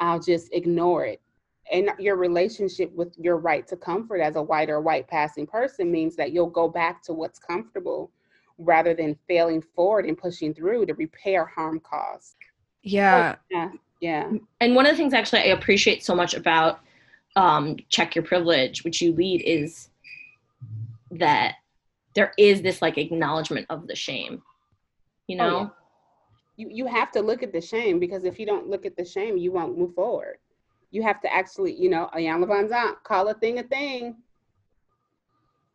I'll 0.00 0.20
just 0.20 0.52
ignore 0.52 1.06
it. 1.06 1.22
And 1.72 1.90
your 1.98 2.16
relationship 2.16 2.92
with 2.92 3.14
your 3.18 3.38
right 3.38 3.66
to 3.68 3.76
comfort 3.76 4.20
as 4.20 4.36
a 4.36 4.42
white 4.42 4.68
or 4.68 4.80
white 4.80 5.08
passing 5.08 5.46
person 5.46 5.90
means 5.90 6.16
that 6.16 6.32
you'll 6.32 6.50
go 6.50 6.68
back 6.68 7.02
to 7.04 7.14
what's 7.14 7.38
comfortable 7.38 8.10
rather 8.58 8.94
than 8.94 9.16
failing 9.26 9.62
forward 9.62 10.04
and 10.04 10.18
pushing 10.18 10.52
through 10.52 10.86
to 10.86 10.94
repair 10.94 11.46
harm 11.46 11.80
caused. 11.80 12.36
Yeah. 12.82 13.36
Oh, 13.36 13.40
yeah. 13.50 13.70
Yeah. 14.00 14.32
And 14.60 14.74
one 14.74 14.84
of 14.84 14.92
the 14.92 14.96
things 14.96 15.14
actually 15.14 15.42
I 15.42 15.54
appreciate 15.54 16.04
so 16.04 16.14
much 16.14 16.34
about 16.34 16.80
um, 17.36 17.76
Check 17.88 18.16
Your 18.16 18.24
Privilege, 18.24 18.84
which 18.84 19.00
you 19.00 19.14
lead, 19.14 19.42
is 19.42 19.88
that 21.18 21.56
there 22.14 22.32
is 22.38 22.62
this 22.62 22.82
like 22.82 22.98
acknowledgement 22.98 23.66
of 23.70 23.86
the 23.86 23.96
shame. 23.96 24.42
You 25.26 25.36
oh, 25.36 25.38
know? 25.38 25.56
Oh, 25.56 25.60
yeah. 25.60 25.68
You, 26.56 26.68
you 26.70 26.86
have 26.86 27.10
to 27.12 27.22
look 27.22 27.42
at 27.42 27.52
the 27.52 27.60
shame 27.60 27.98
because 27.98 28.24
if 28.24 28.38
you 28.38 28.44
don't 28.44 28.68
look 28.68 28.84
at 28.84 28.96
the 28.96 29.04
shame, 29.04 29.38
you 29.38 29.52
won't 29.52 29.78
move 29.78 29.94
forward. 29.94 30.36
You 30.90 31.02
have 31.02 31.20
to 31.22 31.32
actually, 31.32 31.74
you 31.74 31.88
know, 31.88 32.10
Iyanla 32.14 32.46
Vanzant, 32.46 33.02
call 33.04 33.28
a 33.28 33.34
thing 33.34 33.58
a 33.58 33.62
thing 33.62 34.16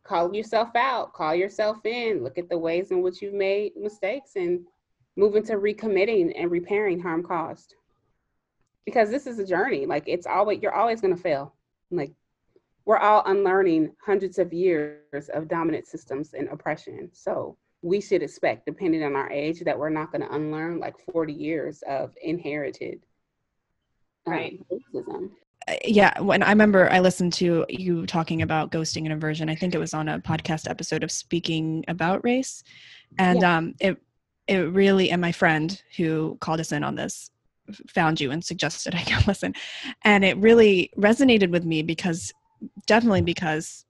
call 0.08 0.34
yourself 0.34 0.70
out, 0.74 1.12
call 1.12 1.34
yourself 1.34 1.84
in, 1.84 2.24
look 2.24 2.38
at 2.38 2.48
the 2.48 2.56
ways 2.56 2.90
in 2.90 3.02
which 3.02 3.20
you've 3.20 3.34
made 3.34 3.76
mistakes 3.76 4.36
and 4.36 4.60
move 5.16 5.36
into 5.36 5.52
recommitting 5.52 6.32
and 6.34 6.50
repairing 6.50 6.98
harm 6.98 7.22
caused. 7.22 7.74
Because 8.86 9.10
this 9.10 9.26
is 9.26 9.38
a 9.38 9.46
journey. 9.46 9.84
Like 9.84 10.04
it's 10.06 10.26
always 10.26 10.60
you're 10.62 10.74
always 10.74 11.02
gonna 11.02 11.16
fail. 11.16 11.54
Like 11.90 12.12
we're 12.88 12.96
all 12.96 13.22
unlearning 13.26 13.92
hundreds 14.02 14.38
of 14.38 14.50
years 14.50 15.28
of 15.34 15.46
dominant 15.46 15.86
systems 15.86 16.32
and 16.32 16.48
oppression. 16.48 17.10
So 17.12 17.58
we 17.82 18.00
should 18.00 18.22
expect, 18.22 18.64
depending 18.64 19.02
on 19.02 19.14
our 19.14 19.30
age, 19.30 19.60
that 19.60 19.78
we're 19.78 19.90
not 19.90 20.10
gonna 20.10 20.26
unlearn 20.30 20.80
like 20.80 20.94
40 21.12 21.34
years 21.34 21.82
of 21.86 22.14
inherited 22.22 23.04
um, 24.26 24.32
right. 24.32 24.60
racism 24.72 25.30
yeah 25.84 26.18
when 26.20 26.42
i 26.42 26.48
remember 26.48 26.90
i 26.90 26.98
listened 26.98 27.30
to 27.30 27.66
you 27.68 28.06
talking 28.06 28.40
about 28.40 28.70
ghosting 28.72 29.04
and 29.04 29.12
aversion 29.12 29.50
i 29.50 29.54
think 29.54 29.74
it 29.74 29.78
was 29.78 29.92
on 29.92 30.08
a 30.08 30.18
podcast 30.18 30.68
episode 30.68 31.02
of 31.04 31.10
speaking 31.10 31.84
about 31.88 32.24
race 32.24 32.62
and 33.18 33.42
yeah. 33.42 33.56
um 33.56 33.74
it 33.80 33.98
it 34.46 34.72
really 34.72 35.10
and 35.10 35.20
my 35.20 35.32
friend 35.32 35.82
who 35.96 36.38
called 36.40 36.58
us 36.58 36.72
in 36.72 36.82
on 36.82 36.94
this 36.94 37.30
found 37.86 38.18
you 38.18 38.30
and 38.30 38.42
suggested 38.42 38.94
i 38.94 39.04
go 39.04 39.18
listen 39.26 39.54
and 40.04 40.24
it 40.24 40.38
really 40.38 40.90
resonated 40.96 41.50
with 41.50 41.66
me 41.66 41.82
because 41.82 42.32
definitely 42.86 43.22
because 43.22 43.84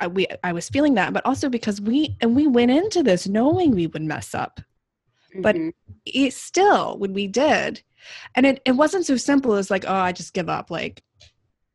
I, 0.00 0.08
we 0.08 0.26
I 0.44 0.52
was 0.52 0.68
feeling 0.68 0.94
that, 0.94 1.12
but 1.12 1.24
also 1.24 1.48
because 1.48 1.80
we 1.80 2.16
and 2.20 2.36
we 2.36 2.46
went 2.46 2.70
into 2.70 3.02
this 3.02 3.26
knowing 3.26 3.70
we 3.70 3.86
would 3.86 4.02
mess 4.02 4.34
up, 4.34 4.60
mm-hmm. 5.32 5.42
but 5.42 5.56
it 6.04 6.32
still 6.34 6.98
when 6.98 7.14
we 7.14 7.26
did, 7.26 7.82
and 8.34 8.44
it, 8.44 8.60
it 8.66 8.72
wasn't 8.72 9.06
so 9.06 9.16
simple 9.16 9.54
as 9.54 9.70
like 9.70 9.84
oh 9.86 9.94
i 9.94 10.12
just 10.12 10.34
give 10.34 10.48
up. 10.48 10.70
Like 10.70 11.02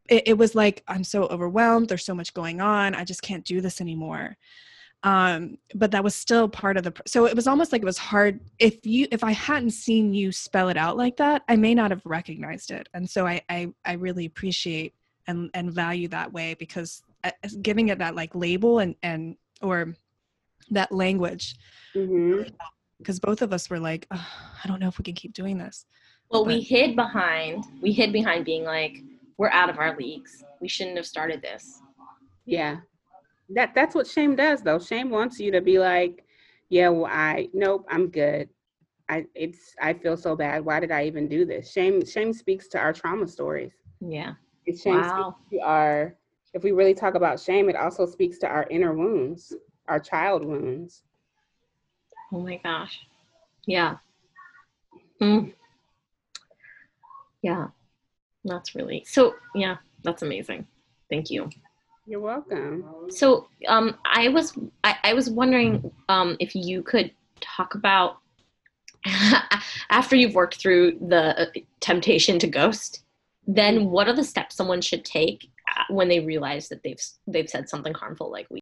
it, 0.10 0.28
it 0.28 0.38
was 0.38 0.54
like 0.56 0.84
i'm 0.88 1.04
so 1.04 1.24
overwhelmed. 1.26 1.90
There's 1.90 2.06
so 2.06 2.16
much 2.16 2.34
going 2.34 2.62
on. 2.62 2.94
I 2.96 3.04
just 3.04 3.24
can't 3.24 3.46
do 3.46 3.60
this 3.60 3.82
anymore. 3.82 4.38
Um 5.04 5.58
but 5.74 5.90
that 5.92 6.04
was 6.04 6.14
still 6.14 6.48
part 6.48 6.78
of 6.78 6.84
the 6.84 6.94
so 7.08 7.26
it 7.26 7.36
was 7.36 7.48
almost 7.48 7.72
like 7.72 7.82
it 7.82 7.86
was 7.86 7.98
hard. 7.98 8.40
If 8.60 8.86
you 8.86 9.08
if 9.12 9.24
i 9.24 9.32
hadn't 9.32 9.72
seen 9.72 10.14
you 10.14 10.32
spell 10.32 10.70
it 10.70 10.78
out 10.78 10.96
like 10.96 11.18
that 11.18 11.42
i 11.50 11.56
may 11.56 11.74
not 11.74 11.90
have 11.90 12.06
recognized 12.06 12.70
it. 12.70 12.88
And 12.94 13.10
so 13.10 13.26
i 13.26 13.42
i, 13.50 13.74
I 13.84 13.94
really 13.94 14.28
appreciate 14.28 14.94
and 15.28 15.50
and 15.54 15.72
value 15.72 16.08
that 16.10 16.32
way 16.32 16.56
because 16.60 17.04
uh, 17.24 17.32
giving 17.62 17.90
it 17.90 18.00
that 18.00 18.16
like 18.16 18.34
label 18.36 18.80
and 18.80 18.96
and 19.04 19.36
or 19.62 19.94
that 20.72 20.92
language. 20.92 21.56
Because 21.94 22.10
mm-hmm. 22.10 23.16
both 23.22 23.42
of 23.42 23.54
us 23.54 23.70
were 23.70 23.80
like 23.80 24.08
oh, 24.12 24.28
i 24.64 24.68
don't 24.68 24.80
know 24.80 24.88
if 24.88 24.98
we 24.98 25.04
can 25.04 25.16
keep 25.16 25.34
doing 25.34 25.58
this. 25.58 25.86
Well 26.30 26.44
but, 26.44 26.54
we 26.54 26.62
hid 26.62 26.96
behind 26.96 27.66
we 27.82 27.92
hid 27.92 28.14
behind 28.14 28.46
being 28.46 28.64
like 28.64 28.98
we're 29.38 29.50
out 29.50 29.70
of 29.70 29.78
our 29.78 29.96
leagues. 29.98 30.44
We 30.60 30.68
shouldn't 30.68 30.98
have 30.98 31.06
started 31.06 31.42
this. 31.42 31.82
Yeah. 32.46 32.78
That 33.50 33.74
that's 33.76 33.96
what 33.96 34.08
shame 34.08 34.36
does 34.36 34.62
though. 34.62 34.80
Shame 34.80 35.10
wants 35.10 35.40
you 35.40 35.52
to 35.52 35.62
be 35.62 35.80
like 35.80 36.26
yeah 36.70 36.90
well 36.90 37.12
i 37.12 37.50
nope 37.54 37.86
i'm 37.90 38.10
good. 38.10 38.50
I 39.10 39.26
it's 39.36 39.76
i 39.82 39.94
feel 39.94 40.18
so 40.18 40.36
bad. 40.36 40.64
Why 40.64 40.80
did 40.80 40.92
i 40.92 41.06
even 41.06 41.28
do 41.28 41.46
this? 41.46 41.72
Shame 41.72 42.06
shame 42.06 42.34
speaks 42.34 42.68
to 42.70 42.80
our 42.80 42.94
trauma 42.94 43.28
stories. 43.28 43.74
Yeah 44.00 44.34
it 44.66 44.80
shame 44.80 45.02
wow. 45.02 45.36
speaks 45.38 45.52
to 45.52 45.68
our 45.68 46.16
if 46.54 46.64
we 46.64 46.72
really 46.72 46.94
talk 46.94 47.16
about 47.16 47.40
shame 47.40 47.70
it 47.70 47.76
also 47.76 48.06
speaks 48.06 48.38
to 48.38 48.48
our 48.48 48.68
inner 48.70 48.94
wounds 48.94 49.54
our 49.88 50.00
child 50.00 50.46
wounds. 50.46 51.04
Oh 52.32 52.40
my 52.40 52.58
gosh. 52.64 53.00
Yeah. 53.66 53.98
Mm. 55.22 55.54
yeah. 57.42 57.68
That's 58.44 58.74
really 58.74 59.04
so 59.08 59.36
yeah 59.54 59.78
that's 60.04 60.22
amazing. 60.22 60.66
Thank 61.10 61.30
you. 61.30 61.50
You're 62.08 62.22
welcome. 62.22 62.86
So, 63.10 63.48
um, 63.68 63.98
I 64.06 64.30
was 64.30 64.58
I, 64.84 64.96
I 65.04 65.14
was 65.14 65.30
wondering 65.30 65.92
um, 66.10 66.38
if 66.40 66.56
you 66.56 66.82
could 66.82 67.12
talk 67.42 67.76
about 67.76 68.18
after 69.90 70.16
you've 70.16 70.34
worked 70.34 70.56
through 70.56 70.98
the 71.08 71.40
uh, 71.40 71.46
temptation 71.80 72.40
to 72.40 72.48
ghost, 72.48 73.04
then 73.48 73.90
what 73.90 74.08
are 74.08 74.16
the 74.16 74.24
steps 74.24 74.56
someone 74.56 74.82
should 74.82 75.04
take 75.04 75.50
uh, 75.76 75.84
when 75.90 76.08
they 76.08 76.20
realize 76.20 76.70
that 76.70 76.84
they've 76.84 77.02
they've 77.28 77.50
said 77.50 77.70
something 77.70 77.94
harmful, 77.94 78.32
like 78.32 78.48
we. 78.50 78.60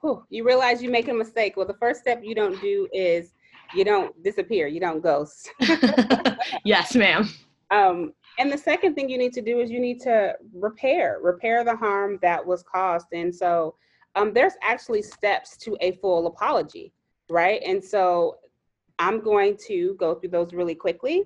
Whew, 0.00 0.24
you 0.28 0.44
realize 0.44 0.82
you 0.82 0.90
make 0.90 1.08
a 1.08 1.14
mistake. 1.14 1.56
Well, 1.56 1.66
the 1.66 1.78
first 1.80 2.00
step 2.00 2.20
you 2.22 2.34
don't 2.34 2.60
do 2.60 2.86
is 2.92 3.32
you 3.74 3.84
don't 3.84 4.22
disappear. 4.22 4.66
You 4.66 4.80
don't 4.80 5.02
ghost. 5.02 5.50
yes, 6.64 6.94
ma'am. 6.94 7.28
Um, 7.70 8.12
and 8.38 8.52
the 8.52 8.58
second 8.58 8.94
thing 8.94 9.08
you 9.08 9.18
need 9.18 9.32
to 9.32 9.42
do 9.42 9.60
is 9.60 9.70
you 9.70 9.80
need 9.80 10.00
to 10.02 10.34
repair, 10.52 11.18
repair 11.22 11.64
the 11.64 11.76
harm 11.76 12.18
that 12.22 12.44
was 12.44 12.62
caused. 12.62 13.06
And 13.12 13.34
so 13.34 13.76
um, 14.14 14.32
there's 14.32 14.54
actually 14.62 15.02
steps 15.02 15.56
to 15.58 15.76
a 15.80 15.92
full 15.96 16.26
apology, 16.26 16.92
right? 17.30 17.62
And 17.64 17.82
so 17.82 18.36
I'm 18.98 19.22
going 19.22 19.56
to 19.68 19.96
go 19.98 20.14
through 20.14 20.30
those 20.30 20.52
really 20.52 20.74
quickly. 20.74 21.24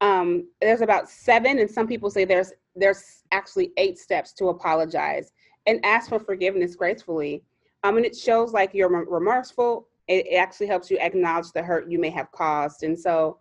Um, 0.00 0.48
there's 0.60 0.80
about 0.80 1.08
seven, 1.08 1.58
and 1.58 1.70
some 1.70 1.86
people 1.86 2.10
say 2.10 2.24
there's 2.24 2.52
there's 2.76 3.22
actually 3.32 3.72
eight 3.76 3.98
steps 3.98 4.32
to 4.34 4.48
apologize 4.48 5.32
and 5.66 5.84
ask 5.84 6.08
for 6.08 6.18
forgiveness 6.18 6.76
gracefully. 6.76 7.42
Um, 7.84 7.96
and 7.96 8.06
it 8.06 8.16
shows 8.16 8.52
like 8.52 8.72
you're 8.72 8.88
remorseful. 8.88 9.88
It, 10.06 10.26
it 10.26 10.36
actually 10.36 10.68
helps 10.68 10.90
you 10.90 10.98
acknowledge 10.98 11.52
the 11.52 11.62
hurt 11.62 11.90
you 11.90 11.98
may 11.98 12.10
have 12.10 12.30
caused. 12.32 12.82
And 12.82 12.98
so 12.98 13.38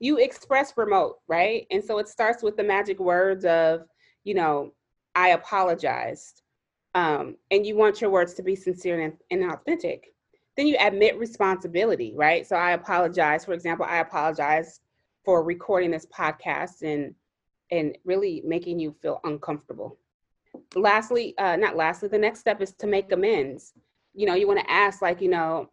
you 0.00 0.18
express 0.18 0.72
remote, 0.76 1.16
right? 1.28 1.66
And 1.70 1.82
so 1.84 1.98
it 1.98 2.08
starts 2.08 2.42
with 2.42 2.56
the 2.56 2.64
magic 2.64 2.98
words 2.98 3.44
of, 3.44 3.82
you 4.24 4.34
know, 4.34 4.72
I 5.14 5.28
apologized. 5.30 6.42
Um, 6.94 7.36
and 7.50 7.66
you 7.66 7.76
want 7.76 8.00
your 8.00 8.10
words 8.10 8.34
to 8.34 8.42
be 8.42 8.56
sincere 8.56 9.00
and, 9.00 9.12
and 9.30 9.50
authentic. 9.50 10.12
Then 10.56 10.66
you 10.66 10.76
admit 10.80 11.18
responsibility, 11.18 12.12
right? 12.16 12.46
So 12.46 12.56
I 12.56 12.72
apologize. 12.72 13.44
For 13.44 13.52
example, 13.52 13.86
I 13.88 13.98
apologize 13.98 14.80
for 15.28 15.42
recording 15.42 15.90
this 15.90 16.06
podcast 16.06 16.80
and 16.80 17.14
and 17.70 17.98
really 18.06 18.42
making 18.46 18.80
you 18.80 18.96
feel 19.02 19.20
uncomfortable. 19.24 19.98
Lastly, 20.74 21.36
uh, 21.36 21.54
not 21.54 21.76
lastly, 21.76 22.08
the 22.08 22.16
next 22.16 22.40
step 22.40 22.62
is 22.62 22.72
to 22.72 22.86
make 22.86 23.12
amends. 23.12 23.74
You 24.14 24.24
know, 24.24 24.32
you 24.32 24.46
want 24.46 24.60
to 24.60 24.70
ask, 24.70 25.02
like, 25.02 25.20
you 25.20 25.28
know, 25.28 25.68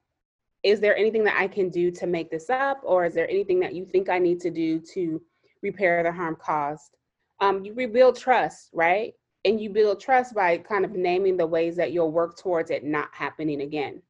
is 0.64 0.82
there 0.82 0.98
anything 0.98 1.24
that 1.24 1.40
I 1.40 1.48
can 1.48 1.70
do 1.70 1.90
to 1.92 2.06
make 2.06 2.30
this 2.30 2.50
up? 2.50 2.82
Or 2.84 3.06
is 3.06 3.14
there 3.14 3.30
anything 3.30 3.62
that 3.62 3.74
you 3.74 3.86
think 3.86 4.10
I 4.10 4.20
need 4.20 4.42
to 4.42 4.52
do 4.52 4.82
to 4.94 5.22
repair 5.62 6.04
the 6.04 6.12
harm 6.12 6.36
caused? 6.36 6.98
Um, 7.40 7.64
you 7.64 7.74
rebuild 7.74 8.18
trust, 8.18 8.72
right? 8.74 9.14
And 9.46 9.62
you 9.62 9.70
build 9.70 10.02
trust 10.02 10.36
by 10.36 10.58
kind 10.58 10.84
of 10.84 10.92
naming 10.92 11.38
the 11.38 11.48
ways 11.48 11.78
that 11.78 11.94
you'll 11.94 12.12
work 12.12 12.38
towards 12.38 12.72
it 12.72 12.84
not 12.84 13.08
happening 13.14 13.62
again. 13.62 14.02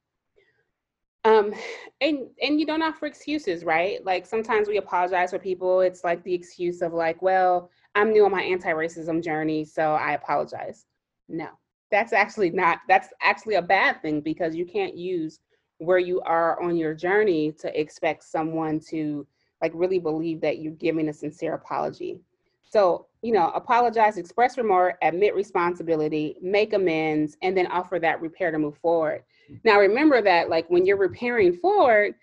Um, 1.26 1.53
and 2.01 2.28
and 2.41 2.59
you 2.59 2.67
don't 2.67 2.84
offer 2.84 3.07
excuses, 3.07 3.65
right? 3.65 4.03
Like 4.05 4.28
sometimes 4.28 4.67
we 4.67 4.78
apologize 4.78 5.32
for 5.32 5.39
people. 5.39 5.82
It's 5.82 6.03
like 6.03 6.23
the 6.23 6.34
excuse 6.34 6.82
of 6.84 6.93
like, 6.93 7.21
well, 7.21 7.71
I'm 7.95 8.13
new 8.13 8.26
on 8.26 8.32
my 8.32 8.43
anti-racism 8.43 9.23
journey, 9.23 9.65
so 9.65 9.93
I 9.93 10.13
apologize. 10.13 10.86
No, 11.28 11.47
that's 11.89 12.13
actually 12.13 12.51
not. 12.51 12.80
That's 12.88 13.09
actually 13.21 13.55
a 13.55 13.61
bad 13.61 14.01
thing 14.03 14.21
because 14.21 14.55
you 14.55 14.65
can't 14.65 14.95
use 14.95 15.39
where 15.80 15.97
you 15.97 16.21
are 16.21 16.61
on 16.61 16.78
your 16.78 16.93
journey 16.93 17.51
to 17.53 17.80
expect 17.80 18.23
someone 18.23 18.80
to 18.91 19.26
like 19.61 19.71
really 19.73 19.99
believe 19.99 20.41
that 20.41 20.59
you're 20.59 20.73
giving 20.73 21.09
a 21.09 21.13
sincere 21.13 21.55
apology. 21.55 22.19
So, 22.69 23.07
you 23.21 23.32
know, 23.32 23.49
apologize, 23.55 24.17
express 24.17 24.57
remorse, 24.57 24.93
admit 25.01 25.34
responsibility, 25.34 26.36
make 26.41 26.73
amends, 26.73 27.36
and 27.41 27.57
then 27.57 27.67
offer 27.67 27.97
that 27.99 28.21
repair 28.21 28.51
to 28.51 28.59
move 28.59 28.78
forward. 28.78 29.23
Now, 29.63 29.79
remember 29.79 30.21
that, 30.21 30.49
like, 30.49 30.69
when 30.69 30.85
you're 30.85 30.97
repairing 30.97 31.53
forward, 31.53 32.15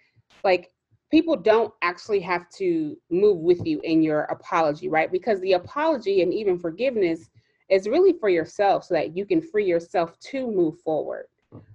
like, 0.44 0.70
people 1.10 1.36
don't 1.36 1.72
actually 1.82 2.20
have 2.20 2.48
to 2.50 2.96
move 3.10 3.38
with 3.38 3.64
you 3.66 3.80
in 3.84 4.02
your 4.02 4.22
apology, 4.22 4.88
right? 4.88 5.12
Because 5.12 5.40
the 5.40 5.52
apology 5.52 6.22
and 6.22 6.32
even 6.32 6.58
forgiveness 6.58 7.28
is 7.68 7.88
really 7.88 8.14
for 8.14 8.28
yourself 8.28 8.84
so 8.84 8.94
that 8.94 9.16
you 9.16 9.26
can 9.26 9.40
free 9.40 9.66
yourself 9.66 10.18
to 10.20 10.50
move 10.50 10.80
forward. 10.80 11.26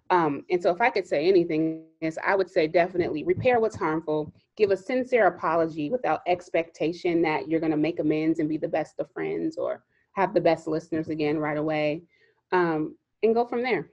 Um, 0.10 0.46
and 0.50 0.62
so 0.62 0.72
if 0.72 0.82
I 0.82 0.90
could 0.90 1.06
say 1.06 1.28
anything 1.28 1.84
is 2.02 2.18
I 2.26 2.36
would 2.36 2.50
say 2.50 2.68
definitely 2.68 3.24
repair 3.24 3.60
what's 3.60 3.76
harmful, 3.76 4.32
give 4.56 4.72
a 4.72 4.78
sincere 4.78 5.28
apology 5.28 5.90
without 5.90 6.22
expectation 6.28 7.22
that 7.24 7.48
you're 7.48 7.60
gonna 7.60 7.78
make 7.78 8.00
amends 8.00 8.40
and 8.40 8.48
be 8.48 8.58
the 8.58 8.68
best 8.68 9.00
of 9.00 9.12
friends 9.12 9.58
or 9.58 9.84
have 10.14 10.34
the 10.34 10.42
best 10.42 10.68
listeners 10.68 11.10
again 11.10 11.38
right 11.38 11.58
away. 11.58 12.04
Um, 12.52 12.96
and 13.24 13.36
go 13.36 13.46
from 13.46 13.62
there. 13.62 13.90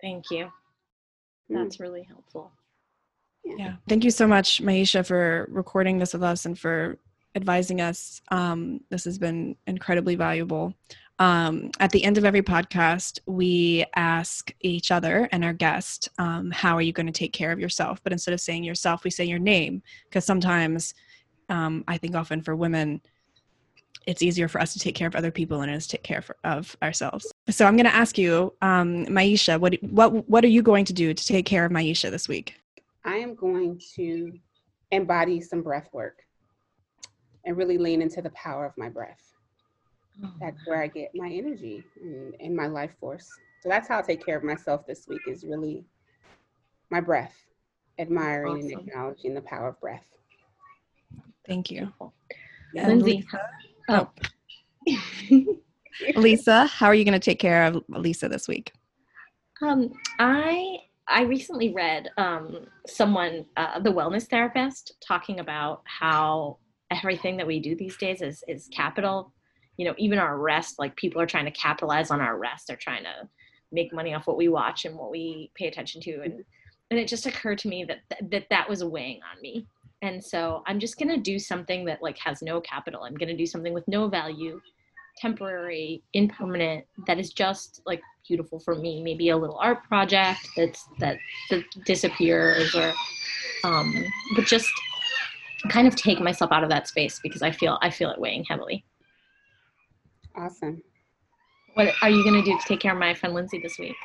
Thank 0.00 0.30
you. 0.30 0.50
Hmm. 1.48 1.54
That's 1.54 1.80
really 1.80 2.02
helpful. 2.02 2.52
Yeah. 3.44 3.74
Thank 3.88 4.04
you 4.04 4.10
so 4.10 4.26
much, 4.26 4.62
Myisha, 4.62 5.06
for 5.06 5.46
recording 5.50 5.98
this 5.98 6.14
with 6.14 6.22
us 6.22 6.46
and 6.46 6.58
for 6.58 6.98
advising 7.34 7.80
us. 7.80 8.22
Um, 8.30 8.80
this 8.90 9.04
has 9.04 9.18
been 9.18 9.56
incredibly 9.66 10.14
valuable 10.14 10.74
um, 11.18 11.70
at 11.78 11.90
the 11.90 12.02
end 12.02 12.18
of 12.18 12.24
every 12.24 12.42
podcast, 12.42 13.20
we 13.26 13.84
ask 13.94 14.52
each 14.60 14.90
other 14.90 15.28
and 15.30 15.44
our 15.44 15.52
guest, 15.52 16.08
um, 16.18 16.50
How 16.50 16.76
are 16.76 16.82
you 16.82 16.92
going 16.92 17.06
to 17.06 17.12
take 17.12 17.32
care 17.32 17.52
of 17.52 17.60
yourself? 17.60 18.02
But 18.02 18.12
instead 18.12 18.34
of 18.34 18.40
saying 18.40 18.64
yourself, 18.64 19.04
we 19.04 19.10
say 19.10 19.24
your 19.24 19.38
name. 19.38 19.82
Because 20.04 20.24
sometimes, 20.24 20.94
um, 21.48 21.84
I 21.86 21.98
think 21.98 22.16
often 22.16 22.42
for 22.42 22.56
women, 22.56 23.00
it's 24.06 24.22
easier 24.22 24.48
for 24.48 24.60
us 24.60 24.72
to 24.74 24.78
take 24.78 24.94
care 24.94 25.08
of 25.08 25.16
other 25.16 25.30
people 25.30 25.60
than 25.60 25.68
it 25.68 25.76
is 25.76 25.86
to 25.86 25.96
take 25.96 26.02
care 26.02 26.22
for, 26.22 26.36
of 26.44 26.76
ourselves. 26.82 27.32
So 27.48 27.64
I'm 27.64 27.76
going 27.76 27.86
to 27.86 27.94
ask 27.94 28.18
you, 28.18 28.52
um, 28.60 29.06
Myisha, 29.06 29.58
what, 29.58 29.82
what, 29.82 30.28
what 30.28 30.44
are 30.44 30.48
you 30.48 30.62
going 30.62 30.84
to 30.86 30.92
do 30.92 31.14
to 31.14 31.26
take 31.26 31.46
care 31.46 31.64
of 31.64 31.72
Myisha 31.72 32.10
this 32.10 32.28
week? 32.28 32.54
I 33.04 33.16
am 33.16 33.34
going 33.34 33.80
to 33.96 34.32
embody 34.90 35.40
some 35.40 35.62
breath 35.62 35.88
work 35.92 36.18
and 37.44 37.56
really 37.56 37.78
lean 37.78 38.02
into 38.02 38.22
the 38.22 38.30
power 38.30 38.64
of 38.66 38.72
my 38.76 38.88
breath. 38.88 39.20
That's 40.40 40.64
where 40.66 40.80
I 40.80 40.86
get 40.86 41.10
my 41.14 41.28
energy 41.28 41.82
and, 42.00 42.34
and 42.40 42.54
my 42.54 42.68
life 42.68 42.92
force. 43.00 43.28
So 43.62 43.68
that's 43.68 43.88
how 43.88 43.98
I 43.98 44.02
take 44.02 44.24
care 44.24 44.36
of 44.36 44.44
myself 44.44 44.86
this 44.86 45.08
week 45.08 45.22
is 45.26 45.44
really 45.44 45.84
my 46.90 47.00
breath, 47.00 47.34
admiring 47.98 48.58
awesome. 48.58 48.78
and 48.78 48.88
acknowledging 48.88 49.34
the 49.34 49.40
power 49.40 49.68
of 49.68 49.80
breath. 49.80 50.04
Thank 51.46 51.70
you. 51.70 51.92
Yeah, 52.74 52.86
Lindsay. 52.86 53.26
Oh. 53.88 54.08
Lisa, 56.16 56.66
how 56.66 56.86
are 56.86 56.94
you 56.94 57.04
going 57.04 57.12
to 57.12 57.18
take 57.18 57.38
care 57.38 57.64
of 57.64 57.82
Lisa 57.88 58.28
this 58.28 58.48
week? 58.48 58.72
Um, 59.62 59.92
I 60.18 60.78
I 61.06 61.22
recently 61.22 61.72
read 61.72 62.08
um, 62.16 62.66
someone, 62.86 63.44
uh, 63.56 63.78
the 63.78 63.92
wellness 63.92 64.26
therapist, 64.26 64.92
talking 65.06 65.38
about 65.38 65.82
how 65.84 66.58
everything 66.90 67.36
that 67.36 67.46
we 67.46 67.60
do 67.60 67.76
these 67.76 67.96
days 67.96 68.22
is 68.22 68.44
is 68.48 68.68
capital 68.72 69.32
you 69.76 69.84
know 69.84 69.94
even 69.98 70.18
our 70.18 70.38
rest 70.38 70.78
like 70.78 70.94
people 70.96 71.20
are 71.20 71.26
trying 71.26 71.44
to 71.44 71.50
capitalize 71.50 72.10
on 72.10 72.20
our 72.20 72.38
rest 72.38 72.66
they're 72.66 72.76
trying 72.76 73.02
to 73.02 73.28
make 73.72 73.92
money 73.92 74.14
off 74.14 74.26
what 74.26 74.36
we 74.36 74.48
watch 74.48 74.84
and 74.84 74.96
what 74.96 75.10
we 75.10 75.50
pay 75.54 75.66
attention 75.66 76.00
to 76.00 76.20
and 76.22 76.44
and 76.90 77.00
it 77.00 77.08
just 77.08 77.26
occurred 77.26 77.58
to 77.58 77.68
me 77.68 77.84
that 77.84 78.00
that 78.30 78.46
that 78.50 78.68
was 78.68 78.84
weighing 78.84 79.20
on 79.34 79.40
me 79.40 79.66
and 80.02 80.22
so 80.22 80.62
i'm 80.66 80.78
just 80.78 80.98
going 80.98 81.08
to 81.08 81.16
do 81.16 81.38
something 81.38 81.84
that 81.84 82.02
like 82.02 82.18
has 82.18 82.42
no 82.42 82.60
capital 82.60 83.02
i'm 83.04 83.14
going 83.14 83.28
to 83.28 83.36
do 83.36 83.46
something 83.46 83.74
with 83.74 83.86
no 83.88 84.08
value 84.08 84.60
temporary, 85.16 86.02
impermanent, 86.12 86.84
that 87.06 87.18
is 87.18 87.32
just 87.32 87.82
like 87.86 88.00
beautiful 88.26 88.58
for 88.58 88.74
me. 88.74 89.02
Maybe 89.02 89.30
a 89.30 89.36
little 89.36 89.58
art 89.58 89.84
project 89.84 90.40
that's 90.56 90.86
that, 90.98 91.18
that 91.50 91.64
disappears 91.84 92.74
or 92.74 92.92
um 93.64 93.94
but 94.34 94.44
just 94.44 94.68
kind 95.68 95.88
of 95.88 95.96
take 95.96 96.20
myself 96.20 96.52
out 96.52 96.62
of 96.62 96.70
that 96.70 96.88
space 96.88 97.20
because 97.22 97.42
I 97.42 97.50
feel 97.50 97.78
I 97.80 97.90
feel 97.90 98.10
it 98.10 98.20
weighing 98.20 98.44
heavily. 98.48 98.84
Awesome. 100.36 100.82
What 101.74 101.92
are 102.02 102.10
you 102.10 102.22
going 102.22 102.42
to 102.42 102.42
do 102.42 102.56
to 102.56 102.64
take 102.66 102.80
care 102.80 102.92
of 102.92 102.98
my 102.98 103.14
friend 103.14 103.34
Lindsay 103.34 103.60
this 103.60 103.78
week? 103.78 103.96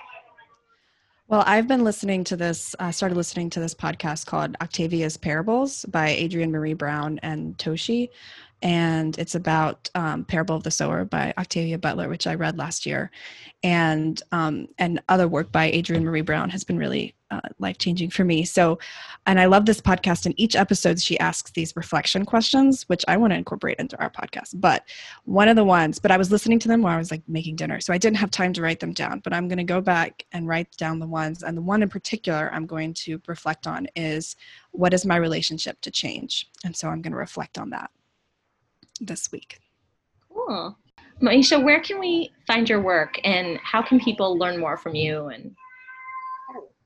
Well, 1.30 1.44
I've 1.46 1.68
been 1.68 1.84
listening 1.84 2.24
to 2.24 2.36
this, 2.36 2.76
I 2.80 2.90
uh, 2.90 2.92
started 2.92 3.14
listening 3.14 3.52
to 3.52 3.60
this 3.60 3.76
podcast 3.76 4.26
called 4.26 4.58
Octavia's 4.62 5.16
Parables 5.16 5.86
by 5.86 6.10
Adrienne 6.16 6.52
Maree 6.52 6.76
Brown 6.76 7.20
and 7.22 7.56
Toshi 7.60 8.10
and 8.62 9.18
it's 9.18 9.36
about 9.36 9.90
um, 9.96 10.26
Parable 10.26 10.56
of 10.56 10.64
the 10.64 10.72
Sower 10.72 11.06
by 11.06 11.34
Octavia 11.38 11.78
Butler, 11.78 12.10
which 12.10 12.28
I 12.28 12.36
read 12.36 12.58
last 12.58 12.86
year, 12.86 13.10
and 13.64 14.22
um, 14.32 14.68
and 14.78 15.02
other 15.08 15.28
work 15.28 15.52
by 15.52 15.72
Adrienne 15.72 16.04
Maree 16.04 16.26
Brown 16.26 16.50
has 16.50 16.66
been 16.66 16.78
really 16.78 17.16
uh, 17.32 17.40
life 17.60 17.78
changing 17.78 18.10
for 18.10 18.26
me. 18.26 18.44
So, 18.44 18.78
and 19.28 19.40
I 19.40 19.46
love 19.46 19.66
this 19.66 19.80
podcast. 19.80 20.26
In 20.26 20.38
each 20.40 20.58
episode, 20.58 21.00
she 21.00 21.18
asks 21.20 21.52
these 21.52 21.76
reflection 21.76 22.26
questions, 22.26 22.84
which 22.90 23.06
I 23.08 23.16
want 23.16 23.32
to 23.32 23.38
incorporate 23.38 23.80
into 23.80 23.98
our 24.00 24.10
podcast. 24.10 24.56
But 24.56 24.84
one 25.24 25.48
of 25.48 25.56
the 25.56 25.64
ones, 25.64 26.00
but 26.00 26.12
I 26.12 26.18
was 26.18 26.32
listening 26.32 26.60
to 26.60 26.68
them 26.68 26.82
while 26.82 26.96
I 26.96 27.00
was 27.00 27.12
like 27.12 27.24
making 27.30 27.56
dinner, 27.56 27.80
so 27.80 27.94
I 27.94 27.98
didn't 27.98 28.18
have 28.18 28.32
time 28.32 28.52
to 28.54 28.62
write 28.62 28.82
them 28.82 28.94
down. 28.94 29.20
But 29.20 29.34
I'm 29.34 29.48
going 29.48 29.58
to 29.58 29.64
go 29.64 29.80
back 29.80 30.26
and 30.34 30.48
write 30.50 30.76
down 30.76 31.00
the 31.00 31.08
ones, 31.08 31.44
and 31.44 31.56
the 31.56 31.62
one 31.62 31.82
in 31.82 31.90
particular 31.90 32.50
I'm 32.54 32.66
going 32.66 32.94
to 32.96 33.22
reflect 33.26 33.68
on 33.68 33.88
is 33.96 34.36
what 34.72 34.94
is 34.94 35.06
my 35.06 35.16
relationship 35.16 35.80
to 35.82 35.92
change, 35.92 36.50
and 36.66 36.76
so 36.76 36.90
I'm 36.90 37.02
going 37.02 37.14
to 37.14 37.18
reflect 37.18 37.58
on 37.58 37.70
that 37.70 37.90
this 39.00 39.32
week. 39.32 39.60
Cool. 40.32 40.78
Myisha, 41.22 41.62
where 41.62 41.82
can 41.82 42.00
we 42.00 42.32
find 42.48 42.70
your 42.70 42.82
work 42.82 43.20
and 43.24 43.60
how 43.62 43.82
can 43.82 44.00
people 44.00 44.38
learn 44.38 44.60
more 44.60 44.78
from 44.78 44.96
you 44.96 45.28
and 45.28 45.54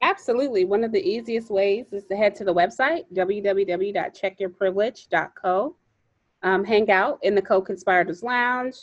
Absolutely. 0.03 0.65
One 0.65 0.83
of 0.83 0.91
the 0.91 1.01
easiest 1.01 1.49
ways 1.49 1.93
is 1.93 2.03
to 2.07 2.17
head 2.17 2.35
to 2.35 2.43
the 2.43 2.53
website, 2.53 3.05
www.checkyourprivilege.co. 3.15 5.75
Um, 6.43 6.65
hang 6.65 6.91
out 6.91 7.19
in 7.21 7.35
the 7.35 7.41
Co-Conspirators 7.41 8.21
Lounge, 8.21 8.75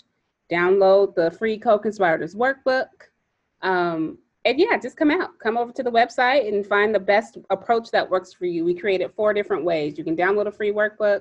download 0.50 1.14
the 1.14 1.30
free 1.32 1.58
Co-Conspirators 1.58 2.34
workbook. 2.34 2.86
Um, 3.60 4.16
and 4.46 4.58
yeah, 4.58 4.78
just 4.78 4.96
come 4.96 5.10
out. 5.10 5.38
Come 5.38 5.58
over 5.58 5.72
to 5.72 5.82
the 5.82 5.90
website 5.90 6.48
and 6.48 6.66
find 6.66 6.94
the 6.94 7.00
best 7.00 7.36
approach 7.50 7.90
that 7.90 8.08
works 8.08 8.32
for 8.32 8.46
you. 8.46 8.64
We 8.64 8.74
created 8.74 9.12
four 9.14 9.34
different 9.34 9.62
ways. 9.62 9.98
You 9.98 10.04
can 10.04 10.16
download 10.16 10.46
a 10.46 10.52
free 10.52 10.72
workbook, 10.72 11.20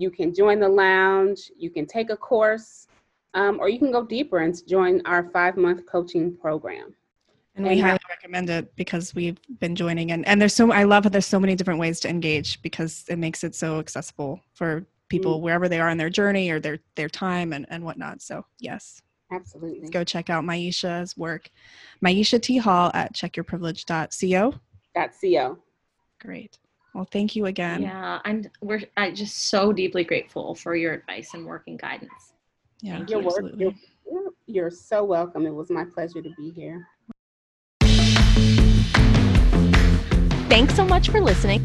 you 0.00 0.10
can 0.10 0.34
join 0.34 0.58
the 0.60 0.68
lounge, 0.68 1.50
you 1.58 1.70
can 1.70 1.86
take 1.86 2.10
a 2.10 2.16
course, 2.16 2.86
um, 3.34 3.60
or 3.60 3.68
you 3.68 3.78
can 3.78 3.92
go 3.92 4.04
deeper 4.04 4.38
and 4.38 4.66
join 4.66 5.02
our 5.04 5.30
five 5.30 5.56
month 5.56 5.84
coaching 5.86 6.34
program. 6.36 6.94
And 7.54 7.66
we 7.66 7.78
highly 7.78 7.98
recommend 8.08 8.48
it 8.48 8.74
because 8.76 9.14
we've 9.14 9.38
been 9.58 9.76
joining 9.76 10.12
and, 10.12 10.26
and 10.26 10.40
there's 10.40 10.54
so 10.54 10.72
I 10.72 10.84
love 10.84 11.02
that 11.02 11.10
there's 11.10 11.26
so 11.26 11.40
many 11.40 11.54
different 11.54 11.80
ways 11.80 12.00
to 12.00 12.08
engage 12.08 12.62
because 12.62 13.04
it 13.08 13.18
makes 13.18 13.44
it 13.44 13.54
so 13.54 13.78
accessible 13.78 14.40
for 14.54 14.86
people 15.10 15.34
mm-hmm. 15.34 15.44
wherever 15.44 15.68
they 15.68 15.80
are 15.80 15.90
in 15.90 15.98
their 15.98 16.08
journey 16.08 16.48
or 16.48 16.60
their 16.60 16.78
their 16.94 17.08
time 17.08 17.52
and, 17.52 17.66
and 17.68 17.84
whatnot. 17.84 18.22
So 18.22 18.46
yes. 18.58 19.02
Absolutely. 19.32 19.90
Go 19.90 20.02
check 20.02 20.30
out 20.30 20.42
Myisha's 20.42 21.16
work. 21.16 21.50
Myisha 22.04 22.40
T 22.40 22.54
Hill 22.54 22.90
at 22.94 23.14
checkyourprivilege.co. 23.14 24.54
.co. 24.94 25.58
Great. 26.20 26.58
Well, 26.94 27.06
thank 27.10 27.36
you 27.36 27.46
again. 27.46 27.82
Yeah, 27.82 28.20
I'm 28.24 28.46
we're 28.60 28.82
I 28.96 29.10
just 29.12 29.44
so 29.44 29.72
deeply 29.72 30.04
grateful 30.04 30.54
for 30.54 30.74
your 30.74 30.92
advice 30.92 31.34
and 31.34 31.46
work 31.46 31.64
and 31.66 31.78
guidance. 31.78 32.32
Yeah, 32.80 32.96
thank 32.96 33.10
your 33.10 33.20
you. 33.20 33.26
work. 33.26 33.44
You're, 33.56 33.74
you're 34.46 34.70
so 34.70 35.04
welcome. 35.04 35.46
It 35.46 35.54
was 35.54 35.70
my 35.70 35.84
pleasure 35.84 36.20
to 36.22 36.30
be 36.36 36.50
here. 36.50 36.88
Thanks 40.48 40.74
so 40.74 40.84
much 40.84 41.10
for 41.10 41.20
listening. 41.20 41.64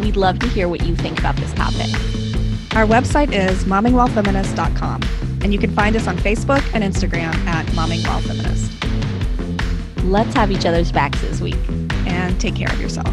We'd 0.00 0.16
love 0.16 0.40
to 0.40 0.48
hear 0.48 0.68
what 0.68 0.82
you 0.84 0.96
think 0.96 1.20
about 1.20 1.36
this 1.36 1.52
topic. 1.52 1.92
Our 2.74 2.86
website 2.86 3.32
is 3.32 3.64
mommingwhilefeminist.com, 3.64 5.02
and 5.42 5.52
you 5.52 5.58
can 5.58 5.74
find 5.74 5.94
us 5.94 6.08
on 6.08 6.16
Facebook 6.18 6.62
and 6.74 6.82
Instagram 6.82 7.34
at 7.46 7.66
mommingwhilefeminist. 7.66 8.80
Let's 10.10 10.34
have 10.34 10.50
each 10.50 10.66
other's 10.66 10.90
backs 10.90 11.20
this 11.20 11.40
week. 11.40 11.58
And 12.06 12.40
take 12.40 12.56
care 12.56 12.72
of 12.72 12.80
yourself. 12.80 13.06